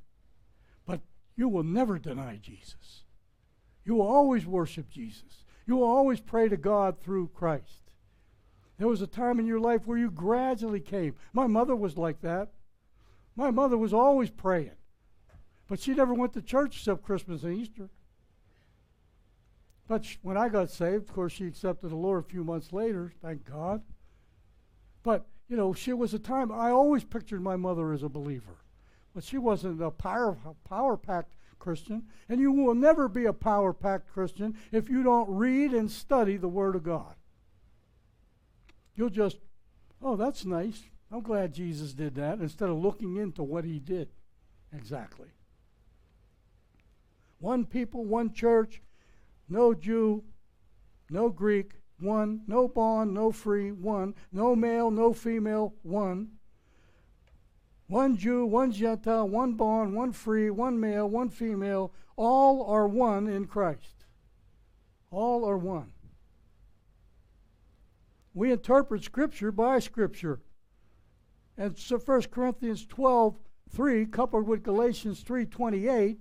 but 0.87 1.01
you 1.35 1.49
will 1.49 1.64
never 1.64 1.99
deny 1.99 2.37
Jesus. 2.37 3.05
You 3.85 3.95
will 3.95 4.07
always 4.07 4.47
worship 4.47 4.91
Jesus. 4.91 5.45
You 5.67 5.77
will 5.77 5.88
always 5.88 6.21
pray 6.21 6.49
to 6.51 6.57
God 6.59 7.01
through 7.01 7.29
Christ. 7.29 7.88
There 8.79 8.88
was 8.88 9.03
a 9.03 9.07
time 9.07 9.41
in 9.41 9.47
your 9.47 9.61
life 9.61 9.87
where 9.87 9.99
you 9.99 10.11
gradually 10.11 10.81
came. 10.81 11.14
My 11.33 11.47
mother 11.47 11.75
was 11.75 11.99
like 11.99 12.21
that. 12.23 12.51
My 13.35 13.51
mother 13.51 13.77
was 13.77 13.93
always 13.93 14.31
praying, 14.31 14.77
but 15.69 15.79
she 15.79 15.95
never 15.95 16.14
went 16.14 16.33
to 16.33 16.43
church 16.43 16.77
except 16.77 17.05
Christmas 17.05 17.43
and 17.43 17.57
Easter. 17.57 17.88
But 19.87 20.05
when 20.23 20.37
I 20.37 20.49
got 20.49 20.71
saved, 20.71 21.09
of 21.09 21.14
course, 21.14 21.33
she 21.33 21.47
accepted 21.47 21.91
the 21.91 21.97
Lord 21.97 22.25
a 22.25 22.29
few 22.29 22.45
months 22.45 22.73
later, 22.73 23.12
thank 23.23 23.45
God. 23.45 23.83
But, 25.03 25.27
you 25.49 25.57
know, 25.57 25.73
she 25.73 25.93
was 25.93 26.12
a 26.14 26.19
time, 26.19 26.53
I 26.53 26.71
always 26.71 27.05
pictured 27.05 27.43
my 27.43 27.57
mother 27.57 27.93
as 27.93 28.03
a 28.03 28.09
believer. 28.09 28.59
But 29.14 29.25
she 29.25 29.38
wasn't 29.38 29.83
a 29.83 29.91
power, 29.91 30.37
power 30.69 30.97
packed 30.97 31.37
Christian. 31.59 32.05
And 32.29 32.41
you 32.41 32.53
will 32.53 32.75
never 32.75 33.09
be 33.09 33.25
a 33.25 33.33
power 33.33 33.73
packed 33.73 34.12
Christian 34.12 34.57
if 34.73 34.88
you 34.88 35.03
don't 35.03 35.29
read 35.31 35.73
and 35.73 35.91
study 35.91 36.37
the 36.37 36.49
Word 36.49 36.77
of 36.77 36.83
God. 36.83 37.14
You'll 38.98 39.11
just, 39.11 39.38
oh, 40.02 40.16
that's 40.16 40.44
nice. 40.44 40.82
I'm 41.12 41.22
glad 41.22 41.54
Jesus 41.54 41.92
did 41.92 42.16
that 42.16 42.40
instead 42.40 42.68
of 42.68 42.78
looking 42.78 43.16
into 43.16 43.44
what 43.44 43.64
he 43.64 43.78
did 43.78 44.08
exactly. 44.76 45.28
One 47.38 47.64
people, 47.64 48.04
one 48.04 48.32
church, 48.32 48.82
no 49.48 49.72
Jew, 49.72 50.24
no 51.08 51.28
Greek, 51.28 51.74
one, 52.00 52.40
no 52.48 52.66
bond, 52.66 53.14
no 53.14 53.30
free, 53.30 53.70
one, 53.70 54.14
no 54.32 54.56
male, 54.56 54.90
no 54.90 55.12
female, 55.12 55.74
one. 55.82 56.32
One 57.87 58.16
Jew, 58.16 58.44
one 58.46 58.72
Gentile, 58.72 59.28
one 59.28 59.52
bond, 59.52 59.94
one 59.94 60.11
free, 60.11 60.50
one 60.50 60.80
male, 60.80 61.08
one 61.08 61.28
female, 61.28 61.92
all 62.16 62.66
are 62.68 62.88
one 62.88 63.28
in 63.28 63.46
Christ. 63.46 64.06
All 65.12 65.48
are 65.48 65.56
one. 65.56 65.92
We 68.35 68.53
interpret 68.53 69.05
Scripture 69.05 69.53
by 69.53 69.79
Scripture. 69.79 70.41
And 71.57 71.77
so 71.77 71.99
1 71.99 72.23
Corinthians 72.31 72.87
12, 72.87 73.37
3, 73.71 74.07
coupled 74.07 74.47
with 74.47 74.62
Galatians 74.62 75.21
3, 75.21 75.47
28, 75.47 76.19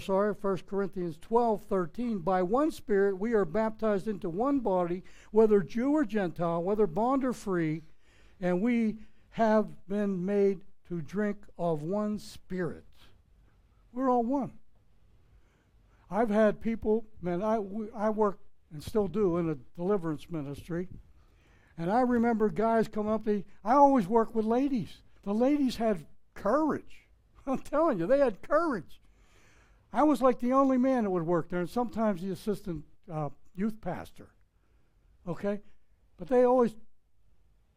sorry, 0.00 0.32
1 0.32 0.58
Corinthians 0.66 1.18
12, 1.20 1.64
13, 1.64 2.18
by 2.18 2.42
one 2.42 2.70
Spirit 2.70 3.18
we 3.18 3.34
are 3.34 3.44
baptized 3.44 4.08
into 4.08 4.28
one 4.28 4.60
body, 4.60 5.04
whether 5.30 5.60
Jew 5.60 5.92
or 5.92 6.04
Gentile, 6.04 6.62
whether 6.62 6.86
bond 6.86 7.24
or 7.24 7.32
free, 7.32 7.82
and 8.40 8.60
we 8.60 8.96
have 9.30 9.66
been 9.88 10.24
made 10.24 10.60
to 10.88 11.00
drink 11.00 11.38
of 11.58 11.82
one 11.82 12.18
Spirit. 12.18 12.84
We're 13.92 14.10
all 14.10 14.24
one. 14.24 14.52
I've 16.10 16.30
had 16.30 16.60
people, 16.60 17.06
man, 17.22 17.42
I, 17.42 17.60
I 17.96 18.10
work 18.10 18.38
and 18.74 18.82
still 18.82 19.06
do 19.06 19.38
in 19.38 19.48
a 19.48 19.54
deliverance 19.76 20.26
ministry. 20.28 20.88
And 21.78 21.90
I 21.90 22.00
remember 22.00 22.48
guys 22.50 22.88
come 22.88 23.08
up 23.08 23.24
to 23.24 23.30
me. 23.30 23.44
I 23.64 23.74
always 23.74 24.08
work 24.08 24.34
with 24.34 24.44
ladies. 24.44 24.98
The 25.22 25.32
ladies 25.32 25.76
had 25.76 26.04
courage. 26.34 27.06
I'm 27.46 27.60
telling 27.60 28.00
you, 28.00 28.06
they 28.06 28.18
had 28.18 28.42
courage. 28.42 29.00
I 29.92 30.02
was 30.02 30.20
like 30.20 30.40
the 30.40 30.52
only 30.52 30.76
man 30.76 31.04
that 31.04 31.10
would 31.10 31.24
work 31.24 31.48
there, 31.48 31.60
and 31.60 31.70
sometimes 31.70 32.20
the 32.20 32.32
assistant 32.32 32.84
uh, 33.10 33.28
youth 33.54 33.80
pastor. 33.80 34.30
Okay? 35.26 35.60
But 36.18 36.28
they 36.28 36.42
always 36.42 36.74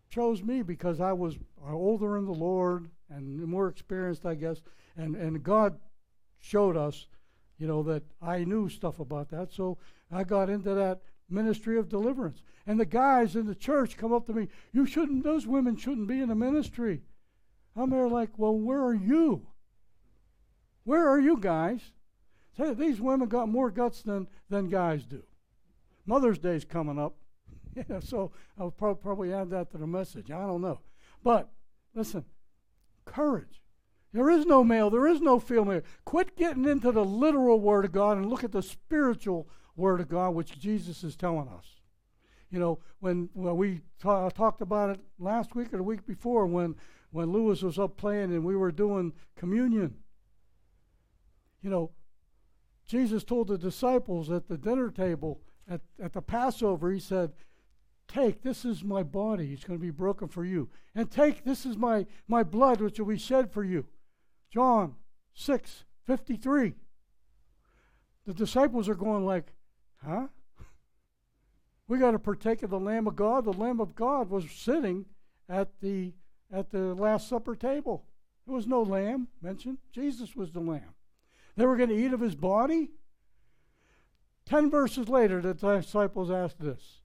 chose 0.09 0.41
me 0.41 0.63
because 0.63 0.99
I 0.99 1.13
was 1.13 1.37
older 1.69 2.17
in 2.17 2.25
the 2.25 2.31
Lord 2.31 2.89
and 3.09 3.45
more 3.45 3.67
experienced, 3.67 4.25
I 4.25 4.33
guess. 4.33 4.61
And, 4.95 5.15
and 5.15 5.43
God 5.43 5.77
showed 6.39 6.75
us, 6.75 7.05
you 7.59 7.67
know, 7.67 7.83
that 7.83 8.01
I 8.19 8.45
knew 8.45 8.67
stuff 8.67 8.99
about 8.99 9.29
that. 9.29 9.53
So 9.53 9.77
I 10.11 10.23
got 10.23 10.49
into 10.49 10.73
that 10.73 11.01
ministry 11.29 11.77
of 11.77 11.89
deliverance. 11.89 12.41
And 12.65 12.79
the 12.79 12.85
guys 12.85 13.35
in 13.35 13.45
the 13.45 13.55
church 13.55 13.97
come 13.97 14.13
up 14.13 14.25
to 14.27 14.33
me, 14.33 14.47
you 14.71 14.85
shouldn't, 14.85 15.23
those 15.23 15.47
women 15.47 15.75
shouldn't 15.75 16.07
be 16.07 16.21
in 16.21 16.29
the 16.29 16.35
ministry. 16.35 17.01
I'm 17.75 17.89
there 17.89 18.07
like, 18.07 18.31
well, 18.37 18.57
where 18.57 18.83
are 18.83 18.93
you? 18.93 19.47
Where 20.83 21.07
are 21.07 21.19
you 21.19 21.37
guys? 21.37 21.81
Say, 22.57 22.73
these 22.73 22.99
women 22.99 23.27
got 23.27 23.49
more 23.49 23.69
guts 23.69 24.01
than, 24.01 24.27
than 24.49 24.69
guys 24.69 25.05
do. 25.05 25.23
Mother's 26.05 26.39
Day's 26.39 26.65
coming 26.65 26.97
up. 26.97 27.15
yeah, 27.75 27.99
so 27.99 28.31
I'll 28.57 28.71
pro- 28.71 28.95
probably 28.95 29.33
add 29.33 29.49
that 29.51 29.71
to 29.71 29.77
the 29.77 29.85
message. 29.85 30.31
I 30.31 30.41
don't 30.41 30.61
know. 30.61 30.79
But 31.23 31.49
listen, 31.93 32.25
courage. 33.05 33.61
There 34.13 34.29
is 34.29 34.45
no 34.45 34.63
male, 34.63 34.89
there 34.89 35.05
is 35.05 35.21
no 35.21 35.39
female. 35.39 35.81
Quit 36.05 36.35
getting 36.37 36.65
into 36.65 36.91
the 36.91 37.05
literal 37.05 37.59
Word 37.59 37.85
of 37.85 37.91
God 37.91 38.17
and 38.17 38.25
look 38.25 38.43
at 38.43 38.53
the 38.53 38.63
spiritual 38.63 39.47
Word 39.77 40.01
of 40.01 40.09
God, 40.09 40.31
which 40.31 40.59
Jesus 40.59 41.03
is 41.03 41.15
telling 41.15 41.47
us. 41.47 41.65
You 42.49 42.59
know, 42.59 42.79
when, 42.99 43.29
when 43.33 43.55
we 43.55 43.81
ta- 43.99 44.29
talked 44.29 44.61
about 44.61 44.89
it 44.89 44.99
last 45.19 45.55
week 45.55 45.73
or 45.73 45.77
the 45.77 45.83
week 45.83 46.05
before, 46.05 46.45
when, 46.45 46.75
when 47.11 47.31
Lewis 47.31 47.61
was 47.61 47.77
up 47.77 47.95
playing 47.95 48.33
and 48.33 48.43
we 48.43 48.55
were 48.55 48.71
doing 48.71 49.13
communion, 49.35 49.95
you 51.61 51.69
know, 51.69 51.91
Jesus 52.85 53.23
told 53.23 53.49
the 53.49 53.57
disciples 53.57 54.31
at 54.31 54.47
the 54.47 54.57
dinner 54.57 54.89
table 54.89 55.41
at, 55.69 55.81
at 56.01 56.13
the 56.13 56.21
Passover, 56.21 56.91
he 56.91 56.99
said, 56.99 57.33
Take, 58.07 58.41
this 58.41 58.63
is 58.63 58.85
my 58.85 59.03
body, 59.03 59.51
it's 59.51 59.65
going 59.65 59.77
to 59.77 59.85
be 59.85 59.91
broken 59.91 60.29
for 60.29 60.45
you. 60.45 60.69
And 60.95 61.11
take, 61.11 61.43
this 61.43 61.65
is 61.65 61.75
my, 61.75 62.05
my 62.27 62.41
blood, 62.41 62.79
which 62.79 62.97
will 62.99 63.07
be 63.07 63.17
shed 63.17 63.51
for 63.51 63.65
you. 63.65 63.85
John 64.49 64.95
6 65.33 65.83
53. 66.05 66.73
The 68.25 68.33
disciples 68.33 68.87
are 68.87 68.95
going 68.95 69.25
like, 69.25 69.51
Huh? 70.05 70.27
We 71.87 71.99
got 71.99 72.11
to 72.11 72.19
partake 72.19 72.63
of 72.63 72.69
the 72.69 72.79
Lamb 72.79 73.07
of 73.07 73.15
God. 73.15 73.45
The 73.45 73.53
Lamb 73.53 73.79
of 73.79 73.95
God 73.95 74.29
was 74.29 74.49
sitting 74.51 75.05
at 75.49 75.79
the 75.81 76.13
at 76.51 76.71
the 76.71 76.93
Last 76.93 77.27
Supper 77.27 77.55
table. 77.55 78.05
There 78.45 78.55
was 78.55 78.67
no 78.67 78.81
lamb 78.81 79.27
mentioned. 79.41 79.79
Jesus 79.91 80.35
was 80.35 80.51
the 80.51 80.61
lamb. 80.61 80.95
They 81.57 81.65
were 81.65 81.75
going 81.75 81.89
to 81.89 81.95
eat 81.95 82.13
of 82.13 82.21
his 82.21 82.35
body. 82.35 82.91
Ten 84.45 84.69
verses 84.69 85.09
later, 85.09 85.41
the 85.41 85.53
disciples 85.53 86.31
asked 86.31 86.61
this 86.61 87.01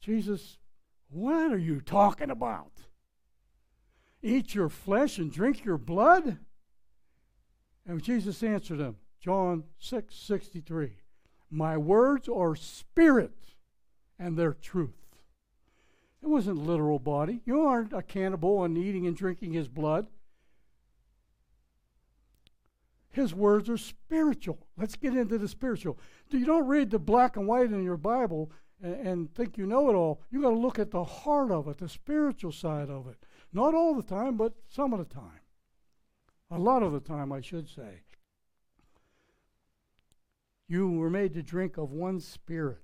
Jesus, 0.00 0.58
what 1.08 1.52
are 1.52 1.58
you 1.58 1.80
talking 1.80 2.30
about? 2.30 2.72
Eat 4.22 4.54
your 4.54 4.68
flesh 4.68 5.18
and 5.18 5.30
drink 5.30 5.64
your 5.64 5.78
blood? 5.78 6.38
And 7.86 8.02
Jesus 8.02 8.42
answered 8.42 8.78
them, 8.78 8.96
John 9.20 9.64
6 9.78 10.14
63. 10.14 10.96
My 11.54 11.76
words 11.76 12.30
are 12.30 12.56
spirit 12.56 13.54
and 14.18 14.38
they're 14.38 14.54
truth. 14.54 14.94
It 16.22 16.28
wasn't 16.28 16.66
literal 16.66 16.98
body. 16.98 17.42
You 17.44 17.60
aren't 17.60 17.92
a 17.92 18.00
cannibal 18.00 18.64
and 18.64 18.78
eating 18.78 19.06
and 19.06 19.14
drinking 19.14 19.52
his 19.52 19.68
blood. 19.68 20.06
His 23.10 23.34
words 23.34 23.68
are 23.68 23.76
spiritual. 23.76 24.66
Let's 24.78 24.96
get 24.96 25.14
into 25.14 25.36
the 25.36 25.46
spiritual. 25.46 25.98
Do 26.30 26.38
You 26.38 26.46
don't 26.46 26.66
read 26.66 26.90
the 26.90 26.98
black 26.98 27.36
and 27.36 27.46
white 27.46 27.70
in 27.70 27.84
your 27.84 27.98
Bible 27.98 28.50
and, 28.82 29.06
and 29.06 29.34
think 29.34 29.58
you 29.58 29.66
know 29.66 29.90
it 29.90 29.94
all. 29.94 30.22
You 30.30 30.40
got 30.40 30.50
to 30.50 30.56
look 30.56 30.78
at 30.78 30.90
the 30.90 31.04
heart 31.04 31.50
of 31.50 31.68
it, 31.68 31.76
the 31.76 31.88
spiritual 31.88 32.52
side 32.52 32.88
of 32.88 33.06
it. 33.08 33.16
Not 33.52 33.74
all 33.74 33.94
the 33.94 34.02
time, 34.02 34.38
but 34.38 34.54
some 34.66 34.94
of 34.94 34.98
the 34.98 35.14
time. 35.14 35.40
A 36.50 36.58
lot 36.58 36.82
of 36.82 36.92
the 36.92 37.00
time, 37.00 37.30
I 37.30 37.42
should 37.42 37.68
say. 37.68 38.04
You 40.72 40.88
were 40.88 41.10
made 41.10 41.34
to 41.34 41.42
drink 41.42 41.76
of 41.76 41.92
one 41.92 42.18
spirit. 42.18 42.78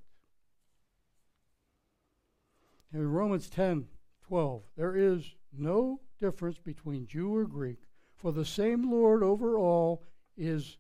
In 2.93 3.11
Romans 3.11 3.49
10 3.49 3.89
12, 4.27 4.63
there 4.77 4.95
is 4.95 5.37
no 5.57 6.03
difference 6.21 6.59
between 6.59 7.07
Jew 7.07 7.35
or 7.35 7.47
Greek, 7.47 7.79
for 8.15 8.31
the 8.31 8.45
same 8.45 8.91
Lord 8.91 9.23
over 9.23 9.57
all 9.57 10.03
is 10.37 10.77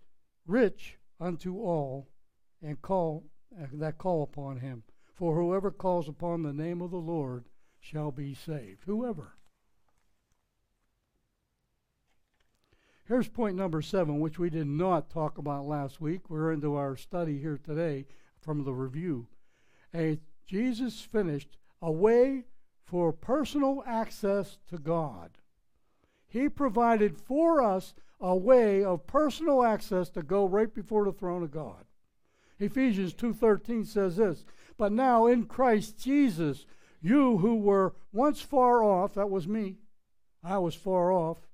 rich 0.46 0.98
unto 1.18 1.58
all 1.58 2.10
and 2.60 2.82
call 2.82 3.24
that 3.72 3.96
call 3.96 4.22
upon 4.22 4.58
him. 4.58 4.82
For 5.14 5.34
whoever 5.34 5.70
calls 5.70 6.10
upon 6.10 6.42
the 6.42 6.52
name 6.52 6.82
of 6.82 6.90
the 6.90 6.98
Lord 6.98 7.46
shall 7.80 8.10
be 8.10 8.34
saved. 8.34 8.82
Whoever. 8.84 9.37
Here's 13.08 13.26
point 13.26 13.56
number 13.56 13.80
seven, 13.80 14.20
which 14.20 14.38
we 14.38 14.50
did 14.50 14.66
not 14.66 15.08
talk 15.08 15.38
about 15.38 15.66
last 15.66 15.98
week. 15.98 16.28
We're 16.28 16.52
into 16.52 16.74
our 16.74 16.94
study 16.94 17.38
here 17.38 17.56
today 17.56 18.04
from 18.38 18.64
the 18.64 18.74
review. 18.74 19.28
A, 19.94 20.18
Jesus 20.44 21.00
finished 21.00 21.56
a 21.80 21.90
way 21.90 22.44
for 22.84 23.10
personal 23.14 23.82
access 23.86 24.58
to 24.68 24.76
God. 24.76 25.30
He 26.26 26.50
provided 26.50 27.16
for 27.16 27.62
us 27.62 27.94
a 28.20 28.36
way 28.36 28.84
of 28.84 29.06
personal 29.06 29.64
access 29.64 30.10
to 30.10 30.20
go 30.20 30.44
right 30.44 30.74
before 30.74 31.06
the 31.06 31.12
throne 31.12 31.42
of 31.42 31.50
God. 31.50 31.86
Ephesians 32.58 33.14
2:13 33.14 33.86
says 33.86 34.16
this, 34.16 34.44
"But 34.76 34.92
now 34.92 35.24
in 35.24 35.46
Christ 35.46 35.98
Jesus, 35.98 36.66
you 37.00 37.38
who 37.38 37.56
were 37.56 37.94
once 38.12 38.42
far 38.42 38.82
off, 38.82 39.14
that 39.14 39.30
was 39.30 39.48
me. 39.48 39.78
I 40.42 40.58
was 40.58 40.74
far 40.74 41.10
off, 41.10 41.47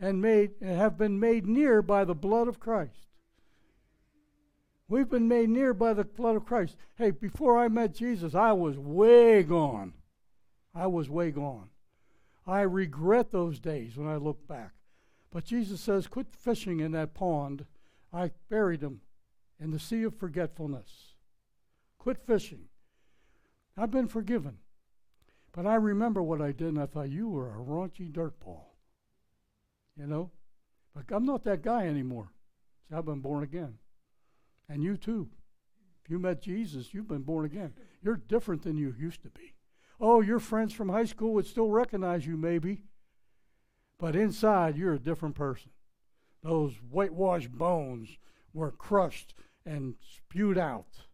and 0.00 0.20
made 0.20 0.52
and 0.60 0.76
have 0.76 0.98
been 0.98 1.18
made 1.18 1.46
near 1.46 1.82
by 1.82 2.04
the 2.04 2.14
blood 2.14 2.48
of 2.48 2.60
Christ. 2.60 3.06
We've 4.88 5.08
been 5.08 5.26
made 5.26 5.48
near 5.48 5.74
by 5.74 5.94
the 5.94 6.04
blood 6.04 6.36
of 6.36 6.46
Christ. 6.46 6.76
Hey, 6.96 7.10
before 7.10 7.58
I 7.58 7.68
met 7.68 7.94
Jesus, 7.94 8.34
I 8.34 8.52
was 8.52 8.78
way 8.78 9.42
gone. 9.42 9.94
I 10.74 10.86
was 10.86 11.10
way 11.10 11.30
gone. 11.30 11.70
I 12.46 12.60
regret 12.60 13.32
those 13.32 13.58
days 13.58 13.96
when 13.96 14.06
I 14.06 14.16
look 14.16 14.46
back. 14.46 14.72
But 15.32 15.44
Jesus 15.44 15.80
says, 15.80 16.06
quit 16.06 16.28
fishing 16.30 16.78
in 16.78 16.92
that 16.92 17.14
pond. 17.14 17.66
I 18.12 18.30
buried 18.48 18.82
him 18.82 19.00
in 19.58 19.72
the 19.72 19.80
sea 19.80 20.04
of 20.04 20.14
forgetfulness. 20.14 21.14
Quit 21.98 22.18
fishing. 22.18 22.66
I've 23.76 23.90
been 23.90 24.06
forgiven. 24.06 24.58
But 25.52 25.66
I 25.66 25.74
remember 25.74 26.22
what 26.22 26.40
I 26.40 26.52
did, 26.52 26.68
and 26.68 26.78
I 26.78 26.86
thought, 26.86 27.10
you 27.10 27.28
were 27.28 27.50
a 27.50 27.58
raunchy 27.58 28.12
dirtball 28.12 28.65
you 29.98 30.06
know. 30.06 30.30
But 30.94 31.14
I'm 31.14 31.26
not 31.26 31.44
that 31.44 31.62
guy 31.62 31.86
anymore. 31.86 32.28
See, 32.88 32.94
I've 32.94 33.04
been 33.04 33.20
born 33.20 33.44
again. 33.44 33.78
And 34.68 34.82
you 34.82 34.96
too. 34.96 35.28
If 36.04 36.10
you 36.10 36.18
met 36.18 36.40
Jesus, 36.40 36.94
you've 36.94 37.08
been 37.08 37.22
born 37.22 37.44
again. 37.44 37.72
You're 38.02 38.16
different 38.16 38.62
than 38.62 38.76
you 38.76 38.94
used 38.98 39.22
to 39.22 39.30
be. 39.30 39.54
Oh, 40.00 40.20
your 40.20 40.38
friends 40.38 40.72
from 40.72 40.88
high 40.88 41.04
school 41.04 41.32
would 41.34 41.46
still 41.46 41.68
recognize 41.68 42.26
you, 42.26 42.36
maybe. 42.36 42.82
But 43.98 44.14
inside, 44.14 44.76
you're 44.76 44.94
a 44.94 44.98
different 44.98 45.34
person. 45.34 45.70
Those 46.42 46.74
whitewashed 46.90 47.50
bones 47.50 48.18
were 48.52 48.70
crushed 48.70 49.34
and 49.64 49.96
spewed 50.00 50.58
out. 50.58 51.06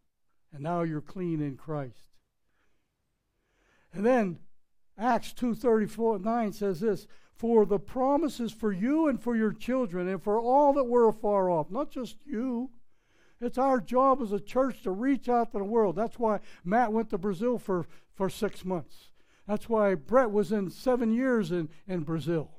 And 0.52 0.62
now 0.62 0.82
you're 0.82 1.00
clean 1.00 1.40
in 1.40 1.56
Christ. 1.56 2.10
And 3.94 4.04
then 4.04 4.40
Acts 4.98 5.32
2:34 5.32 6.20
9 6.20 6.52
says 6.52 6.80
this, 6.80 7.06
for 7.36 7.66
the 7.66 7.78
promises 7.78 8.52
for 8.52 8.72
you 8.72 9.08
and 9.08 9.20
for 9.20 9.34
your 9.34 9.52
children 9.52 10.08
and 10.08 10.22
for 10.22 10.38
all 10.38 10.72
that 10.74 10.84
were 10.84 11.08
afar 11.08 11.50
off, 11.50 11.70
not 11.70 11.90
just 11.90 12.16
you. 12.24 12.70
It's 13.40 13.58
our 13.58 13.80
job 13.80 14.22
as 14.22 14.30
a 14.30 14.38
church 14.38 14.82
to 14.82 14.92
reach 14.92 15.28
out 15.28 15.50
to 15.50 15.58
the 15.58 15.64
world. 15.64 15.96
That's 15.96 16.18
why 16.18 16.38
Matt 16.64 16.92
went 16.92 17.10
to 17.10 17.18
Brazil 17.18 17.58
for, 17.58 17.86
for 18.14 18.30
six 18.30 18.64
months. 18.64 19.10
That's 19.48 19.68
why 19.68 19.96
Brett 19.96 20.30
was 20.30 20.52
in 20.52 20.70
seven 20.70 21.12
years 21.12 21.50
in, 21.50 21.68
in 21.88 22.02
Brazil. 22.02 22.52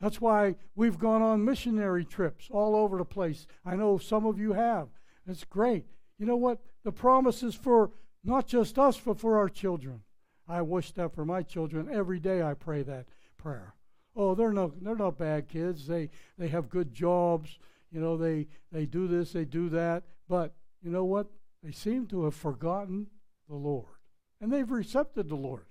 That's 0.00 0.20
why 0.20 0.56
we've 0.74 0.98
gone 0.98 1.20
on 1.20 1.44
missionary 1.44 2.04
trips 2.04 2.48
all 2.50 2.74
over 2.74 2.96
the 2.96 3.04
place. 3.04 3.46
I 3.64 3.76
know 3.76 3.98
some 3.98 4.24
of 4.24 4.38
you 4.38 4.54
have. 4.54 4.88
It's 5.26 5.44
great. 5.44 5.84
You 6.18 6.24
know 6.24 6.36
what? 6.36 6.60
The 6.82 6.92
promise 6.92 7.42
is 7.42 7.54
for 7.54 7.90
not 8.24 8.46
just 8.46 8.78
us, 8.78 8.98
but 8.98 9.20
for 9.20 9.36
our 9.36 9.50
children. 9.50 10.00
I 10.48 10.62
wish 10.62 10.92
that 10.92 11.14
for 11.14 11.24
my 11.24 11.42
children. 11.42 11.88
Every 11.92 12.18
day 12.18 12.42
I 12.42 12.54
pray 12.54 12.82
that 12.82 13.06
prayer 13.36 13.74
oh, 14.16 14.34
they're 14.34 14.52
no, 14.52 14.72
they're 14.80 14.96
not 14.96 15.18
bad 15.18 15.48
kids. 15.48 15.86
They 15.86 16.10
they 16.38 16.48
have 16.48 16.68
good 16.68 16.92
jobs. 16.92 17.58
You 17.90 18.00
know, 18.00 18.16
they 18.16 18.48
they 18.70 18.86
do 18.86 19.06
this, 19.06 19.32
they 19.32 19.44
do 19.44 19.68
that. 19.70 20.04
But 20.28 20.54
you 20.82 20.90
know 20.90 21.04
what? 21.04 21.28
They 21.62 21.72
seem 21.72 22.06
to 22.08 22.24
have 22.24 22.34
forgotten 22.34 23.08
the 23.48 23.54
Lord, 23.54 23.98
and 24.40 24.52
they've 24.52 24.70
accepted 24.70 25.28
the 25.28 25.36
Lord. 25.36 25.66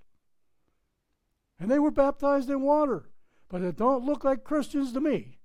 And 1.59 1.69
they 1.69 1.79
were 1.79 1.91
baptized 1.91 2.49
in 2.49 2.61
water, 2.61 3.09
but 3.49 3.61
it 3.61 3.77
don't 3.77 4.05
look 4.05 4.23
like 4.23 4.43
Christians 4.43 4.93
to 4.93 4.99
me. 4.99 5.37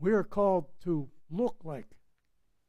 We 0.00 0.12
are 0.12 0.24
called 0.24 0.66
to 0.84 1.08
look 1.30 1.56
like 1.64 1.86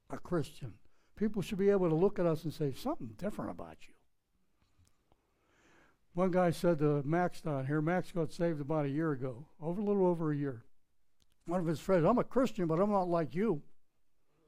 a 0.10 0.18
Christian. 0.18 0.74
People 1.16 1.42
should 1.42 1.58
be 1.58 1.70
able 1.70 1.90
to 1.90 1.96
look 1.96 2.20
at 2.20 2.26
us 2.26 2.44
and 2.44 2.54
say 2.54 2.74
something 2.74 3.14
different 3.18 3.52
about 3.52 3.78
you. 3.88 3.94
One 6.14 6.32
guy 6.32 6.52
said 6.52 6.80
to 6.80 7.02
Max 7.06 7.42
down 7.42 7.68
here, 7.68 7.82
Max 7.82 8.12
got 8.12 8.34
saved 8.34 8.62
about 8.62 8.86
a 8.86 8.90
year 8.90 9.12
ago, 9.12 9.46
over 9.62 9.80
a 9.80 9.84
little 9.84 10.06
over 10.06 10.32
a 10.32 10.36
year. 10.36 10.64
One 11.46 11.60
of 11.60 11.66
his 11.66 11.80
friends, 11.80 12.06
I'm 12.06 12.18
a 12.18 12.24
Christian, 12.24 12.68
but 12.68 12.80
I'm 12.80 12.92
not 12.92 13.08
like 13.08 13.34
you. 13.34 13.62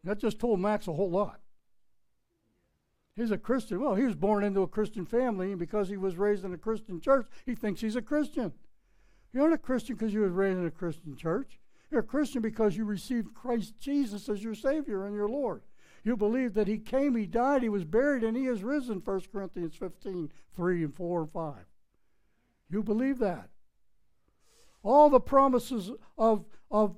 That 0.03 0.19
just 0.19 0.39
told 0.39 0.59
Max 0.59 0.87
a 0.87 0.93
whole 0.93 1.09
lot. 1.09 1.39
He's 3.15 3.31
a 3.31 3.37
Christian. 3.37 3.79
Well, 3.79 3.95
he 3.95 4.03
was 4.03 4.15
born 4.15 4.43
into 4.43 4.61
a 4.61 4.67
Christian 4.67 5.05
family, 5.05 5.51
and 5.51 5.59
because 5.59 5.89
he 5.89 5.97
was 5.97 6.17
raised 6.17 6.43
in 6.43 6.53
a 6.53 6.57
Christian 6.57 6.99
church, 6.99 7.27
he 7.45 7.55
thinks 7.55 7.81
he's 7.81 7.95
a 7.95 8.01
Christian. 8.01 8.53
You're 9.33 9.49
not 9.49 9.55
a 9.55 9.57
Christian 9.57 9.95
because 9.95 10.13
you 10.13 10.21
were 10.21 10.29
raised 10.29 10.59
in 10.59 10.65
a 10.65 10.71
Christian 10.71 11.15
church. 11.15 11.59
You're 11.89 12.01
a 12.01 12.03
Christian 12.03 12.41
because 12.41 12.77
you 12.77 12.85
received 12.85 13.33
Christ 13.33 13.75
Jesus 13.79 14.29
as 14.29 14.43
your 14.43 14.55
Savior 14.55 15.05
and 15.05 15.15
your 15.15 15.29
Lord. 15.29 15.61
You 16.03 16.17
believe 16.17 16.55
that 16.55 16.67
he 16.67 16.79
came, 16.79 17.15
he 17.15 17.27
died, 17.27 17.61
he 17.61 17.69
was 17.69 17.83
buried, 17.83 18.23
and 18.23 18.35
he 18.35 18.47
is 18.47 18.63
risen, 18.63 19.01
1 19.03 19.21
Corinthians 19.31 19.75
15, 19.75 20.31
3 20.55 20.83
and 20.83 20.95
4 20.95 21.21
and 21.21 21.31
5. 21.31 21.55
You 22.71 22.83
believe 22.83 23.19
that. 23.19 23.49
All 24.83 25.09
the 25.09 25.19
promises 25.19 25.91
of, 26.17 26.45
of, 26.71 26.95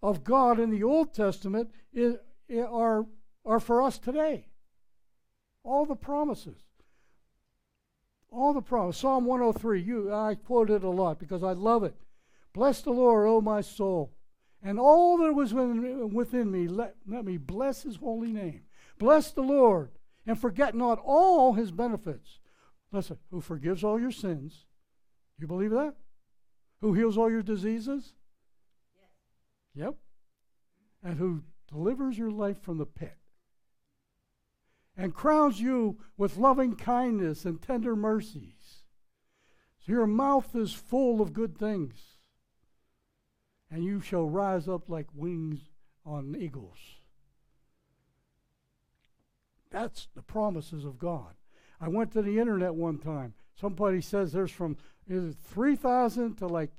of 0.00 0.22
God 0.22 0.60
in 0.60 0.70
the 0.70 0.84
Old 0.84 1.12
Testament 1.12 1.70
is, 1.92 2.16
are, 2.56 3.06
are 3.44 3.58
for 3.58 3.82
us 3.82 3.98
today. 3.98 4.46
All 5.64 5.84
the 5.84 5.96
promises. 5.96 6.58
All 8.30 8.54
the 8.54 8.62
promises. 8.62 9.00
Psalm 9.00 9.24
103, 9.24 9.82
you, 9.82 10.14
I 10.14 10.36
quote 10.36 10.70
it 10.70 10.84
a 10.84 10.88
lot 10.88 11.18
because 11.18 11.42
I 11.42 11.52
love 11.52 11.82
it. 11.82 11.96
Bless 12.52 12.80
the 12.80 12.92
Lord, 12.92 13.26
O 13.26 13.40
my 13.40 13.60
soul 13.60 14.15
and 14.62 14.78
all 14.78 15.18
that 15.18 15.32
was 15.32 15.52
within 15.54 16.50
me, 16.50 16.68
let, 16.68 16.96
let 17.06 17.24
me 17.24 17.36
bless 17.36 17.82
his 17.82 17.96
holy 17.96 18.32
name. 18.32 18.62
Bless 18.98 19.30
the 19.30 19.42
Lord, 19.42 19.90
and 20.26 20.38
forget 20.38 20.74
not 20.74 21.00
all 21.04 21.52
his 21.52 21.70
benefits. 21.70 22.40
Listen, 22.92 23.18
who 23.30 23.40
forgives 23.40 23.84
all 23.84 24.00
your 24.00 24.10
sins. 24.10 24.64
You 25.38 25.46
believe 25.46 25.70
that? 25.70 25.94
Who 26.80 26.94
heals 26.94 27.18
all 27.18 27.30
your 27.30 27.42
diseases? 27.42 28.14
Yes. 29.74 29.84
Yep. 29.84 29.94
And 31.02 31.18
who 31.18 31.42
delivers 31.68 32.16
your 32.16 32.30
life 32.30 32.62
from 32.62 32.78
the 32.78 32.86
pit. 32.86 33.16
And 34.96 35.14
crowns 35.14 35.60
you 35.60 35.98
with 36.16 36.38
loving 36.38 36.74
kindness 36.74 37.44
and 37.44 37.60
tender 37.60 37.94
mercies. 37.94 38.82
So 39.84 39.92
your 39.92 40.06
mouth 40.06 40.56
is 40.56 40.72
full 40.72 41.20
of 41.20 41.34
good 41.34 41.58
things 41.58 42.15
and 43.70 43.84
you 43.84 44.00
shall 44.00 44.28
rise 44.28 44.68
up 44.68 44.88
like 44.88 45.06
wings 45.14 45.60
on 46.04 46.36
eagles. 46.38 46.78
That's 49.70 50.08
the 50.14 50.22
promises 50.22 50.84
of 50.84 50.98
God. 50.98 51.34
I 51.80 51.88
went 51.88 52.12
to 52.12 52.22
the 52.22 52.38
internet 52.38 52.74
one 52.74 52.98
time. 52.98 53.34
Somebody 53.60 54.00
says 54.00 54.32
there's 54.32 54.50
from 54.50 54.76
is 55.08 55.24
it 55.24 55.36
3,000 55.44 56.36
to 56.36 56.46
like 56.46 56.70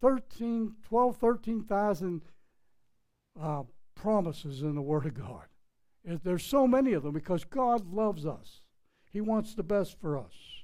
13, 0.00 0.74
12, 0.82 1.16
13,000 1.16 2.22
uh, 3.40 3.62
promises 3.94 4.62
in 4.62 4.74
the 4.74 4.82
Word 4.82 5.06
of 5.06 5.14
God. 5.14 5.44
There's 6.04 6.44
so 6.44 6.66
many 6.66 6.92
of 6.92 7.02
them 7.02 7.12
because 7.12 7.44
God 7.44 7.92
loves 7.92 8.26
us. 8.26 8.60
He 9.12 9.20
wants 9.20 9.54
the 9.54 9.62
best 9.62 10.00
for 10.00 10.18
us. 10.18 10.61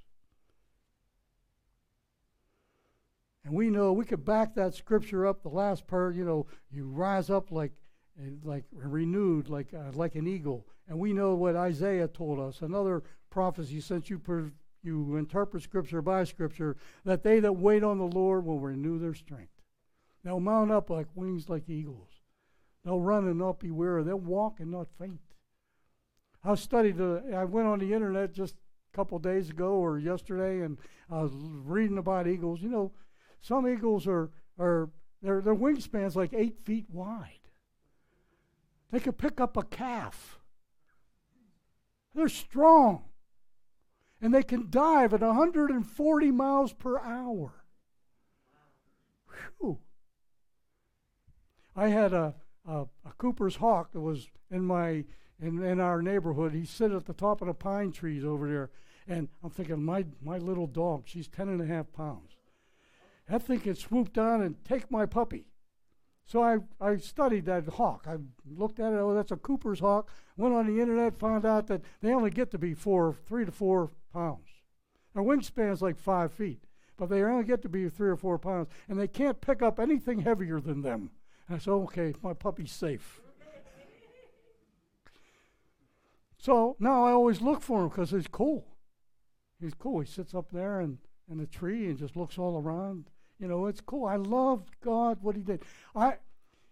And 3.48 3.56
we 3.56 3.70
know 3.70 3.94
we 3.94 4.04
could 4.04 4.26
back 4.26 4.54
that 4.56 4.74
scripture 4.74 5.26
up. 5.26 5.42
The 5.42 5.48
last 5.48 5.86
part, 5.86 6.14
you 6.14 6.22
know, 6.22 6.46
you 6.70 6.86
rise 6.86 7.30
up 7.30 7.50
like, 7.50 7.72
like 8.44 8.64
renewed, 8.70 9.48
like 9.48 9.72
uh, 9.72 9.90
like 9.94 10.16
an 10.16 10.26
eagle. 10.26 10.66
And 10.86 10.98
we 10.98 11.14
know 11.14 11.34
what 11.34 11.56
Isaiah 11.56 12.08
told 12.08 12.40
us. 12.40 12.60
Another 12.60 13.02
prophecy, 13.30 13.80
since 13.80 14.10
you 14.10 14.18
per, 14.18 14.52
you 14.82 15.16
interpret 15.16 15.62
scripture 15.62 16.02
by 16.02 16.24
scripture, 16.24 16.76
that 17.06 17.22
they 17.22 17.40
that 17.40 17.54
wait 17.54 17.82
on 17.82 17.96
the 17.96 18.04
Lord 18.04 18.44
will 18.44 18.60
renew 18.60 18.98
their 18.98 19.14
strength. 19.14 19.62
They'll 20.22 20.40
mount 20.40 20.70
up 20.70 20.90
like 20.90 21.06
wings 21.14 21.48
like 21.48 21.70
eagles. 21.70 22.10
They'll 22.84 23.00
run 23.00 23.26
and 23.26 23.38
not 23.38 23.60
be 23.60 23.70
weary. 23.70 24.02
They'll 24.02 24.16
walk 24.16 24.60
and 24.60 24.70
not 24.70 24.88
faint. 24.98 25.20
I 26.44 26.54
studied. 26.56 27.00
Uh, 27.00 27.20
I 27.34 27.44
went 27.44 27.66
on 27.66 27.78
the 27.78 27.94
internet 27.94 28.34
just 28.34 28.56
a 28.92 28.96
couple 28.96 29.18
days 29.18 29.48
ago 29.48 29.70
or 29.70 29.98
yesterday, 29.98 30.60
and 30.60 30.76
I 31.10 31.22
was 31.22 31.32
reading 31.34 31.96
about 31.96 32.28
eagles. 32.28 32.60
You 32.60 32.68
know, 32.68 32.92
some 33.40 33.66
eagles 33.66 34.06
are 34.06 34.30
are 34.58 34.90
their 35.22 35.40
their 35.40 35.54
wingspans 35.54 36.14
like 36.14 36.32
eight 36.32 36.58
feet 36.58 36.86
wide. 36.90 37.38
They 38.90 39.00
could 39.00 39.18
pick 39.18 39.40
up 39.40 39.56
a 39.56 39.62
calf. 39.62 40.38
They're 42.14 42.28
strong. 42.28 43.04
And 44.20 44.34
they 44.34 44.42
can 44.42 44.68
dive 44.70 45.14
at 45.14 45.20
140 45.20 46.30
miles 46.32 46.72
per 46.72 46.98
hour. 46.98 47.52
Whew. 49.60 49.78
I 51.76 51.88
had 51.88 52.12
a, 52.12 52.34
a, 52.66 52.86
a 53.04 53.12
Cooper's 53.18 53.56
hawk 53.56 53.92
that 53.92 54.00
was 54.00 54.28
in 54.50 54.64
my 54.64 55.04
in, 55.40 55.62
in 55.62 55.78
our 55.78 56.02
neighborhood. 56.02 56.52
He 56.52 56.64
sit 56.64 56.90
at 56.90 57.06
the 57.06 57.12
top 57.12 57.40
of 57.40 57.46
the 57.46 57.54
pine 57.54 57.92
trees 57.92 58.24
over 58.24 58.48
there. 58.48 58.70
And 59.06 59.28
I'm 59.42 59.50
thinking, 59.50 59.82
my, 59.82 60.04
my 60.20 60.38
little 60.38 60.66
dog, 60.66 61.04
she's 61.06 61.28
10 61.28 61.48
and 61.48 61.60
a 61.60 61.66
half 61.66 61.92
pounds. 61.92 62.37
That 63.28 63.42
thing 63.42 63.60
can 63.60 63.74
swoop 63.74 64.12
down 64.12 64.42
and 64.42 64.62
take 64.64 64.90
my 64.90 65.06
puppy. 65.06 65.46
So 66.24 66.42
I, 66.42 66.58
I 66.80 66.96
studied 66.96 67.46
that 67.46 67.66
hawk. 67.66 68.06
I 68.06 68.16
looked 68.46 68.80
at 68.80 68.92
it. 68.92 68.98
Oh, 68.98 69.14
that's 69.14 69.32
a 69.32 69.36
Cooper's 69.36 69.80
hawk. 69.80 70.10
Went 70.36 70.54
on 70.54 70.66
the 70.66 70.80
internet, 70.80 71.18
found 71.18 71.46
out 71.46 71.66
that 71.68 71.82
they 72.02 72.12
only 72.12 72.30
get 72.30 72.50
to 72.50 72.58
be 72.58 72.74
four, 72.74 73.16
three 73.26 73.44
to 73.44 73.52
four 73.52 73.90
pounds. 74.12 74.48
Their 75.14 75.22
wingspan's 75.22 75.80
like 75.80 75.98
five 75.98 76.32
feet, 76.32 76.64
but 76.96 77.08
they 77.08 77.22
only 77.22 77.44
get 77.44 77.62
to 77.62 77.68
be 77.68 77.88
three 77.88 78.10
or 78.10 78.16
four 78.16 78.38
pounds, 78.38 78.68
and 78.88 78.98
they 78.98 79.08
can't 79.08 79.40
pick 79.40 79.62
up 79.62 79.80
anything 79.80 80.20
heavier 80.20 80.60
than 80.60 80.82
them. 80.82 81.10
And 81.48 81.56
I 81.56 81.58
said, 81.58 81.70
okay, 81.70 82.14
my 82.22 82.34
puppy's 82.34 82.72
safe. 82.72 83.20
so 86.38 86.76
now 86.78 87.04
I 87.04 87.12
always 87.12 87.40
look 87.40 87.62
for 87.62 87.82
him 87.82 87.88
because 87.88 88.10
he's 88.10 88.28
cool. 88.28 88.66
He's 89.60 89.74
cool. 89.74 90.00
He 90.00 90.06
sits 90.06 90.34
up 90.34 90.50
there 90.50 90.80
and 90.80 90.98
in 91.30 91.40
a 91.40 91.46
tree 91.46 91.86
and 91.86 91.98
just 91.98 92.16
looks 92.16 92.38
all 92.38 92.60
around. 92.60 93.10
You 93.38 93.46
know, 93.46 93.66
it's 93.66 93.80
cool. 93.80 94.06
I 94.06 94.16
love 94.16 94.64
God, 94.84 95.18
what 95.22 95.36
He 95.36 95.42
did. 95.42 95.62
I, 95.94 96.14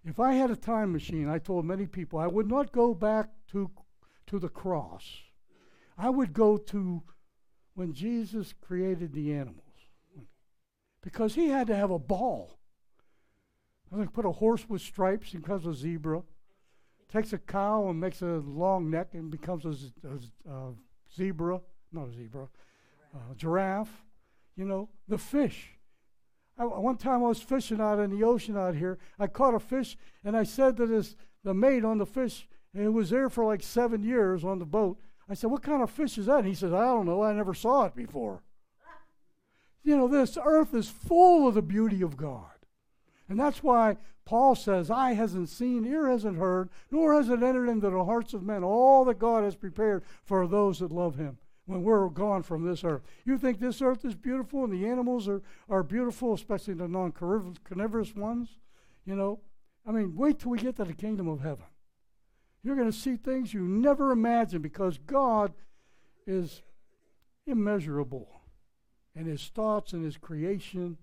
if 0.04 0.18
I 0.18 0.34
had 0.34 0.50
a 0.50 0.56
time 0.56 0.92
machine, 0.92 1.28
I 1.28 1.38
told 1.38 1.64
many 1.64 1.86
people 1.86 2.18
I 2.18 2.26
would 2.26 2.48
not 2.48 2.72
go 2.72 2.94
back 2.94 3.28
to, 3.52 3.70
to 4.26 4.38
the 4.38 4.48
cross. 4.48 5.04
I 5.96 6.10
would 6.10 6.32
go 6.32 6.56
to 6.56 7.02
when 7.74 7.92
Jesus 7.92 8.54
created 8.60 9.12
the 9.12 9.32
animals, 9.32 9.62
because 11.02 11.34
He 11.34 11.48
had 11.48 11.66
to 11.68 11.76
have 11.76 11.90
a 11.90 11.98
ball. 11.98 12.58
I 13.92 13.98
think 13.98 14.12
put 14.12 14.26
a 14.26 14.32
horse 14.32 14.68
with 14.68 14.82
stripes 14.82 15.32
and 15.32 15.42
becomes 15.42 15.66
a 15.66 15.74
zebra. 15.74 16.22
Takes 17.12 17.32
a 17.32 17.38
cow 17.38 17.88
and 17.88 18.00
makes 18.00 18.20
a 18.20 18.42
long 18.44 18.90
neck 18.90 19.10
and 19.12 19.30
becomes 19.30 19.64
a, 19.64 20.08
a, 20.08 20.52
a 20.52 20.74
zebra, 21.14 21.60
not 21.92 22.08
a 22.08 22.12
zebra, 22.12 22.48
a 23.14 23.34
giraffe. 23.36 24.02
You 24.56 24.64
know, 24.64 24.88
the 25.06 25.18
fish. 25.18 25.75
I, 26.58 26.64
one 26.64 26.96
time 26.96 27.22
I 27.22 27.28
was 27.28 27.40
fishing 27.40 27.80
out 27.80 27.98
in 27.98 28.10
the 28.10 28.24
ocean 28.24 28.56
out 28.56 28.74
here. 28.74 28.98
I 29.18 29.26
caught 29.26 29.54
a 29.54 29.60
fish 29.60 29.96
and 30.24 30.36
I 30.36 30.44
said 30.44 30.76
to 30.78 30.86
this 30.86 31.16
the 31.44 31.54
mate 31.54 31.84
on 31.84 31.98
the 31.98 32.06
fish, 32.06 32.48
and 32.74 32.84
it 32.84 32.88
was 32.88 33.10
there 33.10 33.28
for 33.28 33.44
like 33.44 33.62
seven 33.62 34.02
years 34.02 34.42
on 34.42 34.58
the 34.58 34.64
boat. 34.64 34.98
I 35.28 35.34
said, 35.34 35.50
"What 35.50 35.62
kind 35.62 35.82
of 35.82 35.90
fish 35.90 36.18
is 36.18 36.26
that?" 36.26 36.40
And 36.40 36.48
he 36.48 36.54
said, 36.54 36.72
"I 36.72 36.84
don't 36.84 37.06
know. 37.06 37.22
I 37.22 37.32
never 37.32 37.54
saw 37.54 37.84
it 37.84 37.94
before." 37.94 38.42
You 39.82 39.96
know, 39.96 40.08
this 40.08 40.36
earth 40.42 40.74
is 40.74 40.88
full 40.88 41.46
of 41.46 41.54
the 41.54 41.62
beauty 41.62 42.02
of 42.02 42.16
God. 42.16 42.50
And 43.28 43.38
that's 43.38 43.62
why 43.62 43.96
Paul 44.24 44.56
says, 44.56 44.90
Eye 44.90 45.14
hasn't 45.14 45.48
seen, 45.48 45.86
ear 45.86 46.08
hasn't 46.08 46.38
heard, 46.38 46.70
nor 46.90 47.14
has 47.14 47.28
it 47.28 47.42
entered 47.42 47.68
into 47.68 47.90
the 47.90 48.04
hearts 48.04 48.34
of 48.34 48.42
men 48.42 48.64
all 48.64 49.04
that 49.04 49.20
God 49.20 49.44
has 49.44 49.54
prepared 49.54 50.04
for 50.24 50.46
those 50.46 50.80
that 50.80 50.90
love 50.90 51.16
him 51.16 51.38
when 51.66 51.82
we're 51.82 52.08
gone 52.08 52.42
from 52.42 52.64
this 52.64 52.84
earth. 52.84 53.02
You 53.24 53.36
think 53.36 53.58
this 53.58 53.82
earth 53.82 54.04
is 54.04 54.14
beautiful 54.14 54.64
and 54.64 54.72
the 54.72 54.88
animals 54.88 55.28
are, 55.28 55.42
are 55.68 55.82
beautiful, 55.82 56.32
especially 56.32 56.74
the 56.74 56.88
non 56.88 57.12
carnivorous 57.12 58.14
ones? 58.14 58.48
You 59.04 59.16
know, 59.16 59.40
I 59.86 59.92
mean, 59.92 60.16
wait 60.16 60.38
till 60.38 60.52
we 60.52 60.58
get 60.58 60.76
to 60.76 60.84
the 60.84 60.94
kingdom 60.94 61.28
of 61.28 61.40
heaven. 61.40 61.66
You're 62.62 62.76
going 62.76 62.90
to 62.90 62.96
see 62.96 63.16
things 63.16 63.52
you 63.52 63.60
never 63.62 64.10
imagined 64.10 64.62
because 64.62 64.98
God 64.98 65.52
is 66.26 66.62
immeasurable 67.46 68.40
in 69.14 69.26
his 69.26 69.46
thoughts 69.54 69.92
and 69.92 70.04
his 70.04 70.16
creation. 70.16 70.98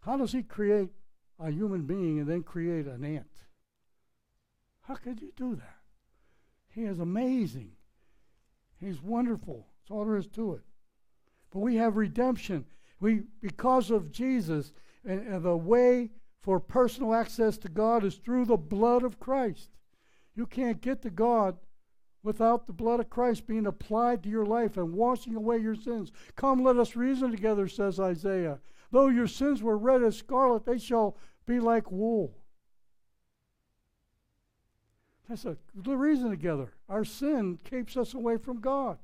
How 0.00 0.16
does 0.16 0.32
he 0.32 0.42
create 0.42 0.90
a 1.38 1.50
human 1.50 1.82
being 1.82 2.18
and 2.18 2.28
then 2.28 2.42
create 2.42 2.86
an 2.86 3.04
ant? 3.04 3.26
How 4.82 4.94
could 4.94 5.20
you 5.20 5.32
do 5.36 5.54
that? 5.56 5.76
He 6.68 6.84
is 6.84 6.98
amazing. 6.98 7.72
He's 8.80 9.02
wonderful. 9.02 9.66
That's 9.80 9.90
all 9.90 10.04
there 10.04 10.16
is 10.16 10.26
to 10.28 10.54
it. 10.54 10.62
But 11.50 11.60
we 11.60 11.76
have 11.76 11.96
redemption. 11.96 12.64
We, 13.00 13.22
because 13.40 13.90
of 13.90 14.12
Jesus, 14.12 14.72
and, 15.04 15.26
and 15.26 15.42
the 15.42 15.56
way 15.56 16.10
for 16.40 16.60
personal 16.60 17.14
access 17.14 17.58
to 17.58 17.68
God 17.68 18.04
is 18.04 18.16
through 18.16 18.46
the 18.46 18.56
blood 18.56 19.02
of 19.02 19.20
Christ. 19.20 19.70
You 20.34 20.46
can't 20.46 20.80
get 20.80 21.02
to 21.02 21.10
God 21.10 21.56
without 22.22 22.66
the 22.66 22.72
blood 22.72 23.00
of 23.00 23.10
Christ 23.10 23.46
being 23.46 23.66
applied 23.66 24.22
to 24.22 24.28
your 24.28 24.46
life 24.46 24.76
and 24.76 24.92
washing 24.92 25.34
away 25.34 25.58
your 25.58 25.74
sins. 25.74 26.12
Come, 26.36 26.62
let 26.62 26.76
us 26.76 26.96
reason 26.96 27.30
together, 27.30 27.68
says 27.68 27.98
Isaiah. 27.98 28.58
Though 28.90 29.08
your 29.08 29.26
sins 29.26 29.62
were 29.62 29.76
red 29.76 30.02
as 30.02 30.16
scarlet, 30.16 30.64
they 30.64 30.78
shall 30.78 31.16
be 31.46 31.60
like 31.60 31.90
wool. 31.90 32.37
That's 35.28 35.44
a 35.44 35.56
reason 35.84 36.30
together. 36.30 36.72
Our 36.88 37.04
sin 37.04 37.58
keeps 37.62 37.96
us 37.96 38.14
away 38.14 38.38
from 38.38 38.60
God. 38.60 38.98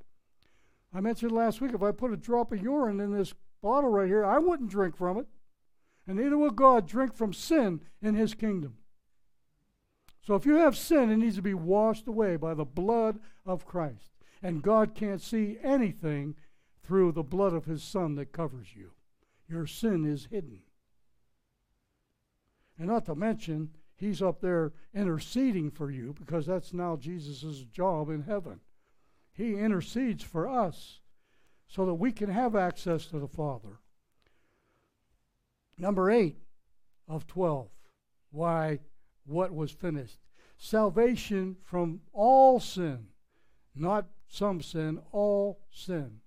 I 0.94 1.00
mentioned 1.00 1.32
last 1.32 1.60
week 1.60 1.74
if 1.74 1.82
I 1.82 1.90
put 1.90 2.12
a 2.12 2.16
drop 2.16 2.52
of 2.52 2.62
urine 2.62 3.00
in 3.00 3.12
this 3.12 3.34
bottle 3.60 3.90
right 3.90 4.06
here, 4.06 4.24
I 4.24 4.38
wouldn't 4.38 4.70
drink 4.70 4.96
from 4.96 5.18
it. 5.18 5.26
And 6.06 6.18
neither 6.18 6.38
will 6.38 6.50
God 6.50 6.87
drink 6.87 7.14
from 7.14 7.32
sin 7.32 7.80
in 8.00 8.14
his 8.14 8.34
kingdom. 8.34 8.76
So 10.26 10.34
if 10.34 10.46
you 10.46 10.54
have 10.56 10.76
sin, 10.76 11.10
it 11.10 11.16
needs 11.16 11.37
to 11.37 11.42
be 11.42 11.54
washed 11.54 12.06
away 12.06 12.37
by 12.37 12.54
the 12.54 12.64
blood 12.64 13.18
of 13.44 13.66
Christ. 13.66 14.12
And 14.42 14.62
God 14.62 14.94
can't 14.94 15.20
see 15.20 15.58
anything 15.62 16.37
through 16.82 17.12
the 17.12 17.22
blood 17.22 17.52
of 17.52 17.64
his 17.64 17.82
Son 17.82 18.14
that 18.14 18.32
covers 18.32 18.68
you. 18.74 18.92
Your 19.48 19.66
sin 19.66 20.04
is 20.04 20.28
hidden. 20.30 20.60
And 22.78 22.88
not 22.88 23.06
to 23.06 23.14
mention, 23.14 23.70
He's 23.96 24.22
up 24.22 24.40
there 24.40 24.72
interceding 24.94 25.70
for 25.70 25.90
you 25.90 26.14
because 26.18 26.47
that's 26.47 26.72
now 26.72 26.97
Jesus' 26.97 27.64
job 27.72 28.11
in 28.11 28.22
heaven. 28.22 28.61
He 29.32 29.55
intercedes 29.55 30.22
for 30.22 30.49
us 30.49 31.01
so 31.66 31.86
that 31.86 31.95
we 31.95 32.12
can 32.12 32.30
have 32.30 32.55
access 32.55 33.07
to 33.07 33.18
the 33.18 33.28
Father. 33.28 33.80
Number 35.78 36.11
eight 36.11 36.38
of 37.09 37.26
12. 37.26 37.68
Why 38.30 38.80
what 39.26 39.55
was 39.55 39.70
finished? 39.70 40.18
Salvation 40.57 41.57
from 41.62 42.01
all 42.12 42.61
sin, 42.61 43.07
not 43.74 44.07
some 44.28 44.61
sin, 44.61 45.01
all 45.12 45.61
sin. 45.70 46.20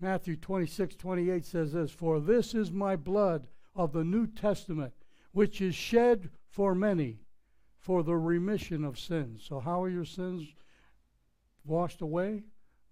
Matthew 0.00 0.36
26, 0.36 0.96
28 0.96 1.44
says 1.44 1.72
this 1.72 1.92
For 1.92 2.20
this 2.20 2.54
is 2.54 2.72
my 2.72 2.96
blood 2.96 3.46
of 3.74 3.92
the 3.92 4.04
New 4.04 4.26
Testament 4.26 4.92
which 5.32 5.60
is 5.60 5.74
shed 5.74 6.30
for 6.48 6.74
many 6.74 7.18
for 7.78 8.02
the 8.02 8.16
remission 8.16 8.84
of 8.84 8.98
sins. 8.98 9.44
So, 9.46 9.58
how 9.58 9.82
are 9.82 9.88
your 9.88 10.04
sins 10.04 10.54
washed 11.64 12.00
away? 12.00 12.44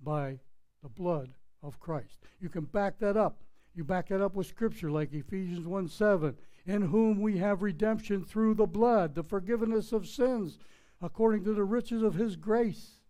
By 0.02 0.40
the 0.82 0.88
blood 0.88 1.30
of 1.62 1.78
Christ. 1.78 2.18
You 2.40 2.48
can 2.48 2.64
back 2.64 2.98
that 2.98 3.16
up. 3.16 3.42
You 3.74 3.84
back 3.84 4.08
that 4.08 4.22
up 4.22 4.34
with 4.34 4.46
scripture 4.46 4.90
like 4.90 5.12
Ephesians 5.12 5.66
1 5.66 5.88
7, 5.88 6.36
in 6.66 6.82
whom 6.82 7.20
we 7.20 7.38
have 7.38 7.62
redemption 7.62 8.24
through 8.24 8.54
the 8.54 8.66
blood, 8.66 9.14
the 9.14 9.22
forgiveness 9.22 9.92
of 9.92 10.08
sins, 10.08 10.58
according 11.00 11.44
to 11.44 11.54
the 11.54 11.64
riches 11.64 12.02
of 12.02 12.14
his 12.14 12.36
grace. 12.36 13.00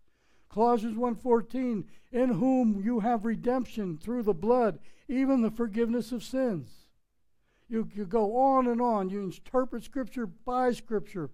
Colossians 0.49 0.97
1:14, 0.97 1.85
in 2.11 2.29
whom 2.29 2.81
you 2.83 2.99
have 2.99 3.25
redemption 3.25 3.97
through 3.97 4.23
the 4.23 4.33
blood, 4.33 4.79
even 5.07 5.41
the 5.41 5.51
forgiveness 5.51 6.11
of 6.11 6.23
sins. 6.23 6.80
You, 7.71 7.87
you 7.93 8.05
go 8.05 8.35
on 8.35 8.67
and 8.67 8.81
on. 8.81 9.09
You 9.09 9.23
interpret 9.23 9.85
Scripture 9.85 10.27
by 10.27 10.73
Scripture. 10.73 11.29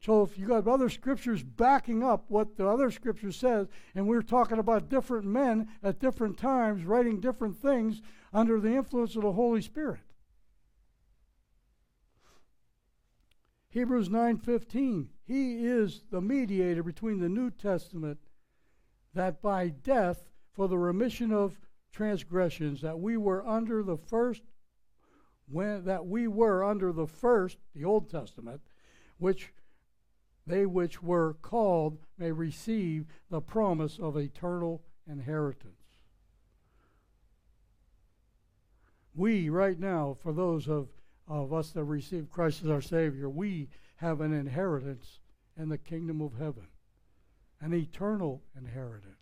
So 0.00 0.22
if 0.22 0.38
you 0.38 0.46
got 0.46 0.66
other 0.66 0.88
scriptures 0.88 1.42
backing 1.42 2.02
up 2.02 2.24
what 2.28 2.56
the 2.56 2.66
other 2.66 2.90
scripture 2.90 3.32
says, 3.32 3.66
and 3.94 4.08
we're 4.08 4.22
talking 4.22 4.58
about 4.58 4.88
different 4.88 5.26
men 5.26 5.68
at 5.82 5.98
different 5.98 6.38
times 6.38 6.86
writing 6.86 7.20
different 7.20 7.58
things 7.58 8.00
under 8.32 8.58
the 8.58 8.74
influence 8.74 9.14
of 9.14 9.22
the 9.22 9.32
Holy 9.32 9.60
Spirit. 9.60 10.00
Hebrews 13.68 14.08
9:15 14.08 15.08
He 15.26 15.66
is 15.66 16.04
the 16.10 16.22
mediator 16.22 16.82
between 16.82 17.20
the 17.20 17.28
New 17.28 17.50
Testament 17.50 18.20
that 19.12 19.42
by 19.42 19.68
death 19.68 20.30
for 20.50 20.66
the 20.66 20.78
remission 20.78 21.30
of 21.30 21.60
transgressions 21.92 22.80
that 22.80 22.98
we 22.98 23.16
were 23.16 23.46
under 23.46 23.82
the 23.82 23.96
first 23.96 24.42
when 25.48 25.84
that 25.84 26.06
we 26.06 26.28
were 26.28 26.62
under 26.62 26.92
the 26.92 27.06
first 27.06 27.58
the 27.74 27.84
Old 27.84 28.08
Testament 28.08 28.60
which 29.18 29.52
they 30.46 30.66
which 30.66 31.02
were 31.02 31.34
called 31.42 31.98
may 32.18 32.32
receive 32.32 33.06
the 33.30 33.40
promise 33.40 33.98
of 33.98 34.16
eternal 34.16 34.82
inheritance. 35.08 35.80
We, 39.14 39.48
right 39.48 39.78
now, 39.78 40.16
for 40.20 40.32
those 40.32 40.68
of, 40.68 40.88
of 41.28 41.52
us 41.52 41.70
that 41.70 41.84
receive 41.84 42.30
Christ 42.30 42.62
as 42.64 42.70
our 42.70 42.80
Savior, 42.80 43.28
we 43.28 43.68
have 43.96 44.20
an 44.20 44.32
inheritance 44.32 45.20
in 45.56 45.68
the 45.68 45.78
kingdom 45.78 46.20
of 46.20 46.32
heaven, 46.38 46.68
an 47.60 47.74
eternal 47.74 48.42
inheritance. 48.56 49.19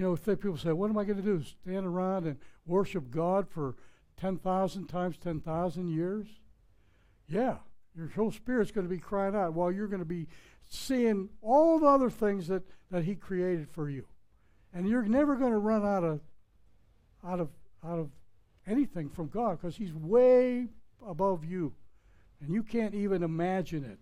You 0.00 0.06
know, 0.06 0.16
think 0.16 0.40
people 0.40 0.56
say, 0.56 0.72
What 0.72 0.88
am 0.88 0.96
I 0.96 1.04
going 1.04 1.18
to 1.18 1.22
do? 1.22 1.42
Stand 1.42 1.84
around 1.84 2.26
and 2.26 2.38
worship 2.66 3.10
God 3.10 3.46
for 3.46 3.76
10,000 4.16 4.86
times 4.86 5.18
10,000 5.18 5.88
years? 5.88 6.26
Yeah, 7.28 7.56
your 7.94 8.08
whole 8.08 8.32
spirit's 8.32 8.70
going 8.70 8.86
to 8.86 8.90
be 8.90 8.98
crying 8.98 9.36
out 9.36 9.52
while 9.52 9.70
you're 9.70 9.88
going 9.88 10.00
to 10.00 10.06
be 10.06 10.26
seeing 10.66 11.28
all 11.42 11.78
the 11.78 11.86
other 11.86 12.08
things 12.08 12.48
that, 12.48 12.62
that 12.90 13.04
He 13.04 13.14
created 13.14 13.68
for 13.68 13.90
you. 13.90 14.06
And 14.72 14.88
you're 14.88 15.02
never 15.02 15.36
going 15.36 15.52
to 15.52 15.58
run 15.58 15.84
out 15.84 16.02
of 16.02 16.20
out 17.22 17.38
of 17.38 17.50
out 17.84 17.98
of 17.98 18.08
anything 18.66 19.10
from 19.10 19.28
God 19.28 19.58
because 19.60 19.76
He's 19.76 19.92
way 19.92 20.68
above 21.06 21.44
you. 21.44 21.74
And 22.40 22.54
you 22.54 22.62
can't 22.62 22.94
even 22.94 23.22
imagine 23.22 23.84
it. 23.84 23.98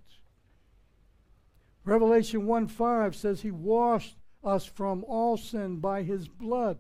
Revelation 1.84 2.46
1 2.46 2.68
5 2.68 3.16
says 3.16 3.40
He 3.40 3.50
washed 3.50 4.14
us 4.44 4.64
from 4.64 5.04
all 5.04 5.36
sin 5.36 5.76
by 5.76 6.02
His 6.02 6.28
blood. 6.28 6.78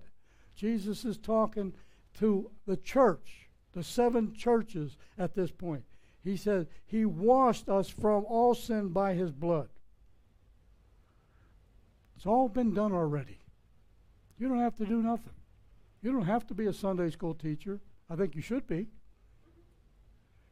Jesus 0.54 1.04
is 1.04 1.18
talking 1.18 1.72
to 2.18 2.50
the 2.66 2.76
church, 2.76 3.48
the 3.72 3.82
seven 3.82 4.34
churches 4.34 4.96
at 5.16 5.34
this 5.34 5.50
point. 5.50 5.84
He 6.24 6.36
says, 6.36 6.66
He 6.86 7.04
washed 7.04 7.68
us 7.68 7.88
from 7.88 8.24
all 8.26 8.54
sin 8.54 8.88
by 8.88 9.14
His 9.14 9.30
blood. 9.30 9.68
It's 12.16 12.26
all 12.26 12.48
been 12.48 12.74
done 12.74 12.92
already. 12.92 13.38
You 14.38 14.48
don't 14.48 14.58
have 14.58 14.76
to 14.76 14.86
do 14.86 15.02
nothing. 15.02 15.32
You 16.02 16.12
don't 16.12 16.26
have 16.26 16.46
to 16.48 16.54
be 16.54 16.66
a 16.66 16.72
Sunday 16.72 17.10
school 17.10 17.34
teacher. 17.34 17.80
I 18.10 18.16
think 18.16 18.34
you 18.34 18.42
should 18.42 18.66
be. 18.66 18.88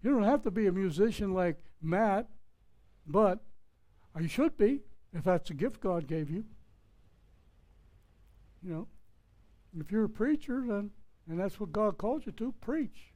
You 0.02 0.10
don't 0.10 0.24
have 0.24 0.42
to 0.42 0.50
be 0.50 0.66
a 0.66 0.72
musician 0.72 1.34
like 1.34 1.56
Matt, 1.82 2.28
but 3.06 3.40
you 4.20 4.28
should 4.28 4.56
be 4.56 4.82
if 5.12 5.24
that's 5.24 5.50
a 5.50 5.54
gift 5.54 5.80
God 5.80 6.06
gave 6.06 6.30
you. 6.30 6.44
You 8.66 8.72
know, 8.72 8.86
if 9.78 9.92
you're 9.92 10.04
a 10.04 10.08
preacher, 10.08 10.64
then 10.66 10.90
and 11.28 11.38
that's 11.38 11.60
what 11.60 11.72
God 11.72 11.98
called 11.98 12.26
you 12.26 12.32
to, 12.32 12.52
preach. 12.60 13.12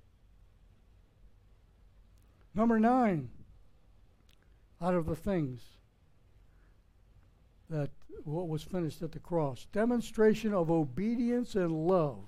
Number 2.55 2.79
nine, 2.79 3.31
out 4.81 4.95
of 4.95 5.07
the 5.07 5.17
things 5.17 5.61
that 7.69 7.91
what 8.25 8.49
was 8.49 8.63
finished 8.63 9.03
at 9.03 9.13
the 9.13 9.19
cross 9.19 9.67
demonstration 9.73 10.53
of 10.53 10.71
obedience 10.71 11.55
and 11.55 11.87
love. 11.87 12.27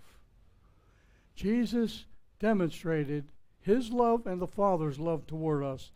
Jesus 1.35 2.07
demonstrated 2.41 3.27
his 3.61 3.91
love 3.91 4.27
and 4.27 4.41
the 4.41 4.47
Father's 4.47 4.99
love 4.99 5.27
toward 5.27 5.63
us 5.63 5.93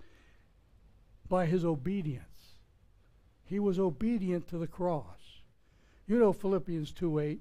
by 1.29 1.47
his 1.47 1.65
obedience. 1.65 2.25
He 3.45 3.59
was 3.59 3.79
obedient 3.79 4.49
to 4.49 4.59
the 4.59 4.67
cross. 4.67 5.26
You 6.07 6.19
know 6.19 6.33
Philippians 6.33 6.93
2 6.93 7.19
8. 7.19 7.41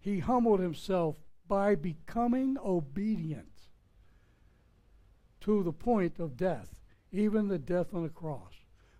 He 0.00 0.18
humbled 0.20 0.60
himself 0.60 1.16
by 1.48 1.74
becoming 1.74 2.56
obedient 2.64 3.46
to 5.40 5.62
the 5.62 5.72
point 5.72 6.18
of 6.18 6.36
death, 6.36 6.80
even 7.12 7.48
the 7.48 7.58
death 7.58 7.94
on 7.94 8.02
the 8.02 8.08
cross. 8.08 8.52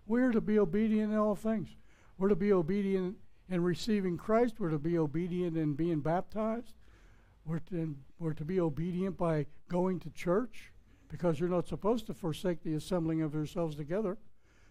We're 0.05 0.31
to 0.31 0.41
be 0.41 0.57
obedient 0.57 1.11
in 1.11 1.17
all 1.17 1.35
things. 1.35 1.69
We're 2.17 2.29
to 2.29 2.35
be 2.35 2.53
obedient 2.53 3.17
in 3.49 3.61
receiving 3.63 4.17
Christ. 4.17 4.55
We're 4.59 4.69
to 4.69 4.79
be 4.79 4.97
obedient 4.97 5.57
in 5.57 5.73
being 5.73 5.99
baptized. 5.99 6.73
We're 7.45 7.59
to, 7.59 7.95
we're 8.19 8.33
to 8.33 8.45
be 8.45 8.59
obedient 8.59 9.17
by 9.17 9.45
going 9.69 9.99
to 10.01 10.09
church 10.09 10.71
because 11.09 11.39
you're 11.39 11.49
not 11.49 11.67
supposed 11.67 12.07
to 12.07 12.13
forsake 12.13 12.63
the 12.63 12.73
assembling 12.73 13.21
of 13.21 13.33
yourselves 13.33 13.75
together. 13.75 14.17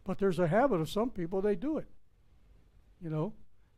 But 0.05 0.19
there's 0.19 0.39
a 0.39 0.49
habit 0.49 0.81
of 0.81 0.89
some 0.89 1.11
people, 1.11 1.43
they 1.43 1.57
do 1.57 1.79
it. 1.79 1.89
You 3.03 3.11
know, 3.11 3.33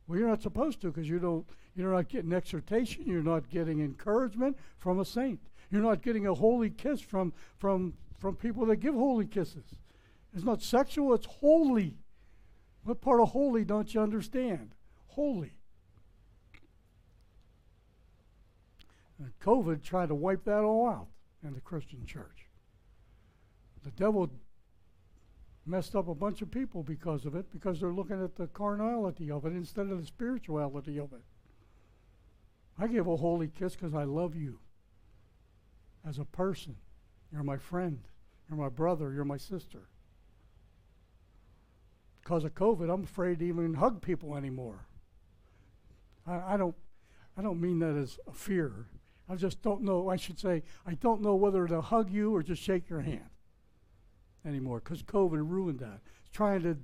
well, 0.09 0.17
you're 0.17 0.27
not 0.27 0.41
supposed 0.41 0.81
to 0.81 0.87
because 0.87 1.07
you 1.07 1.19
don't, 1.19 1.45
you're 1.75 1.93
not 1.93 2.09
getting 2.09 2.33
exhortation, 2.33 3.05
you're 3.05 3.21
not 3.21 3.47
getting 3.47 3.79
encouragement 3.79 4.57
from 4.79 4.99
a 4.99 5.05
saint. 5.05 5.39
You're 5.69 5.83
not 5.83 6.01
getting 6.01 6.25
a 6.25 6.33
holy 6.33 6.71
kiss 6.71 6.99
from, 6.99 7.31
from, 7.59 7.93
from 8.17 8.35
people 8.35 8.65
that 8.65 8.77
give 8.77 8.95
holy 8.95 9.27
kisses. 9.27 9.75
It's 10.33 10.43
not 10.43 10.63
sexual, 10.63 11.13
it's 11.13 11.27
holy. 11.27 11.93
What 12.83 13.01
part 13.01 13.21
of 13.21 13.29
holy 13.29 13.63
don't 13.63 13.93
you 13.93 14.01
understand? 14.01 14.73
Holy. 15.09 15.53
And 19.19 19.31
COVID 19.41 19.83
tried 19.83 20.09
to 20.09 20.15
wipe 20.15 20.43
that 20.45 20.63
all 20.63 20.87
out 20.87 21.07
in 21.43 21.53
the 21.53 21.61
Christian 21.61 22.03
church. 22.07 22.47
The 23.83 23.91
devil 23.91 24.31
messed 25.69 25.95
up 25.95 26.07
a 26.07 26.15
bunch 26.15 26.41
of 26.41 26.49
people 26.49 26.81
because 26.83 27.25
of 27.25 27.35
it, 27.35 27.51
because 27.51 27.79
they're 27.79 27.93
looking 27.93 28.21
at 28.23 28.35
the 28.35 28.47
carnality 28.47 29.29
of 29.29 29.45
it 29.45 29.53
instead 29.53 29.87
of 29.87 29.99
the 29.99 30.05
spirituality 30.05 30.97
of 30.97 31.13
it. 31.13 31.21
I 32.77 32.87
give 32.87 33.07
a 33.07 33.17
holy 33.17 33.47
kiss 33.47 33.75
because 33.75 33.93
I 33.93 34.03
love 34.03 34.35
you 34.35 34.59
as 36.07 36.17
a 36.17 36.25
person. 36.25 36.75
You're 37.31 37.43
my 37.43 37.57
friend. 37.57 37.99
You're 38.49 38.57
my 38.57 38.69
brother. 38.69 39.13
You're 39.13 39.25
my 39.25 39.37
sister. 39.37 39.89
Because 42.23 42.43
of 42.45 42.55
COVID, 42.55 42.91
I'm 42.91 43.03
afraid 43.03 43.39
to 43.39 43.45
even 43.45 43.75
hug 43.75 44.01
people 44.01 44.35
anymore. 44.35 44.85
I, 46.25 46.53
I 46.53 46.57
don't. 46.57 46.75
I 47.37 47.41
don't 47.41 47.61
mean 47.61 47.79
that 47.79 47.95
as 47.95 48.19
a 48.27 48.33
fear. 48.33 48.87
I 49.29 49.35
just 49.35 49.61
don't 49.61 49.83
know. 49.83 50.09
I 50.09 50.17
should 50.17 50.39
say 50.39 50.63
I 50.85 50.95
don't 50.95 51.21
know 51.21 51.35
whether 51.35 51.67
to 51.67 51.79
hug 51.79 52.11
you 52.11 52.35
or 52.35 52.43
just 52.43 52.61
shake 52.61 52.89
your 52.89 53.01
hand 53.01 53.29
anymore 54.45 54.81
because 54.83 55.03
COVID 55.03 55.49
ruined 55.49 55.79
that. 55.79 55.99
It's 56.21 56.31
trying 56.31 56.63
to, 56.63 56.77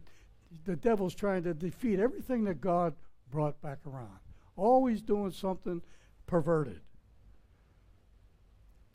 the 0.65 0.75
devil's 0.75 1.15
trying 1.15 1.43
to 1.43 1.53
defeat 1.53 1.99
everything 1.99 2.43
that 2.45 2.61
God 2.61 2.93
brought 3.29 3.61
back 3.61 3.79
around. 3.85 4.19
Always 4.55 5.01
doing 5.01 5.31
something 5.31 5.81
perverted. 6.27 6.81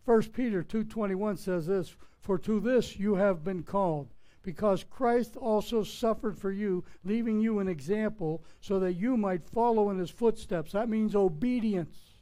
1 0.04 0.22
Peter 0.32 0.62
2:21 0.62 1.36
says 1.36 1.66
this, 1.66 1.94
"For 2.18 2.38
to 2.38 2.58
this 2.58 2.98
you 2.98 3.14
have 3.14 3.44
been 3.44 3.62
called, 3.62 4.08
because 4.42 4.82
Christ 4.82 5.36
also 5.36 5.82
suffered 5.82 6.38
for 6.38 6.50
you, 6.50 6.84
leaving 7.04 7.40
you 7.40 7.58
an 7.58 7.68
example 7.68 8.42
so 8.60 8.80
that 8.80 8.94
you 8.94 9.16
might 9.16 9.44
follow 9.44 9.90
in 9.90 9.98
his 9.98 10.10
footsteps." 10.10 10.72
That 10.72 10.88
means 10.88 11.14
obedience. 11.14 12.14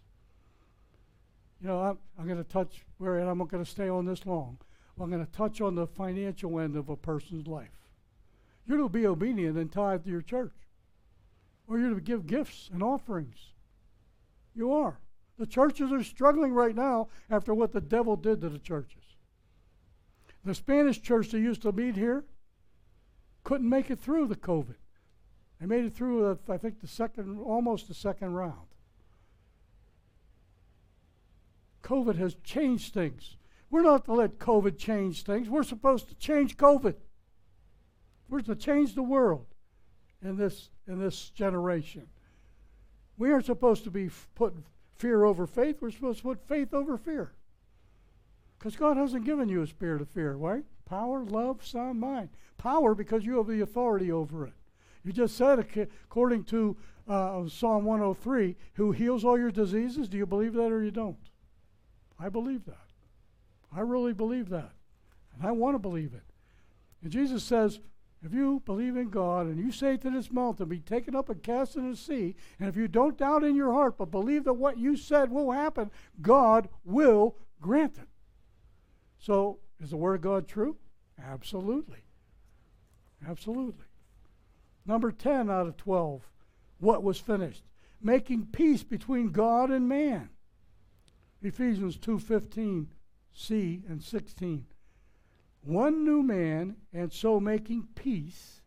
You 1.60 1.68
know, 1.68 1.80
I'm, 1.80 1.98
I'm 2.18 2.26
going 2.26 2.42
to 2.42 2.44
touch 2.44 2.84
where, 2.98 3.18
and 3.18 3.28
I'm 3.28 3.38
not 3.38 3.48
going 3.48 3.64
to 3.64 3.70
stay 3.70 3.88
on 3.88 4.04
this 4.04 4.26
long. 4.26 4.58
I'm 5.00 5.10
going 5.10 5.24
to 5.24 5.32
touch 5.32 5.60
on 5.60 5.74
the 5.74 5.86
financial 5.86 6.58
end 6.58 6.76
of 6.76 6.88
a 6.88 6.96
person's 6.96 7.46
life. 7.46 7.88
You're 8.66 8.78
to 8.78 8.88
be 8.88 9.06
obedient 9.06 9.56
and 9.56 9.72
tithe 9.72 10.04
to 10.04 10.10
your 10.10 10.22
church, 10.22 10.54
or 11.66 11.78
you're 11.78 11.94
to 11.94 12.00
give 12.00 12.26
gifts 12.26 12.68
and 12.72 12.82
offerings. 12.82 13.52
You 14.54 14.72
are. 14.72 14.98
The 15.38 15.46
churches 15.46 15.92
are 15.92 16.02
struggling 16.02 16.52
right 16.52 16.74
now 16.74 17.08
after 17.30 17.54
what 17.54 17.72
the 17.72 17.80
devil 17.80 18.16
did 18.16 18.40
to 18.40 18.48
the 18.48 18.58
churches. 18.58 19.04
The 20.44 20.54
Spanish 20.54 21.00
church 21.00 21.30
that 21.30 21.38
used 21.38 21.62
to 21.62 21.72
meet 21.72 21.94
here 21.94 22.24
couldn't 23.44 23.68
make 23.68 23.90
it 23.90 23.98
through 23.98 24.26
the 24.26 24.36
COVID. 24.36 24.74
They 25.60 25.66
made 25.66 25.84
it 25.84 25.94
through, 25.94 26.26
uh, 26.26 26.36
I 26.48 26.58
think, 26.58 26.80
the 26.80 26.86
second, 26.86 27.38
almost 27.38 27.88
the 27.88 27.94
second 27.94 28.34
round. 28.34 28.68
COVID 31.82 32.16
has 32.16 32.36
changed 32.44 32.92
things. 32.92 33.37
We're 33.70 33.82
not 33.82 34.04
to 34.06 34.14
let 34.14 34.38
COVID 34.38 34.78
change 34.78 35.24
things. 35.24 35.48
We're 35.48 35.62
supposed 35.62 36.08
to 36.08 36.14
change 36.14 36.56
COVID. 36.56 36.94
We're 38.28 38.40
to 38.42 38.54
change 38.54 38.94
the 38.94 39.02
world 39.02 39.46
in 40.22 40.36
this 40.36 40.70
in 40.86 40.98
this 40.98 41.30
generation. 41.30 42.06
We 43.16 43.32
aren't 43.32 43.46
supposed 43.46 43.84
to 43.84 43.90
be 43.90 44.10
putting 44.34 44.64
fear 44.96 45.24
over 45.24 45.46
faith. 45.46 45.78
We're 45.80 45.90
supposed 45.90 46.18
to 46.18 46.24
put 46.24 46.48
faith 46.48 46.72
over 46.72 46.96
fear. 46.96 47.32
Because 48.58 48.76
God 48.76 48.96
hasn't 48.96 49.24
given 49.24 49.48
you 49.48 49.62
a 49.62 49.66
spirit 49.66 50.02
of 50.02 50.08
fear, 50.08 50.34
right? 50.34 50.64
Power, 50.84 51.24
love, 51.24 51.64
sound 51.64 52.00
mind. 52.00 52.30
Power 52.56 52.94
because 52.94 53.24
you 53.24 53.36
have 53.36 53.46
the 53.46 53.60
authority 53.60 54.10
over 54.10 54.46
it. 54.46 54.52
You 55.04 55.12
just 55.12 55.36
said, 55.36 55.58
according 55.58 56.44
to 56.44 56.76
uh, 57.06 57.48
Psalm 57.48 57.84
103, 57.84 58.56
who 58.74 58.92
heals 58.92 59.24
all 59.24 59.38
your 59.38 59.50
diseases. 59.50 60.08
Do 60.08 60.16
you 60.16 60.26
believe 60.26 60.54
that 60.54 60.72
or 60.72 60.82
you 60.82 60.90
don't? 60.90 61.16
I 62.18 62.28
believe 62.28 62.64
that. 62.66 62.87
I 63.74 63.80
really 63.80 64.12
believe 64.12 64.48
that. 64.50 64.72
And 65.34 65.46
I 65.46 65.52
want 65.52 65.74
to 65.74 65.78
believe 65.78 66.14
it. 66.14 66.22
And 67.02 67.12
Jesus 67.12 67.44
says, 67.44 67.80
if 68.24 68.32
you 68.32 68.62
believe 68.64 68.96
in 68.96 69.10
God 69.10 69.46
and 69.46 69.58
you 69.58 69.70
say 69.70 69.96
to 69.96 70.10
this 70.10 70.32
mountain, 70.32 70.68
be 70.68 70.80
taken 70.80 71.14
up 71.14 71.28
and 71.28 71.42
cast 71.42 71.76
into 71.76 71.90
the 71.90 71.96
sea, 71.96 72.34
and 72.58 72.68
if 72.68 72.76
you 72.76 72.88
don't 72.88 73.16
doubt 73.16 73.44
in 73.44 73.54
your 73.54 73.72
heart 73.72 73.96
but 73.96 74.10
believe 74.10 74.44
that 74.44 74.54
what 74.54 74.78
you 74.78 74.96
said 74.96 75.30
will 75.30 75.52
happen, 75.52 75.90
God 76.20 76.68
will 76.84 77.36
grant 77.60 77.96
it. 77.98 78.08
So, 79.18 79.58
is 79.80 79.90
the 79.90 79.96
Word 79.96 80.16
of 80.16 80.20
God 80.22 80.48
true? 80.48 80.76
Absolutely. 81.22 82.04
Absolutely. 83.26 83.86
Number 84.84 85.12
10 85.12 85.50
out 85.50 85.66
of 85.66 85.76
12, 85.76 86.28
what 86.78 87.02
was 87.02 87.18
finished? 87.18 87.62
Making 88.00 88.46
peace 88.46 88.82
between 88.82 89.30
God 89.30 89.70
and 89.70 89.88
man. 89.88 90.30
Ephesians 91.42 91.96
2:15, 91.96 92.86
C 93.38 93.82
and 93.88 94.02
16 94.02 94.66
one 95.62 96.04
new 96.04 96.22
man, 96.22 96.76
and 96.92 97.12
so 97.12 97.38
making 97.38 97.88
peace, 97.94 98.62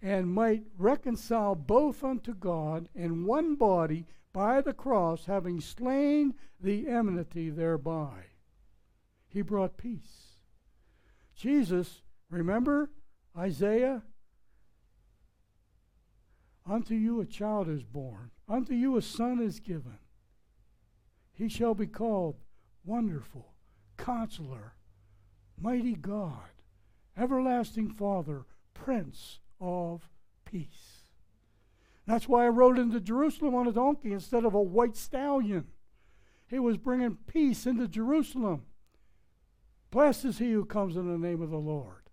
and 0.00 0.32
might 0.32 0.62
reconcile 0.78 1.54
both 1.54 2.02
unto 2.02 2.34
God 2.34 2.88
in 2.94 3.26
one 3.26 3.56
body 3.56 4.06
by 4.32 4.60
the 4.60 4.72
cross, 4.72 5.26
having 5.26 5.60
slain 5.60 6.34
the 6.60 6.88
enmity 6.88 7.50
thereby. 7.50 8.24
He 9.28 9.42
brought 9.42 9.76
peace. 9.76 10.36
Jesus, 11.34 12.02
remember 12.30 12.90
Isaiah? 13.36 14.02
Unto 16.64 16.94
you 16.94 17.20
a 17.20 17.26
child 17.26 17.68
is 17.68 17.84
born, 17.84 18.30
unto 18.48 18.74
you 18.74 18.96
a 18.96 19.02
son 19.02 19.40
is 19.40 19.60
given. 19.60 19.98
He 21.32 21.48
shall 21.48 21.74
be 21.74 21.86
called 21.86 22.36
Wonderful, 22.84 23.52
Counselor, 23.96 24.74
Mighty 25.58 25.94
God, 25.94 26.50
Everlasting 27.16 27.90
Father, 27.90 28.44
Prince 28.74 29.40
of 29.60 30.08
Peace. 30.44 31.02
That's 32.06 32.28
why 32.28 32.44
I 32.46 32.50
rode 32.50 32.78
into 32.78 33.00
Jerusalem 33.00 33.54
on 33.54 33.66
a 33.66 33.72
donkey 33.72 34.12
instead 34.12 34.44
of 34.44 34.54
a 34.54 34.62
white 34.62 34.96
stallion. 34.96 35.66
He 36.48 36.58
was 36.58 36.76
bringing 36.76 37.16
peace 37.26 37.66
into 37.66 37.88
Jerusalem. 37.88 38.62
Blessed 39.90 40.26
is 40.26 40.38
he 40.38 40.52
who 40.52 40.64
comes 40.64 40.96
in 40.96 41.10
the 41.10 41.18
name 41.18 41.42
of 41.42 41.50
the 41.50 41.56
Lord. 41.56 42.10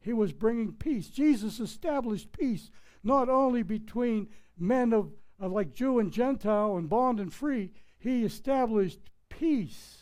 He 0.00 0.12
was 0.12 0.32
bringing 0.32 0.72
peace. 0.72 1.08
Jesus 1.08 1.60
established 1.60 2.32
peace 2.32 2.70
not 3.04 3.28
only 3.28 3.62
between 3.62 4.28
men 4.58 4.92
of, 4.92 5.12
of 5.38 5.52
like 5.52 5.74
Jew 5.74 5.98
and 5.98 6.12
Gentile 6.12 6.76
and 6.76 6.88
bond 6.88 7.20
and 7.20 7.32
free, 7.32 7.72
he 7.98 8.24
established 8.24 8.98
peace 9.28 9.99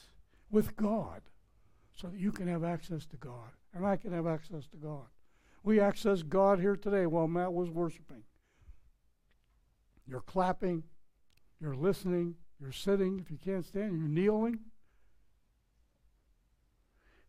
with 0.51 0.77
God 0.77 1.23
so 1.95 2.09
that 2.09 2.19
you 2.19 2.33
can 2.33 2.49
have 2.49 2.65
access 2.65 3.07
to 3.07 3.17
God 3.17 3.51
and 3.75 3.87
I 3.87 3.97
can 3.97 4.13
have 4.13 4.27
access 4.27 4.67
to 4.69 4.77
God. 4.77 5.07
We 5.63 5.81
access 5.81 6.23
God 6.23 6.61
here 6.61 6.77
today 6.77 7.07
while 7.07 7.29
Matt 7.29 7.53
was 7.53 7.71
worshiping. 7.71 8.23
You're 10.07 10.21
clapping, 10.21 10.85
you're 11.61 11.77
listening, 11.77 12.37
you're 12.61 12.73
sitting. 12.73 13.19
If 13.21 13.31
you 13.31 13.37
can't 13.37 13.65
stand, 13.65 13.99
you're 13.99 14.09
kneeling. 14.09 14.61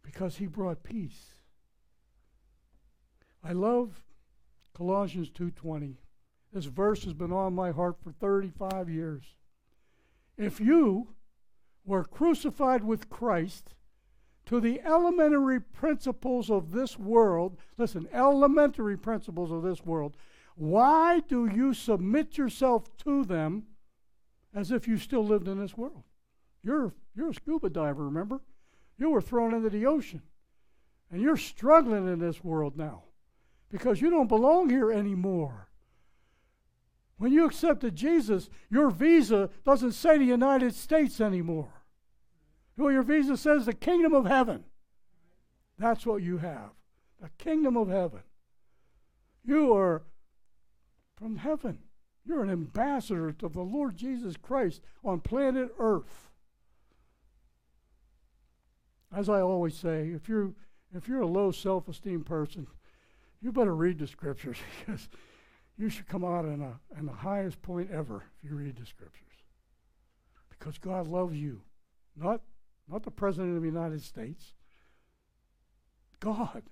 Because 0.02 0.38
he 0.38 0.48
brought 0.48 0.84
peace. 0.84 1.32
I 3.44 3.54
love 3.54 4.04
Colossians 4.74 5.30
2:20. 5.30 5.98
This 6.52 6.66
verse 6.66 7.04
has 7.04 7.14
been 7.14 7.32
on 7.32 7.54
my 7.54 7.72
heart 7.72 8.00
for 8.00 8.12
35 8.12 8.90
years. 8.90 9.36
If 10.36 10.60
you 10.60 11.16
were 11.86 12.04
crucified 12.04 12.84
with 12.84 13.10
Christ, 13.10 13.74
to 14.46 14.60
the 14.60 14.82
elementary 14.82 15.60
principles 15.60 16.50
of 16.50 16.72
this 16.72 16.98
world, 16.98 17.58
listen, 17.78 18.08
elementary 18.12 18.98
principles 18.98 19.52
of 19.52 19.62
this 19.62 19.86
world, 19.86 20.18
why 20.56 21.20
do 21.28 21.46
you 21.46 21.74
submit 21.74 22.38
yourself 22.38 22.90
to 22.98 23.24
them 23.24 23.68
as 24.54 24.72
if 24.72 24.88
you 24.88 24.98
still 24.98 25.24
lived 25.24 25.48
in 25.48 25.60
this 25.60 25.78
world? 25.78 26.04
You're, 26.64 26.94
you're 27.16 27.30
a 27.30 27.34
scuba 27.34 27.70
diver, 27.70 28.06
remember? 28.06 28.42
You 28.98 29.12
were 29.12 29.22
thrown 29.22 29.54
into 29.54 29.70
the 29.70 29.86
ocean. 29.86 30.24
And 31.12 31.22
you're 31.22 31.38
struggling 31.38 32.12
in 32.12 32.20
this 32.20 32.44
world 32.44 32.76
now 32.76 33.04
because 33.70 34.02
you 34.02 34.10
don't 34.10 34.28
belong 34.28 34.70
here 34.70 34.92
anymore. 34.92 35.69
When 37.20 37.34
you 37.34 37.46
accepted 37.46 37.98
Jesus, 37.98 38.50
your 38.70 38.90
visa 38.90 39.50
doesn't 39.66 39.92
say 39.92 40.18
the 40.18 40.24
United 40.24 40.74
States 40.74 41.20
anymore. 41.20 41.84
Well, 42.78 42.94
your 42.94 43.04
visa 43.04 43.36
says 43.36 43.66
the 43.66 43.74
kingdom 43.74 44.14
of 44.14 44.26
heaven. 44.26 44.64
That's 45.78 46.06
what 46.06 46.24
you 46.24 46.38
have. 46.38 46.72
The 47.22 47.30
kingdom 47.38 47.76
of 47.76 47.90
heaven. 47.90 48.22
You 49.44 49.76
are 49.76 50.04
from 51.18 51.36
heaven. 51.36 51.80
You're 52.26 52.42
an 52.42 52.50
ambassador 52.50 53.34
to 53.34 53.50
the 53.50 53.62
Lord 53.62 53.98
Jesus 53.98 54.38
Christ 54.38 54.82
on 55.04 55.20
planet 55.20 55.74
Earth. 55.78 56.30
As 59.14 59.28
I 59.28 59.42
always 59.42 59.76
say, 59.76 60.10
if 60.10 60.30
you're 60.30 60.54
if 60.96 61.08
you're 61.08 61.22
a 61.22 61.28
low 61.28 61.52
self-esteem 61.52 62.24
person, 62.24 62.66
you 63.42 63.52
better 63.52 63.76
read 63.76 64.00
the 64.00 64.08
scriptures 64.08 64.58
because 64.86 65.10
you 65.80 65.90
should 65.90 66.08
come 66.08 66.26
out 66.26 66.44
in 66.44 66.62
a 66.62 66.80
the 67.02 67.12
highest 67.12 67.62
point 67.62 67.90
ever 67.90 68.26
if 68.44 68.50
you 68.50 68.56
read 68.56 68.76
the 68.76 68.86
scriptures. 68.86 69.24
Because 70.50 70.78
God 70.78 71.08
loves 71.08 71.38
you, 71.38 71.62
not 72.18 72.42
not 72.90 73.04
the 73.04 73.12
President 73.12 73.56
of 73.56 73.62
the 73.62 73.70
United 73.70 74.02
States, 74.02 74.54
God. 76.20 76.64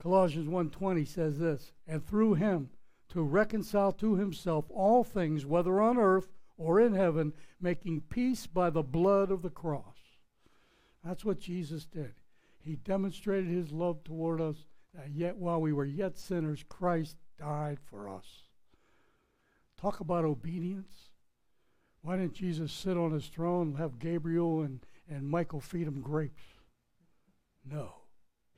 Colossians 0.00 0.48
1:20 0.48 1.06
says 1.06 1.38
this, 1.38 1.72
and 1.86 2.04
through 2.04 2.34
him 2.34 2.70
to 3.08 3.22
reconcile 3.22 3.92
to 3.92 4.14
himself 4.14 4.66
all 4.70 5.02
things 5.02 5.44
whether 5.44 5.80
on 5.80 5.98
earth 5.98 6.32
or 6.56 6.80
in 6.80 6.94
heaven, 6.94 7.32
making 7.60 8.02
peace 8.02 8.46
by 8.46 8.70
the 8.70 8.82
blood 8.82 9.32
of 9.32 9.42
the 9.42 9.50
cross. 9.50 10.18
That's 11.04 11.24
what 11.24 11.40
Jesus 11.40 11.84
did. 11.84 12.14
He 12.64 12.76
demonstrated 12.76 13.50
his 13.50 13.72
love 13.72 14.04
toward 14.04 14.40
us 14.40 14.56
that 14.94 15.10
yet 15.10 15.36
while 15.36 15.60
we 15.60 15.72
were 15.72 15.84
yet 15.84 16.16
sinners 16.16 16.64
Christ 16.68 17.16
died 17.38 17.78
for 17.84 18.08
us. 18.08 18.44
Talk 19.76 20.00
about 20.00 20.24
obedience. 20.24 21.10
Why 22.02 22.16
didn't 22.16 22.34
Jesus 22.34 22.72
sit 22.72 22.96
on 22.96 23.12
his 23.12 23.26
throne 23.26 23.68
and 23.68 23.78
have 23.78 23.98
Gabriel 23.98 24.62
and, 24.62 24.80
and 25.08 25.28
Michael 25.28 25.60
feed 25.60 25.86
him 25.86 26.00
grapes? 26.00 26.42
No. 27.68 27.94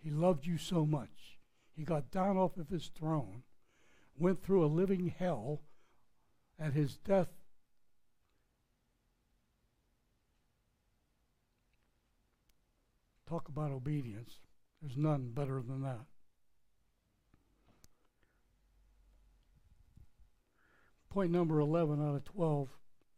He 0.03 0.11
loved 0.11 0.47
you 0.47 0.59
so 0.59 0.85
much. 0.85 1.39
He 1.75 1.83
got 1.83 2.11
down 2.11 2.37
off 2.37 2.57
of 2.57 2.69
his 2.69 2.89
throne, 2.89 3.43
went 4.19 4.43
through 4.43 4.65
a 4.65 4.67
living 4.67 5.15
hell 5.19 5.63
at 6.59 6.75
his 6.75 6.99
death. 6.99 7.29
Talk 13.35 13.49
about 13.49 13.73
obedience. 13.73 14.39
There's 14.81 14.97
none 14.97 15.33
better 15.35 15.61
than 15.61 15.83
that. 15.83 16.05
Point 21.11 21.33
number 21.33 21.59
11 21.59 22.01
out 22.01 22.15
of 22.15 22.25
12 22.27 22.69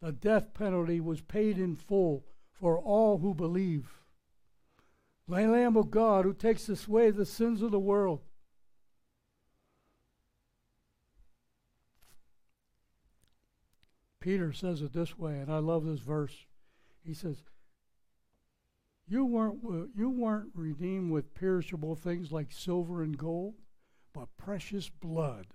the 0.01 0.13
death 0.13 0.55
penalty 0.55 1.01
was 1.01 1.21
paid 1.21 1.59
in 1.59 1.77
full 1.77 2.25
for 2.51 2.79
all 2.79 3.19
who 3.19 3.35
believe. 3.35 3.91
The 5.29 5.47
Lamb 5.47 5.77
of 5.77 5.91
God 5.91 6.25
who 6.25 6.33
takes 6.33 6.67
away 6.89 7.11
the 7.11 7.27
sins 7.27 7.61
of 7.61 7.71
the 7.71 7.79
world. 7.79 8.21
Peter 14.19 14.55
says 14.55 14.81
it 14.81 14.95
this 14.95 15.19
way, 15.19 15.41
and 15.41 15.53
I 15.53 15.59
love 15.59 15.85
this 15.85 16.01
verse. 16.01 16.47
He 17.05 17.13
says, 17.13 17.43
"You 19.07 19.25
weren't 19.25 19.63
you 19.97 20.11
weren't 20.11 20.51
redeemed 20.55 21.13
with 21.13 21.35
perishable 21.35 21.95
things 21.95 22.33
like 22.33 22.51
silver 22.51 23.03
and 23.03 23.17
gold, 23.17 23.55
but 24.13 24.37
precious 24.37 24.89
blood, 24.89 25.47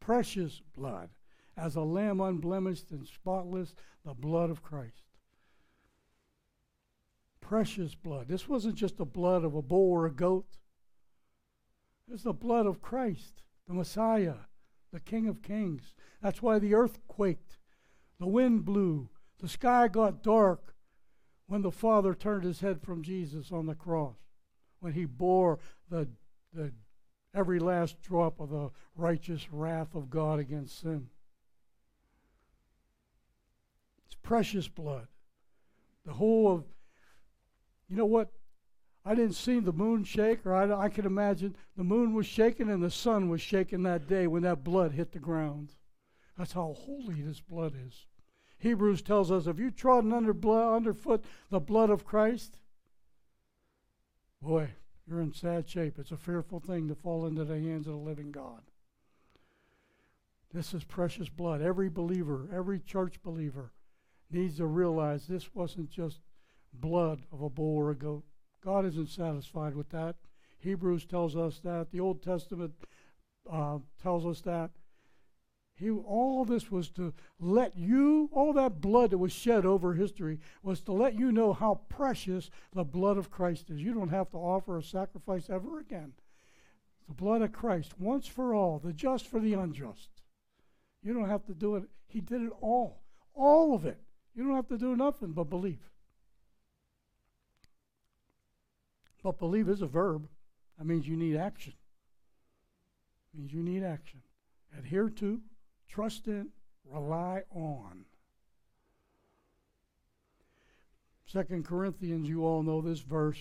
precious 0.00 0.60
blood, 0.74 1.10
as 1.56 1.76
a 1.76 1.82
lamb 1.82 2.20
unblemished 2.20 2.90
and 2.90 3.06
spotless, 3.06 3.74
the 4.04 4.14
blood 4.14 4.50
of 4.50 4.62
Christ. 4.62 5.04
precious 7.52 7.94
blood. 7.94 8.28
This 8.28 8.48
wasn't 8.48 8.76
just 8.76 8.96
the 8.96 9.04
blood 9.04 9.44
of 9.44 9.54
a 9.54 9.60
bull 9.60 9.90
or 9.90 10.06
a 10.06 10.10
goat. 10.10 10.56
It's 12.10 12.22
the 12.22 12.32
blood 12.32 12.64
of 12.64 12.80
Christ, 12.80 13.42
the 13.68 13.74
Messiah, 13.74 14.36
the 14.90 15.00
King 15.00 15.28
of 15.28 15.42
Kings. 15.42 15.94
That's 16.22 16.40
why 16.40 16.58
the 16.58 16.72
earth 16.72 16.98
quaked, 17.08 17.58
the 18.18 18.26
wind 18.26 18.64
blew, 18.64 19.10
the 19.38 19.48
sky 19.48 19.88
got 19.88 20.22
dark 20.22 20.74
when 21.52 21.60
the 21.60 21.70
Father 21.70 22.14
turned 22.14 22.44
his 22.44 22.60
head 22.60 22.80
from 22.80 23.02
Jesus 23.02 23.52
on 23.52 23.66
the 23.66 23.74
cross, 23.74 24.16
when 24.80 24.94
he 24.94 25.04
bore 25.04 25.58
the, 25.90 26.08
the 26.54 26.72
every 27.34 27.58
last 27.58 28.00
drop 28.00 28.40
of 28.40 28.48
the 28.48 28.70
righteous 28.96 29.52
wrath 29.52 29.94
of 29.94 30.08
God 30.08 30.38
against 30.38 30.80
sin. 30.80 31.08
It's 34.06 34.16
precious 34.22 34.66
blood. 34.66 35.08
The 36.06 36.14
whole 36.14 36.50
of, 36.50 36.64
you 37.86 37.96
know 37.96 38.06
what? 38.06 38.30
I 39.04 39.14
didn't 39.14 39.34
see 39.34 39.60
the 39.60 39.74
moon 39.74 40.04
shake, 40.04 40.46
or 40.46 40.54
I, 40.54 40.84
I 40.84 40.88
can 40.88 41.04
imagine 41.04 41.54
the 41.76 41.84
moon 41.84 42.14
was 42.14 42.24
shaking 42.24 42.70
and 42.70 42.82
the 42.82 42.90
sun 42.90 43.28
was 43.28 43.42
shaking 43.42 43.82
that 43.82 44.08
day 44.08 44.26
when 44.26 44.44
that 44.44 44.64
blood 44.64 44.92
hit 44.92 45.12
the 45.12 45.18
ground. 45.18 45.72
That's 46.38 46.52
how 46.52 46.74
holy 46.78 47.20
this 47.20 47.40
blood 47.40 47.74
is. 47.86 48.06
Hebrews 48.62 49.02
tells 49.02 49.32
us 49.32 49.48
if 49.48 49.58
you 49.58 49.72
trodden 49.72 50.12
under 50.12 50.32
blood, 50.32 50.76
underfoot 50.76 51.24
the 51.50 51.58
blood 51.58 51.90
of 51.90 52.04
Christ, 52.04 52.58
boy, 54.40 54.70
you're 55.04 55.20
in 55.20 55.32
sad 55.32 55.68
shape. 55.68 55.98
It's 55.98 56.12
a 56.12 56.16
fearful 56.16 56.60
thing 56.60 56.86
to 56.86 56.94
fall 56.94 57.26
into 57.26 57.44
the 57.44 57.58
hands 57.58 57.88
of 57.88 57.94
the 57.94 57.98
living 57.98 58.30
God. 58.30 58.60
This 60.54 60.72
is 60.74 60.84
precious 60.84 61.28
blood. 61.28 61.60
Every 61.60 61.88
believer, 61.88 62.48
every 62.54 62.78
church 62.78 63.20
believer 63.24 63.72
needs 64.30 64.58
to 64.58 64.66
realize 64.66 65.26
this 65.26 65.52
wasn't 65.52 65.90
just 65.90 66.20
blood 66.72 67.22
of 67.32 67.42
a 67.42 67.50
bull 67.50 67.78
or 67.78 67.90
a 67.90 67.96
goat. 67.96 68.22
God 68.64 68.86
isn't 68.86 69.08
satisfied 69.08 69.74
with 69.74 69.88
that. 69.90 70.14
Hebrews 70.60 71.04
tells 71.04 71.34
us 71.34 71.58
that. 71.64 71.90
The 71.90 71.98
Old 71.98 72.22
Testament 72.22 72.74
uh, 73.50 73.78
tells 74.00 74.24
us 74.24 74.40
that. 74.42 74.70
He, 75.82 75.90
all 75.90 76.44
this 76.44 76.70
was 76.70 76.90
to 76.90 77.12
let 77.40 77.76
you, 77.76 78.30
all 78.32 78.52
that 78.52 78.80
blood 78.80 79.10
that 79.10 79.18
was 79.18 79.32
shed 79.32 79.66
over 79.66 79.94
history, 79.94 80.38
was 80.62 80.80
to 80.82 80.92
let 80.92 81.18
you 81.18 81.32
know 81.32 81.52
how 81.52 81.80
precious 81.88 82.50
the 82.72 82.84
blood 82.84 83.18
of 83.18 83.32
Christ 83.32 83.68
is. 83.68 83.80
You 83.80 83.92
don't 83.92 84.10
have 84.10 84.30
to 84.30 84.36
offer 84.36 84.78
a 84.78 84.82
sacrifice 84.84 85.50
ever 85.50 85.80
again. 85.80 86.12
The 87.08 87.14
blood 87.14 87.42
of 87.42 87.50
Christ, 87.50 87.98
once 87.98 88.28
for 88.28 88.54
all, 88.54 88.78
the 88.78 88.92
just 88.92 89.26
for 89.26 89.40
the 89.40 89.54
unjust. 89.54 90.08
You 91.02 91.14
don't 91.14 91.28
have 91.28 91.44
to 91.46 91.52
do 91.52 91.74
it. 91.74 91.82
He 92.06 92.20
did 92.20 92.42
it 92.42 92.52
all, 92.60 93.02
all 93.34 93.74
of 93.74 93.84
it. 93.84 93.98
You 94.36 94.44
don't 94.44 94.54
have 94.54 94.68
to 94.68 94.78
do 94.78 94.94
nothing 94.94 95.32
but 95.32 95.50
believe. 95.50 95.90
But 99.24 99.40
believe 99.40 99.68
is 99.68 99.82
a 99.82 99.86
verb. 99.86 100.28
That 100.78 100.86
means 100.86 101.08
you 101.08 101.16
need 101.16 101.36
action. 101.36 101.72
It 103.34 103.38
means 103.40 103.52
you 103.52 103.64
need 103.64 103.82
action. 103.82 104.20
Adhere 104.78 105.10
to, 105.10 105.40
trust 105.92 106.26
in, 106.26 106.48
rely 106.90 107.42
on. 107.54 108.04
Second 111.26 111.66
Corinthians, 111.66 112.28
you 112.28 112.44
all 112.44 112.62
know 112.62 112.80
this 112.80 113.00
verse. 113.00 113.38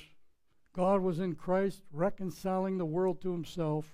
God 0.74 1.02
was 1.02 1.20
in 1.20 1.36
Christ 1.36 1.82
reconciling 1.92 2.78
the 2.78 2.86
world 2.86 3.22
to 3.22 3.32
himself, 3.32 3.94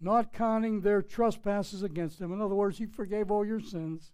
not 0.00 0.32
counting 0.32 0.80
their 0.80 1.02
trespasses 1.02 1.82
against 1.82 2.18
them. 2.18 2.32
In 2.32 2.40
other 2.40 2.54
words, 2.54 2.78
he 2.78 2.86
forgave 2.86 3.30
all 3.30 3.44
your 3.44 3.60
sins, 3.60 4.12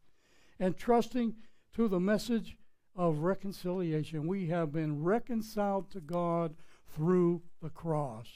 and 0.60 0.76
trusting 0.76 1.34
to 1.74 1.88
the 1.88 2.00
message 2.00 2.56
of 2.96 3.20
reconciliation. 3.20 4.26
We 4.26 4.46
have 4.46 4.72
been 4.72 5.02
reconciled 5.02 5.90
to 5.92 6.00
God 6.00 6.54
through 6.94 7.42
the 7.62 7.70
cross. 7.70 8.28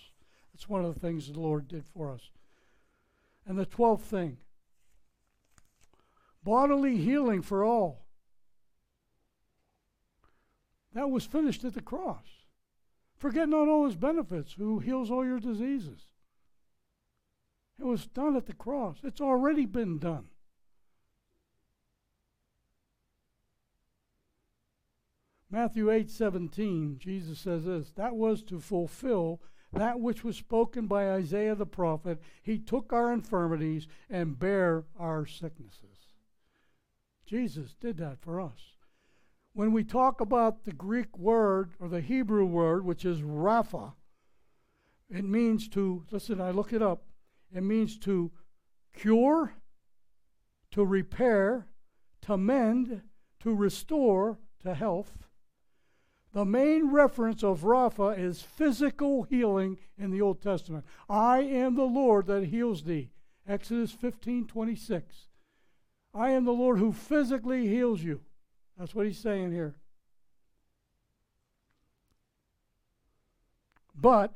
That's 0.53 0.69
one 0.69 0.85
of 0.85 0.95
the 0.95 1.01
things 1.01 1.31
the 1.31 1.41
Lord 1.41 1.69
did 1.69 1.85
for 1.85 2.11
us. 2.11 2.31
And 3.47 3.59
the 3.59 3.67
12th 3.67 4.03
thing 4.03 4.37
bodily 6.45 6.97
healing 6.97 7.43
for 7.43 7.65
all. 7.65 8.07
That 10.95 11.11
was 11.11 11.25
finished 11.25 11.65
at 11.65 11.75
the 11.75 11.81
cross. 11.81 12.27
Forget 13.17 13.49
not 13.49 13.69
all 13.69 13.87
his 13.87 13.97
benefits, 13.97 14.55
who 14.55 14.81
heals 14.81 15.11
all 15.11 15.25
your 15.25 15.39
diseases. 15.39 16.01
It 17.79 17.85
was 17.85 18.07
done 18.07 18.37
at 18.37 18.47
the 18.47 18.53
cross. 18.53 18.99
It's 19.03 19.21
already 19.21 19.67
been 19.67 19.99
done. 19.99 20.27
Matthew 25.51 25.91
8 25.91 26.11
17, 26.11 26.97
Jesus 26.99 27.39
says 27.39 27.67
this 27.67 27.93
that 27.97 28.17
was 28.17 28.43
to 28.45 28.59
fulfill 28.59 29.43
that 29.73 30.01
which 30.01 30.25
was 30.25 30.37
spoken 30.37 30.87
by 30.87 31.11
Isaiah 31.11 31.55
the 31.55 31.67
prophet. 31.67 32.21
He 32.43 32.59
took 32.59 32.93
our 32.93 33.13
infirmities 33.13 33.87
and 34.09 34.39
bare 34.39 34.85
our 34.99 35.27
sicknesses. 35.27 35.92
Jesus 37.33 37.75
did 37.81 37.97
that 37.97 38.21
for 38.21 38.43
us. 38.43 38.77
When 39.55 39.73
we 39.73 39.85
talk 39.85 40.21
about 40.21 40.65
the 40.65 40.73
Greek 40.73 41.17
word 41.17 41.71
or 41.81 41.89
the 41.89 42.03
Hebrew 42.03 42.45
word, 42.45 42.85
which 42.85 43.07
is 43.07 43.23
Rapha, 43.23 43.95
it 45.09 45.25
means 45.25 45.67
to, 45.69 46.05
listen, 46.11 46.43
I 46.43 46.51
look 46.51 46.75
it 46.75 46.83
up, 46.83 47.05
it 47.51 47.63
means 47.63 47.97
to 48.01 48.33
cure, 48.93 49.55
to 50.73 50.85
repair, 50.85 51.69
to 52.21 52.37
mend, 52.37 53.01
to 53.41 53.55
restore 53.55 54.39
to 54.63 54.75
health, 54.75 55.25
the 56.35 56.45
main 56.45 56.91
reference 56.91 57.43
of 57.43 57.63
Rapha 57.63 58.19
is 58.19 58.43
physical 58.43 59.23
healing 59.23 59.79
in 59.97 60.11
the 60.11 60.21
Old 60.21 60.43
Testament. 60.43 60.85
I 61.09 61.41
am 61.41 61.77
the 61.77 61.85
Lord 61.85 62.27
that 62.27 62.49
heals 62.49 62.83
thee. 62.83 63.09
Exodus 63.49 63.91
15 63.91 64.49
26. 64.49 65.29
I 66.15 66.31
am 66.31 66.45
the 66.45 66.53
Lord 66.53 66.79
who 66.79 66.93
physically 66.93 67.67
heals 67.67 68.03
you. 68.03 68.21
That's 68.79 68.95
what 68.95 69.07
he's 69.07 69.19
saying 69.19 69.53
here. 69.53 69.77
But 73.95 74.35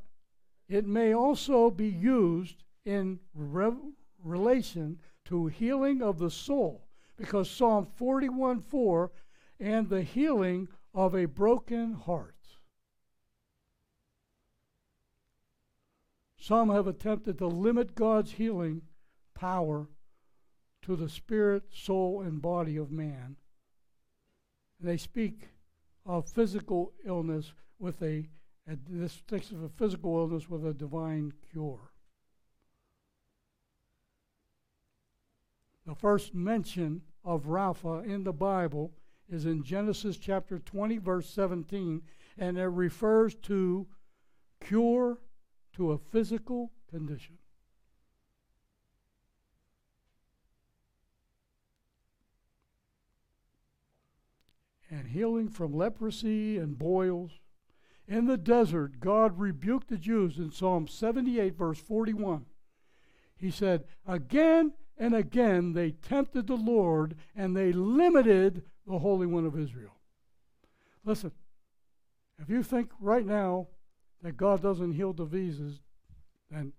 it 0.68 0.86
may 0.86 1.12
also 1.14 1.70
be 1.70 1.88
used 1.88 2.64
in 2.84 3.18
re- 3.34 3.72
relation 4.22 4.98
to 5.26 5.46
healing 5.46 6.02
of 6.02 6.18
the 6.18 6.30
soul, 6.30 6.86
because 7.16 7.50
Psalm 7.50 7.86
41 7.96 8.60
4 8.60 9.10
and 9.58 9.88
the 9.88 10.02
healing 10.02 10.68
of 10.94 11.14
a 11.14 11.26
broken 11.26 11.94
heart. 11.94 12.34
Some 16.38 16.70
have 16.70 16.86
attempted 16.86 17.38
to 17.38 17.48
limit 17.48 17.96
God's 17.96 18.32
healing 18.32 18.82
power 19.34 19.88
to 20.86 20.94
the 20.96 21.08
spirit, 21.08 21.64
soul, 21.72 22.22
and 22.22 22.40
body 22.40 22.76
of 22.76 22.92
man. 22.92 23.36
And 24.78 24.88
they 24.88 24.96
speak 24.96 25.48
of 26.04 26.28
physical 26.28 26.92
illness 27.04 27.52
with 27.80 28.00
a, 28.02 28.28
a 28.68 28.78
this 28.88 29.12
speaks 29.12 29.50
of 29.50 29.64
a 29.64 29.68
physical 29.68 30.16
illness 30.16 30.48
with 30.48 30.64
a 30.64 30.72
divine 30.72 31.32
cure. 31.50 31.90
The 35.86 35.96
first 35.96 36.34
mention 36.34 37.02
of 37.24 37.46
Rapha 37.46 38.04
in 38.04 38.22
the 38.22 38.32
Bible 38.32 38.92
is 39.28 39.44
in 39.44 39.64
Genesis 39.64 40.16
chapter 40.16 40.60
20, 40.60 40.98
verse 40.98 41.28
17, 41.30 42.02
and 42.38 42.58
it 42.58 42.66
refers 42.66 43.34
to 43.34 43.88
cure 44.60 45.18
to 45.74 45.92
a 45.92 45.98
physical 45.98 46.70
condition. 46.88 47.38
And 54.90 55.08
healing 55.08 55.48
from 55.48 55.76
leprosy 55.76 56.58
and 56.58 56.78
boils. 56.78 57.32
In 58.06 58.26
the 58.26 58.36
desert, 58.36 59.00
God 59.00 59.38
rebuked 59.38 59.88
the 59.88 59.96
Jews 59.96 60.38
in 60.38 60.52
Psalm 60.52 60.86
78, 60.86 61.56
verse 61.56 61.78
41. 61.78 62.46
He 63.36 63.50
said, 63.50 63.84
Again 64.06 64.72
and 64.96 65.14
again 65.14 65.72
they 65.72 65.90
tempted 65.90 66.46
the 66.46 66.56
Lord 66.56 67.16
and 67.34 67.56
they 67.56 67.72
limited 67.72 68.62
the 68.86 68.98
Holy 68.98 69.26
One 69.26 69.44
of 69.44 69.58
Israel. 69.58 69.96
Listen, 71.04 71.32
if 72.38 72.48
you 72.48 72.62
think 72.62 72.90
right 73.00 73.26
now 73.26 73.68
that 74.22 74.36
God 74.36 74.62
doesn't 74.62 74.92
heal 74.92 75.12
diseases, 75.12 75.80
then, 76.50 76.72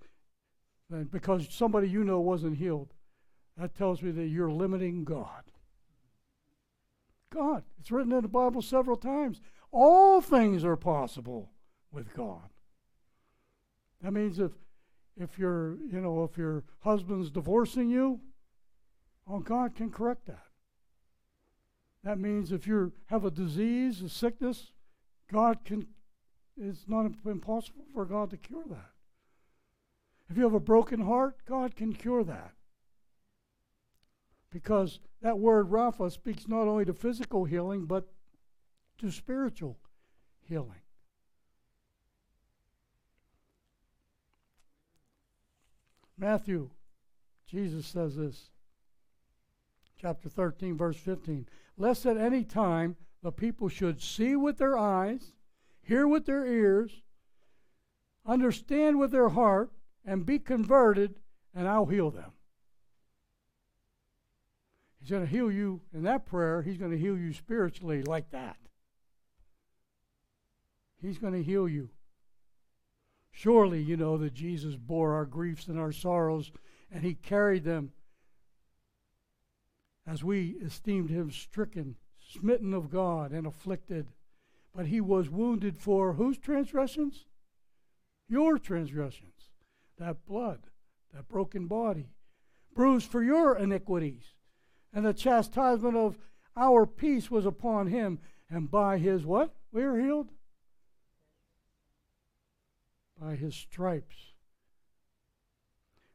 then 0.90 1.06
because 1.06 1.48
somebody 1.50 1.90
you 1.90 2.04
know 2.04 2.20
wasn't 2.20 2.58
healed, 2.58 2.94
that 3.58 3.76
tells 3.76 4.02
me 4.02 4.12
that 4.12 4.28
you're 4.28 4.52
limiting 4.52 5.04
God. 5.04 5.44
God. 7.30 7.64
It's 7.80 7.92
written 7.92 8.12
in 8.12 8.22
the 8.22 8.28
Bible 8.28 8.62
several 8.62 8.98
times. 8.98 9.42
All 9.72 10.22
things 10.22 10.64
are 10.64 10.78
possible 10.78 11.52
with 11.92 12.14
God. 12.14 12.50
That 14.02 14.14
means 14.14 14.40
if 14.40 14.52
if 15.20 15.40
your 15.40 15.78
you 15.92 16.00
know 16.00 16.24
if 16.24 16.38
your 16.38 16.64
husband's 16.80 17.32
divorcing 17.32 17.90
you, 17.90 18.20
oh 19.28 19.40
God 19.40 19.76
can 19.76 19.90
correct 19.90 20.28
that. 20.28 20.48
That 22.04 22.20
means 22.20 22.52
if 22.52 22.68
you 22.68 22.94
have 23.08 23.26
a 23.26 23.32
disease, 23.32 24.02
a 24.02 24.08
sickness, 24.08 24.72
God 25.30 25.66
can, 25.66 25.88
it's 26.56 26.86
not 26.88 27.12
impossible 27.26 27.86
for 27.94 28.06
God 28.06 28.30
to 28.30 28.38
cure 28.38 28.64
that. 28.70 28.92
If 30.30 30.38
you 30.38 30.44
have 30.44 30.54
a 30.54 30.60
broken 30.60 31.02
heart, 31.02 31.38
God 31.46 31.76
can 31.76 31.94
cure 31.94 32.24
that. 32.24 32.54
Because 34.58 35.00
that 35.22 35.38
word 35.38 35.70
Rapha 35.70 36.12
speaks 36.12 36.48
not 36.48 36.68
only 36.68 36.84
to 36.86 36.94
physical 36.94 37.46
healing, 37.46 37.86
but 37.86 38.08
to 38.98 39.12
spiritual 39.12 39.78
healing. 40.42 40.82
Matthew, 46.18 46.72
Jesus 47.46 47.86
says 47.86 48.16
this, 48.16 48.50
chapter 50.02 50.28
13, 50.28 50.76
verse 50.76 50.98
15. 50.98 51.48
Lest 51.78 52.08
at 52.08 52.18
any 52.18 52.44
time 52.44 52.96
the 53.22 53.32
people 53.32 53.70
should 53.70 54.02
see 54.02 54.36
with 54.36 54.58
their 54.58 54.76
eyes, 54.76 55.34
hear 55.84 56.08
with 56.08 56.26
their 56.26 56.48
ears, 56.48 57.04
understand 58.26 58.98
with 58.98 59.12
their 59.12 59.30
heart, 59.30 59.72
and 60.04 60.26
be 60.26 60.40
converted, 60.40 61.20
and 61.54 61.68
I'll 61.68 61.86
heal 61.86 62.10
them. 62.10 62.32
He's 65.08 65.12
going 65.14 65.26
to 65.26 65.32
heal 65.32 65.50
you 65.50 65.80
in 65.94 66.04
that 66.04 66.26
prayer. 66.26 66.62
He's 66.62 66.78
going 66.78 66.92
to 66.92 66.98
heal 66.98 67.18
you 67.18 67.32
spiritually 67.32 68.04
like 68.04 68.30
that. 68.32 68.58
He's 71.02 71.18
going 71.18 71.32
to 71.32 71.42
heal 71.42 71.66
you. 71.66 71.92
Surely 73.32 73.82
you 73.82 73.96
know 73.96 74.18
that 74.18 74.34
Jesus 74.34 74.76
bore 74.76 75.14
our 75.14 75.24
griefs 75.24 75.68
and 75.68 75.80
our 75.80 75.94
sorrows, 75.94 76.52
and 76.92 77.06
he 77.06 77.14
carried 77.14 77.64
them 77.64 77.94
as 80.06 80.26
we 80.26 80.58
esteemed 80.62 81.10
him 81.10 81.32
stricken, 81.32 81.96
smitten 82.20 82.74
of 82.74 82.90
God, 82.90 83.32
and 83.32 83.48
afflicted. 83.48 84.08
But 84.76 84.88
he 84.88 85.00
was 85.00 85.30
wounded 85.30 85.78
for 85.78 86.16
whose 86.16 86.38
transgressions? 86.38 87.24
Your 88.28 88.58
transgressions. 88.58 89.52
That 89.98 90.26
blood, 90.26 90.64
that 91.14 91.30
broken 91.30 91.68
body, 91.68 92.10
bruised 92.76 93.10
for 93.10 93.24
your 93.24 93.58
iniquities. 93.58 94.34
And 94.94 95.06
the 95.06 95.14
chastisement 95.14 95.96
of 95.96 96.18
our 96.56 96.86
peace 96.86 97.30
was 97.30 97.46
upon 97.46 97.88
him, 97.88 98.20
and 98.50 98.70
by 98.70 98.98
his 98.98 99.26
what? 99.26 99.54
We 99.72 99.84
are 99.84 100.00
healed? 100.00 100.30
By 103.20 103.36
his 103.36 103.56
stripes. 103.56 104.16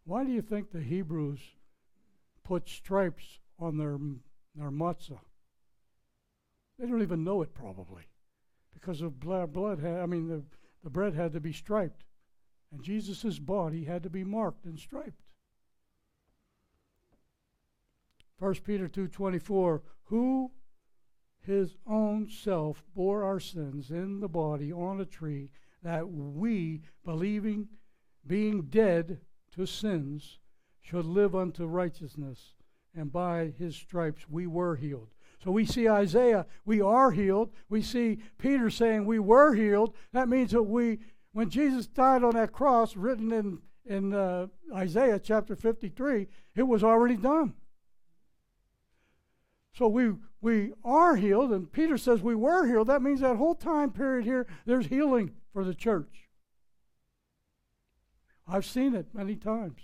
Why 0.04 0.24
do 0.24 0.32
you 0.32 0.42
think 0.42 0.70
the 0.70 0.80
Hebrews 0.80 1.40
put 2.42 2.68
stripes 2.68 3.38
on 3.58 3.76
their, 3.76 3.98
their 4.56 4.70
matzah? 4.70 5.20
They 6.78 6.86
don't 6.86 7.02
even 7.02 7.22
know 7.22 7.42
it 7.42 7.54
probably. 7.54 8.02
Because 8.72 9.00
of 9.00 9.20
blood, 9.20 9.84
I 9.84 10.06
mean, 10.06 10.26
the, 10.26 10.42
the 10.82 10.90
bread 10.90 11.14
had 11.14 11.32
to 11.34 11.40
be 11.40 11.52
striped. 11.52 12.02
And 12.72 12.82
Jesus' 12.82 13.38
body 13.38 13.84
had 13.84 14.02
to 14.02 14.10
be 14.10 14.24
marked 14.24 14.64
and 14.64 14.78
striped. 14.78 15.22
1 18.42 18.54
Peter 18.64 18.88
2:24 18.88 19.82
who 20.06 20.50
his 21.38 21.76
own 21.86 22.28
self 22.28 22.82
bore 22.92 23.22
our 23.22 23.38
sins 23.38 23.92
in 23.92 24.18
the 24.18 24.28
body 24.28 24.72
on 24.72 25.00
a 25.00 25.04
tree 25.04 25.48
that 25.80 26.10
we 26.10 26.82
believing 27.04 27.68
being 28.26 28.62
dead 28.62 29.20
to 29.52 29.64
sins 29.64 30.40
should 30.80 31.04
live 31.04 31.36
unto 31.36 31.66
righteousness 31.66 32.56
and 32.92 33.12
by 33.12 33.52
his 33.58 33.76
stripes 33.76 34.28
we 34.28 34.48
were 34.48 34.74
healed. 34.74 35.14
So 35.44 35.52
we 35.52 35.64
see 35.64 35.88
Isaiah, 35.88 36.46
we 36.64 36.80
are 36.80 37.12
healed. 37.12 37.52
We 37.68 37.80
see 37.80 38.18
Peter 38.38 38.70
saying 38.70 39.06
we 39.06 39.20
were 39.20 39.54
healed. 39.54 39.94
That 40.12 40.28
means 40.28 40.50
that 40.50 40.64
we 40.64 40.98
when 41.30 41.48
Jesus 41.48 41.86
died 41.86 42.24
on 42.24 42.34
that 42.34 42.50
cross, 42.50 42.96
written 42.96 43.32
in, 43.32 43.58
in 43.86 44.12
uh, 44.12 44.48
Isaiah 44.74 45.20
chapter 45.20 45.54
53, 45.54 46.26
it 46.56 46.62
was 46.64 46.82
already 46.82 47.16
done. 47.16 47.54
So 49.74 49.88
we, 49.88 50.12
we 50.40 50.72
are 50.84 51.16
healed, 51.16 51.52
and 51.52 51.72
Peter 51.72 51.96
says 51.96 52.20
we 52.20 52.34
were 52.34 52.66
healed. 52.66 52.88
That 52.88 53.02
means 53.02 53.20
that 53.20 53.36
whole 53.36 53.54
time 53.54 53.90
period 53.90 54.24
here, 54.24 54.46
there's 54.66 54.86
healing 54.86 55.32
for 55.52 55.64
the 55.64 55.74
church. 55.74 56.28
I've 58.46 58.66
seen 58.66 58.94
it 58.94 59.06
many 59.14 59.34
times. 59.36 59.80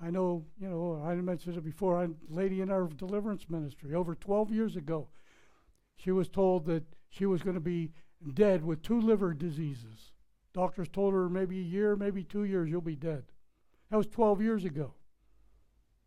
I 0.00 0.10
know, 0.10 0.44
you 0.60 0.68
know, 0.68 1.02
I 1.04 1.14
mentioned 1.16 1.56
it 1.56 1.64
before. 1.64 2.02
A 2.02 2.10
lady 2.28 2.60
in 2.60 2.70
our 2.70 2.86
deliverance 2.86 3.46
ministry 3.48 3.94
over 3.94 4.14
12 4.14 4.52
years 4.52 4.76
ago, 4.76 5.08
she 5.96 6.12
was 6.12 6.28
told 6.28 6.66
that 6.66 6.84
she 7.08 7.26
was 7.26 7.42
going 7.42 7.54
to 7.54 7.60
be 7.60 7.90
dead 8.34 8.64
with 8.64 8.82
two 8.82 9.00
liver 9.00 9.32
diseases. 9.32 10.12
Doctors 10.52 10.88
told 10.88 11.14
her 11.14 11.28
maybe 11.28 11.58
a 11.58 11.62
year, 11.62 11.96
maybe 11.96 12.22
two 12.22 12.44
years, 12.44 12.68
you'll 12.68 12.80
be 12.80 12.96
dead. 12.96 13.24
That 13.90 13.96
was 13.96 14.06
12 14.06 14.40
years 14.42 14.64
ago. 14.64 14.94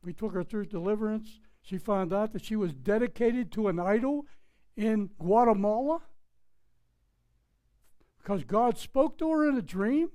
We 0.04 0.14
took 0.14 0.34
her 0.34 0.44
through 0.44 0.66
deliverance. 0.66 1.40
She 1.62 1.78
found 1.78 2.12
out 2.12 2.34
that 2.34 2.44
she 2.44 2.56
was 2.56 2.74
dedicated 2.74 3.52
to 3.52 3.68
an 3.68 3.80
idol 3.80 4.26
in 4.76 5.12
Guatemala 5.20 6.02
because 8.18 8.44
God 8.44 8.78
spoke 8.78 9.18
to 9.20 9.32
her 9.32 9.48
in 9.48 9.58
a 9.58 9.62
dream. 9.62 10.10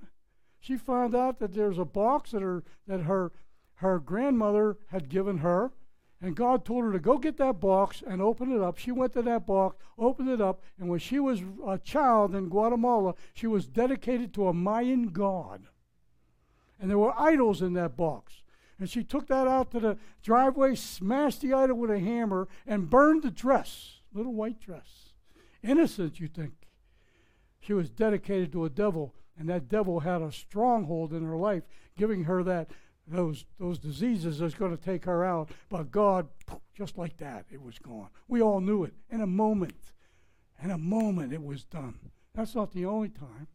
She 0.59 0.77
found 0.77 1.15
out 1.15 1.39
that 1.39 1.53
there's 1.53 1.77
a 1.77 1.85
box 1.85 2.31
that 2.31 2.41
her 2.41 2.63
that 2.87 3.01
her 3.01 3.31
her 3.75 3.99
grandmother 3.99 4.77
had 4.87 5.07
given 5.07 5.37
her 5.37 5.71
and 6.19 6.35
God 6.35 6.65
told 6.65 6.83
her 6.83 6.91
to 6.91 6.99
go 6.99 7.17
get 7.17 7.37
that 7.37 7.59
box 7.59 8.03
and 8.05 8.21
open 8.21 8.51
it 8.51 8.61
up. 8.61 8.77
She 8.77 8.91
went 8.91 9.13
to 9.13 9.21
that 9.21 9.45
box, 9.45 9.77
opened 9.99 10.29
it 10.29 10.41
up, 10.41 10.63
and 10.79 10.89
when 10.89 10.99
she 10.99 11.19
was 11.19 11.43
a 11.65 11.77
child 11.77 12.33
in 12.33 12.49
Guatemala, 12.49 13.13
she 13.33 13.45
was 13.45 13.67
dedicated 13.67 14.33
to 14.33 14.47
a 14.47 14.53
Mayan 14.53 15.09
god. 15.09 15.67
And 16.79 16.89
there 16.89 16.97
were 16.97 17.19
idols 17.19 17.61
in 17.61 17.73
that 17.73 17.95
box. 17.95 18.41
And 18.79 18.89
she 18.89 19.03
took 19.03 19.27
that 19.27 19.47
out 19.47 19.71
to 19.71 19.79
the 19.79 19.97
driveway, 20.21 20.75
smashed 20.75 21.41
the 21.41 21.53
idol 21.53 21.77
with 21.77 21.91
a 21.91 21.99
hammer, 21.99 22.47
and 22.65 22.89
burned 22.89 23.23
the 23.23 23.31
dress, 23.31 24.01
little 24.13 24.33
white 24.33 24.59
dress. 24.59 25.13
Innocent, 25.63 26.19
you 26.19 26.27
think. 26.27 26.53
She 27.59 27.73
was 27.73 27.89
dedicated 27.89 28.51
to 28.51 28.65
a 28.65 28.69
devil, 28.69 29.15
and 29.37 29.49
that 29.49 29.67
devil 29.67 30.01
had 30.01 30.21
a 30.21 30.31
stronghold 30.31 31.11
in 31.11 31.23
her 31.23 31.35
life, 31.35 31.63
giving 31.97 32.25
her 32.25 32.43
that 32.43 32.69
those 33.07 33.45
those 33.59 33.79
diseases 33.79 34.39
that's 34.39 34.53
going 34.53 34.75
to 34.75 34.83
take 34.83 35.05
her 35.05 35.23
out. 35.23 35.49
But 35.69 35.91
God, 35.91 36.27
just 36.75 36.97
like 36.97 37.17
that, 37.17 37.45
it 37.51 37.61
was 37.61 37.79
gone. 37.79 38.09
We 38.27 38.41
all 38.41 38.59
knew 38.59 38.83
it 38.83 38.93
in 39.09 39.21
a 39.21 39.27
moment. 39.27 39.75
In 40.61 40.71
a 40.71 40.77
moment, 40.77 41.33
it 41.33 41.43
was 41.43 41.63
done. 41.63 42.11
That's 42.33 42.55
not 42.55 42.73
the 42.73 42.85
only 42.85 43.09
time. 43.09 43.47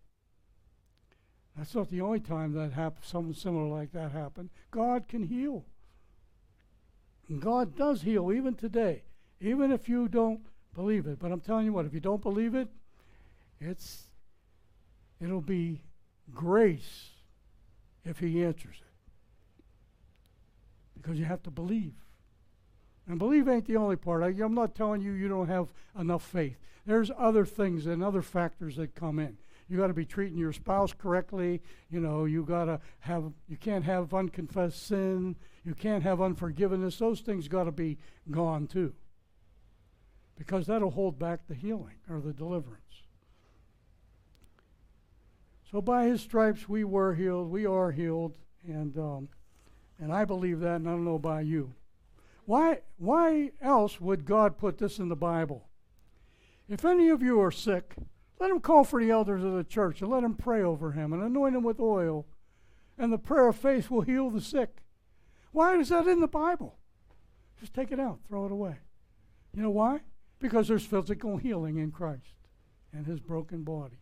That's 1.57 1.74
not 1.74 1.90
the 1.90 2.00
only 2.00 2.20
time 2.20 2.53
that 2.55 2.72
happened. 2.72 3.05
Something 3.05 3.34
similar 3.34 3.66
like 3.66 3.92
that 3.92 4.12
happened. 4.12 4.50
God 4.70 5.07
can 5.09 5.24
heal. 5.24 5.64
And 7.28 7.40
God 7.40 7.76
does 7.76 8.03
heal 8.03 8.32
even 8.32 8.55
today, 8.55 9.03
even 9.40 9.70
if 9.70 9.88
you 9.88 10.09
don't 10.09 10.40
believe 10.74 11.07
it. 11.07 11.18
But 11.18 11.32
I'm 11.32 11.40
telling 11.40 11.66
you 11.66 11.72
what, 11.72 11.86
if 11.86 11.94
you 11.94 12.00
don't 12.00 12.22
believe 12.22 12.55
it, 12.55 12.68
it's 13.61 14.05
it'll 15.20 15.40
be 15.40 15.82
grace 16.34 17.11
if 18.05 18.18
He 18.18 18.42
answers 18.42 18.76
it 18.80 18.92
because 21.00 21.18
you 21.18 21.24
have 21.24 21.42
to 21.42 21.50
believe. 21.50 21.94
And 23.07 23.18
believe 23.18 23.48
ain't 23.48 23.66
the 23.66 23.76
only 23.76 23.96
part. 23.96 24.22
I, 24.22 24.28
am 24.42 24.55
not 24.55 24.74
telling 24.74 25.03
you 25.03 25.12
you 25.12 25.28
don't 25.28 25.48
have 25.48 25.72
enough 25.98 26.22
faith. 26.22 26.57
There's 26.86 27.11
other 27.18 27.44
things 27.44 27.86
and 27.86 28.03
other 28.03 28.22
factors 28.22 28.76
that 28.76 28.94
come 28.94 29.18
in. 29.18 29.38
You 29.69 29.79
got 29.79 29.89
to 29.89 29.95
be 29.95 30.05
treating 30.05 30.39
your 30.39 30.53
spouse 30.53 30.93
correctly. 30.93 31.63
You 31.91 32.01
know, 32.01 32.25
you 32.25 32.45
got 32.45 32.67
to 32.67 32.81
have. 33.01 33.33
You 33.49 33.57
can't 33.57 33.85
have 33.85 34.13
unconfessed 34.13 34.87
sin. 34.87 35.37
You 35.65 35.75
can't 35.75 36.03
have 36.03 36.21
unforgiveness. 36.21 36.99
Those 36.99 37.21
things 37.21 37.49
got 37.49 37.65
to 37.65 37.73
be 37.73 37.99
gone 38.31 38.67
too. 38.67 38.95
Because 40.37 40.67
that'll 40.67 40.91
hold 40.91 41.19
back 41.19 41.47
the 41.47 41.55
healing 41.55 41.97
or 42.11 42.21
the 42.21 42.33
deliverance. 42.33 42.83
So 45.71 45.81
by 45.81 46.05
His 46.05 46.21
stripes 46.21 46.69
we 46.69 46.85
were 46.85 47.15
healed. 47.15 47.51
We 47.51 47.67
are 47.67 47.91
healed, 47.91 48.35
and. 48.67 48.97
Um, 48.99 49.29
and 50.03 50.13
I 50.13 50.25
believe 50.25 50.59
that, 50.61 50.77
and 50.77 50.89
I 50.89 50.93
don't 50.93 51.05
know 51.05 51.15
about 51.15 51.47
you. 51.47 51.75
Why, 52.45 52.81
why 52.99 53.53
else 53.63 54.01
would 54.01 54.25
God 54.25 54.59
put 54.59 54.79
this 54.79 54.99
in 54.99 55.09
the 55.09 55.15
Bible? 55.15 55.69
If 56.69 56.85
any 56.85 57.09
of 57.09 57.23
you 57.23 57.41
are 57.41 57.53
sick, 57.53 57.95
let 58.43 58.51
him 58.51 58.59
call 58.59 58.82
for 58.82 59.01
the 59.01 59.12
elders 59.12 59.45
of 59.45 59.53
the 59.53 59.62
church 59.62 60.03
and 60.03 60.11
let 60.11 60.24
him 60.24 60.34
pray 60.34 60.62
over 60.62 60.90
him 60.90 61.12
and 61.12 61.22
anoint 61.22 61.55
him 61.55 61.62
with 61.62 61.78
oil, 61.78 62.26
and 62.99 63.12
the 63.12 63.18
prayer 63.18 63.47
of 63.47 63.55
faith 63.55 63.88
will 63.88 64.01
heal 64.01 64.30
the 64.30 64.40
sick. 64.40 64.82
Why 65.53 65.76
is 65.76 65.90
that 65.90 66.09
in 66.09 66.18
the 66.18 66.26
Bible? 66.26 66.76
Just 67.61 67.72
take 67.72 67.93
it 67.93 68.01
out, 68.01 68.18
throw 68.26 68.45
it 68.45 68.51
away. 68.51 68.78
You 69.55 69.62
know 69.62 69.70
why? 69.70 70.01
Because 70.40 70.66
there's 70.66 70.84
physical 70.84 71.36
healing 71.36 71.76
in 71.76 71.93
Christ 71.93 72.34
and 72.93 73.07
his 73.07 73.20
broken 73.20 73.62
body. 73.62 74.01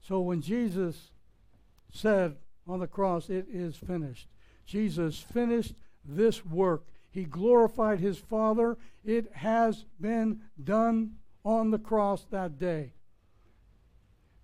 So 0.00 0.20
when 0.20 0.40
Jesus 0.40 1.10
said, 1.92 2.36
on 2.66 2.80
the 2.80 2.86
cross, 2.86 3.28
it 3.28 3.46
is 3.52 3.76
finished. 3.76 4.26
Jesus 4.64 5.18
finished 5.18 5.74
this 6.02 6.46
work. 6.46 6.86
He 7.10 7.24
glorified 7.24 8.00
his 8.00 8.18
Father. 8.18 8.78
It 9.04 9.32
has 9.34 9.84
been 10.00 10.42
done 10.62 11.16
on 11.44 11.70
the 11.70 11.78
cross 11.78 12.24
that 12.30 12.58
day. 12.58 12.92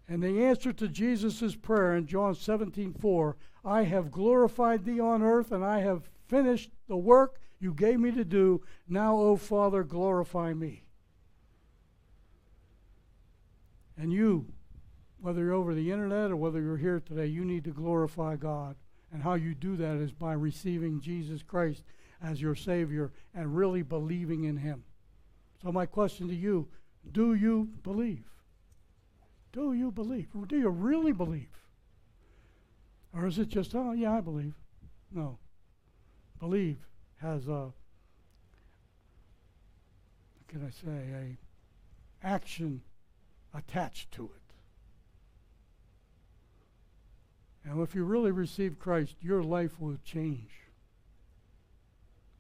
And 0.09 0.23
the 0.23 0.45
answer 0.45 0.73
to 0.73 0.89
Jesus' 0.89 1.57
prayer 1.57 1.97
in 1.97 2.07
John 2.07 2.35
17 2.35 2.95
4 2.95 3.37
I 3.65 3.83
have 3.83 4.13
glorified 4.13 4.85
thee 4.85 5.01
on 5.01 5.25
earth, 5.25 5.51
and 5.51 5.65
I 5.65 5.81
have 5.81 6.09
finished 6.29 6.71
the 6.87 6.97
work 6.97 7.41
you 7.59 7.75
gave 7.75 7.99
me 7.99 8.13
to 8.13 8.25
do. 8.25 8.63
Now, 8.89 9.17
O 9.17 9.37
Father, 9.37 9.83
glorify 9.83 10.55
me. 10.55 10.85
And 13.99 14.13
you, 14.13 14.47
whether 15.21 15.43
you're 15.43 15.53
over 15.53 15.75
the 15.75 15.91
internet 15.91 16.31
or 16.31 16.37
whether 16.37 16.61
you're 16.61 16.77
here 16.77 17.01
today, 17.01 17.27
you 17.27 17.45
need 17.45 17.65
to 17.65 17.71
glorify 17.71 18.37
God. 18.37 18.77
And 19.13 19.23
how 19.23 19.35
you 19.35 19.55
do 19.55 19.77
that 19.77 19.97
is 19.97 20.13
by 20.13 20.35
receiving 20.35 21.01
Jesus 21.01 21.43
Christ 21.43 21.83
as 22.23 22.41
your 22.41 22.55
Savior 22.55 23.13
and 23.35 23.57
really 23.57 23.83
believing 23.83 24.45
in 24.45 24.57
Him. 24.57 24.85
So, 25.63 25.73
my 25.73 25.87
question 25.87 26.29
to 26.29 26.35
you 26.35 26.69
do 27.13 27.35
you 27.35 27.71
believe? 27.83 28.25
Do 29.53 29.73
you 29.73 29.91
believe? 29.91 30.29
Do 30.49 30.59
you 30.59 30.69
really 30.69 31.13
believe? 31.13 31.49
Or 33.15 33.27
is 33.27 33.39
it 33.39 33.49
just, 33.49 33.75
oh, 33.75 33.93
yeah, 33.93 34.13
I 34.13 34.21
believe? 34.21 34.55
No. 35.11 35.39
Believe 36.39 36.77
has 37.23 37.49
a, 37.49 37.73
can 40.49 40.67
I 40.67 40.71
say, 40.71 41.37
a 42.23 42.27
action 42.27 42.83
attached 43.55 44.13
to 44.13 44.25
it. 44.25 44.43
And 47.65 47.81
if 47.83 47.95
you 47.95 48.05
really 48.05 48.31
receive 48.31 48.79
Christ, 48.79 49.17
your 49.21 49.43
life 49.43 49.81
will 49.81 49.97
change. 50.05 50.66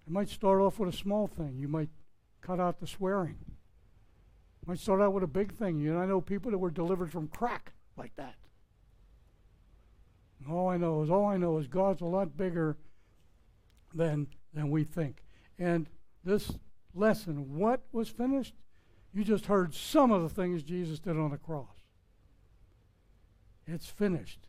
It 0.07 0.13
might 0.13 0.29
start 0.29 0.61
off 0.61 0.79
with 0.79 0.95
a 0.95 0.97
small 0.97 1.27
thing. 1.27 1.57
You 1.59 1.69
might 1.69 1.89
cut 2.41 2.61
out 2.61 2.79
the 2.79 2.87
swearing. 2.87 3.37
It 4.63 4.69
might 4.69 4.79
start 4.79 5.01
out 5.01 5.13
with 5.13 5.25
a 5.25 5.29
big 5.29 5.53
thing. 5.53 5.81
You 5.81 5.95
know, 5.95 6.01
I 6.01 6.07
know 6.07 6.21
people 6.21 6.51
that 6.53 6.59
were 6.59 6.71
delivered 6.71 7.11
from 7.11 7.29
crack 7.29 7.73
like 7.97 8.15
that. 8.17 8.37
all 10.49 10.69
I 10.69 10.77
know 10.77 11.03
is 11.03 11.11
all 11.11 11.27
I 11.27 11.37
know 11.37 11.59
is 11.59 11.67
God's 11.67 12.03
a 12.03 12.07
lot 12.07 12.37
bigger 12.37 12.77
than 13.93 14.29
than 14.55 14.71
we 14.71 14.85
think. 14.85 15.25
And 15.59 15.89
this 16.25 16.53
lesson, 16.95 17.57
what 17.59 17.83
was 17.93 18.09
finished? 18.09 18.55
You 19.13 19.25
just 19.25 19.47
heard 19.47 19.75
some 19.75 20.13
of 20.13 20.23
the 20.23 20.29
things 20.29 20.63
Jesus 20.63 20.99
did 20.99 21.17
on 21.17 21.31
the 21.31 21.39
cross. 21.39 21.77
It's 23.67 23.87
finished. 23.87 24.47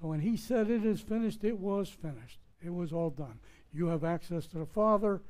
So 0.00 0.08
when 0.08 0.20
he 0.20 0.36
said 0.36 0.70
it 0.70 0.84
is 0.84 1.00
finished, 1.00 1.44
it 1.44 1.58
was 1.58 1.88
finished. 1.88 2.40
It 2.60 2.70
was 2.70 2.92
all 2.92 3.10
done. 3.10 3.38
You 3.76 3.88
have 3.88 4.04
access 4.04 4.46
to 4.48 4.58
the 4.58 4.66
Father. 4.66 5.20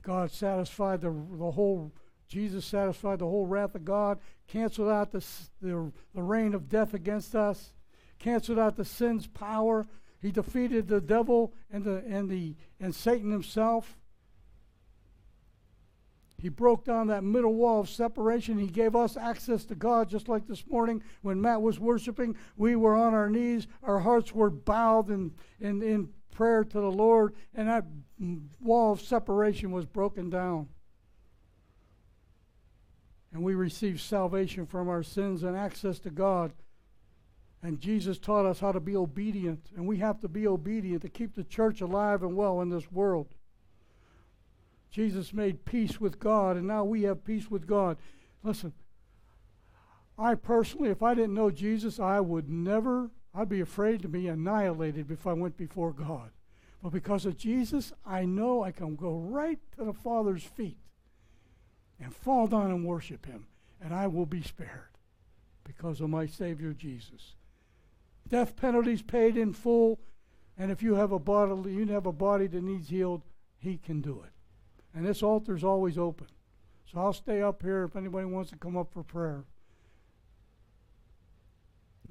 God 0.00 0.30
satisfied 0.30 1.02
the, 1.02 1.10
the 1.10 1.50
whole, 1.50 1.92
Jesus 2.26 2.64
satisfied 2.64 3.18
the 3.18 3.26
whole 3.26 3.44
wrath 3.44 3.74
of 3.74 3.84
God, 3.84 4.18
canceled 4.48 4.88
out 4.88 5.12
the, 5.12 5.22
the, 5.60 5.92
the 6.14 6.22
reign 6.22 6.54
of 6.54 6.70
death 6.70 6.94
against 6.94 7.34
us, 7.34 7.74
canceled 8.18 8.58
out 8.58 8.76
the 8.76 8.84
sin's 8.84 9.26
power. 9.26 9.84
He 10.22 10.30
defeated 10.32 10.88
the 10.88 11.02
devil 11.02 11.52
and, 11.70 11.84
the, 11.84 12.02
and, 12.08 12.30
the, 12.30 12.54
and 12.80 12.94
Satan 12.94 13.30
himself. 13.30 13.98
He 16.38 16.48
broke 16.48 16.84
down 16.84 17.08
that 17.08 17.24
middle 17.24 17.54
wall 17.54 17.80
of 17.80 17.90
separation. 17.90 18.58
He 18.58 18.68
gave 18.68 18.96
us 18.96 19.18
access 19.18 19.66
to 19.66 19.74
God, 19.74 20.08
just 20.08 20.28
like 20.28 20.46
this 20.46 20.66
morning 20.66 21.02
when 21.20 21.42
Matt 21.42 21.60
was 21.60 21.78
worshiping. 21.78 22.36
We 22.56 22.74
were 22.74 22.96
on 22.96 23.12
our 23.12 23.28
knees, 23.28 23.66
our 23.82 23.98
hearts 23.98 24.32
were 24.32 24.50
bowed 24.50 25.10
in, 25.10 25.32
in, 25.60 25.82
in 25.82 26.08
prayer 26.36 26.64
to 26.64 26.80
the 26.80 26.90
Lord, 26.90 27.34
and 27.54 27.66
that 27.66 27.86
wall 28.60 28.92
of 28.92 29.00
separation 29.00 29.70
was 29.70 29.86
broken 29.86 30.28
down. 30.28 30.68
And 33.32 33.42
we 33.42 33.54
received 33.54 34.00
salvation 34.00 34.66
from 34.66 34.90
our 34.90 35.02
sins 35.02 35.42
and 35.42 35.56
access 35.56 35.98
to 36.00 36.10
God. 36.10 36.52
And 37.62 37.80
Jesus 37.80 38.18
taught 38.18 38.44
us 38.44 38.60
how 38.60 38.70
to 38.70 38.80
be 38.80 38.94
obedient, 38.94 39.70
and 39.74 39.86
we 39.86 39.96
have 39.96 40.20
to 40.20 40.28
be 40.28 40.46
obedient 40.46 41.00
to 41.02 41.08
keep 41.08 41.34
the 41.34 41.42
church 41.42 41.80
alive 41.80 42.22
and 42.22 42.36
well 42.36 42.60
in 42.60 42.68
this 42.68 42.92
world. 42.92 43.28
Jesus 44.90 45.32
made 45.32 45.64
peace 45.64 45.98
with 45.98 46.18
God, 46.18 46.58
and 46.58 46.66
now 46.66 46.84
we 46.84 47.04
have 47.04 47.24
peace 47.24 47.50
with 47.50 47.66
God. 47.66 47.96
Listen, 48.42 48.74
I 50.18 50.34
personally, 50.34 50.90
if 50.90 51.02
I 51.02 51.14
didn't 51.14 51.34
know 51.34 51.50
Jesus, 51.50 51.98
I 51.98 52.20
would 52.20 52.50
never, 52.50 53.10
I'd 53.36 53.50
be 53.50 53.60
afraid 53.60 54.00
to 54.00 54.08
be 54.08 54.28
annihilated 54.28 55.10
if 55.10 55.26
I 55.26 55.34
went 55.34 55.58
before 55.58 55.92
God. 55.92 56.30
But 56.82 56.92
because 56.92 57.26
of 57.26 57.36
Jesus, 57.36 57.92
I 58.06 58.24
know 58.24 58.62
I 58.62 58.70
can 58.70 58.96
go 58.96 59.18
right 59.18 59.58
to 59.76 59.84
the 59.84 59.92
Father's 59.92 60.42
feet 60.42 60.78
and 62.00 62.14
fall 62.14 62.46
down 62.46 62.70
and 62.70 62.84
worship 62.84 63.26
Him, 63.26 63.46
and 63.80 63.94
I 63.94 64.06
will 64.06 64.24
be 64.24 64.42
spared 64.42 64.96
because 65.64 66.00
of 66.00 66.08
my 66.08 66.24
Savior 66.24 66.72
Jesus. 66.72 67.34
Death 68.26 68.56
penalties 68.56 69.02
paid 69.02 69.36
in 69.36 69.52
full, 69.52 70.00
and 70.56 70.70
if 70.70 70.82
you 70.82 70.94
have 70.94 71.12
a 71.12 71.18
body, 71.18 71.72
you 71.72 71.86
have 71.88 72.06
a 72.06 72.12
body 72.12 72.46
that 72.46 72.62
needs 72.62 72.88
healed, 72.88 73.22
He 73.58 73.76
can 73.76 74.00
do 74.00 74.22
it. 74.24 74.32
And 74.94 75.04
this 75.04 75.22
altar 75.22 75.54
is 75.54 75.64
always 75.64 75.98
open. 75.98 76.28
So 76.90 77.00
I'll 77.00 77.12
stay 77.12 77.42
up 77.42 77.62
here 77.62 77.84
if 77.84 77.96
anybody 77.96 78.24
wants 78.24 78.50
to 78.50 78.56
come 78.56 78.76
up 78.78 78.92
for 78.92 79.02
prayer. 79.02 79.44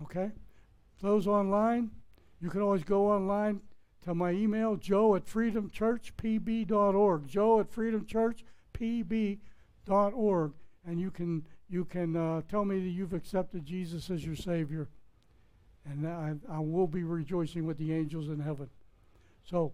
Okay? 0.04 0.32
Those 1.02 1.28
online, 1.28 1.92
you 2.42 2.50
can 2.50 2.62
always 2.62 2.84
go 2.84 3.12
online 3.12 3.62
to 4.04 4.16
my 4.16 4.32
email, 4.32 4.76
joe 4.76 5.16
at 5.16 5.26
freedomchurchpb.org. 5.26 7.28
Joe 7.28 7.60
at 7.60 7.72
freedomchurchpb.org. 7.72 10.54
And 10.88 11.00
you 11.00 11.10
can, 11.10 11.48
you 11.68 11.86
can 11.86 12.16
uh, 12.16 12.42
tell 12.48 12.66
me 12.66 12.80
that 12.80 12.90
you've 12.90 13.14
accepted 13.14 13.66
Jesus 13.66 14.10
as 14.10 14.26
your 14.26 14.36
Savior. 14.36 14.90
And 15.86 16.08
I, 16.08 16.34
I 16.50 16.60
will 16.60 16.88
be 16.88 17.04
rejoicing 17.04 17.66
with 17.66 17.78
the 17.78 17.94
angels 17.94 18.30
in 18.30 18.40
heaven. 18.40 18.70
So, 19.44 19.74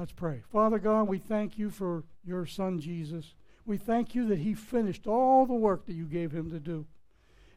Let's 0.00 0.12
pray. 0.12 0.40
Father 0.50 0.78
God, 0.78 1.08
we 1.08 1.18
thank 1.18 1.58
you 1.58 1.68
for 1.68 2.04
your 2.24 2.46
son 2.46 2.80
Jesus. 2.80 3.34
We 3.66 3.76
thank 3.76 4.14
you 4.14 4.26
that 4.28 4.38
he 4.38 4.54
finished 4.54 5.06
all 5.06 5.44
the 5.44 5.52
work 5.52 5.84
that 5.84 5.92
you 5.92 6.06
gave 6.06 6.32
him 6.32 6.50
to 6.52 6.58
do. 6.58 6.86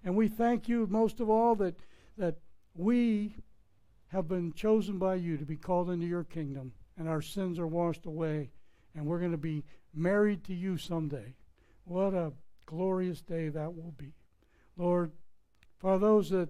And 0.03 0.15
we 0.15 0.27
thank 0.27 0.67
you 0.67 0.87
most 0.89 1.19
of 1.19 1.29
all 1.29 1.55
that, 1.55 1.75
that 2.17 2.35
we 2.75 3.35
have 4.07 4.27
been 4.27 4.53
chosen 4.53 4.97
by 4.97 5.15
you 5.15 5.37
to 5.37 5.45
be 5.45 5.55
called 5.55 5.89
into 5.89 6.05
your 6.05 6.23
kingdom, 6.23 6.73
and 6.97 7.07
our 7.07 7.21
sins 7.21 7.57
are 7.57 7.67
washed 7.67 8.05
away, 8.05 8.51
and 8.95 9.05
we're 9.05 9.19
going 9.19 9.31
to 9.31 9.37
be 9.37 9.63
married 9.93 10.43
to 10.45 10.53
you 10.53 10.77
someday. 10.77 11.33
What 11.85 12.13
a 12.13 12.33
glorious 12.65 13.21
day 13.21 13.49
that 13.49 13.73
will 13.73 13.93
be. 13.97 14.13
Lord, 14.77 15.11
for 15.79 15.97
those 15.97 16.29
that, 16.29 16.49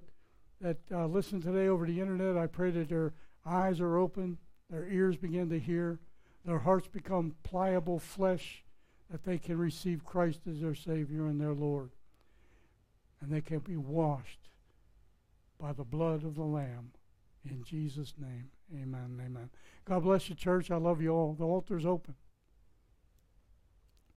that 0.62 0.78
uh, 0.92 1.08
listen 1.08 1.42
today 1.42 1.68
over 1.68 1.86
the 1.86 2.00
internet, 2.00 2.38
I 2.38 2.48
pray 2.48 2.72
that 2.72 2.90
their 2.90 3.14
eyes 3.46 3.80
are 3.80 3.98
open 3.98 4.38
their 4.74 4.88
ears 4.88 5.18
begin 5.18 5.50
to 5.50 5.60
hear, 5.60 6.00
their 6.46 6.58
hearts 6.58 6.88
become 6.88 7.36
pliable 7.44 8.00
flesh, 8.00 8.64
that 9.12 9.24
they 9.24 9.38
can 9.38 9.60
receive 9.60 10.04
Christ 10.04 10.42
as 10.50 10.62
their 10.62 10.74
Savior 10.74 11.28
and 11.28 11.40
their 11.40 11.54
Lord. 11.54 11.92
And 13.24 13.32
they 13.32 13.40
can 13.40 13.60
be 13.60 13.78
washed 13.78 14.50
by 15.58 15.72
the 15.72 15.86
blood 15.86 16.26
of 16.26 16.36
the 16.36 16.44
Lamb. 16.44 16.92
In 17.50 17.64
Jesus' 17.64 18.14
name, 18.20 18.50
amen 18.74 19.22
amen. 19.26 19.50
God 19.86 20.04
bless 20.04 20.28
you, 20.28 20.36
church. 20.36 20.70
I 20.70 20.76
love 20.76 21.02
you 21.02 21.12
all. 21.12 21.34
The 21.34 21.46
altar's 21.46 21.86
open. 21.86 22.16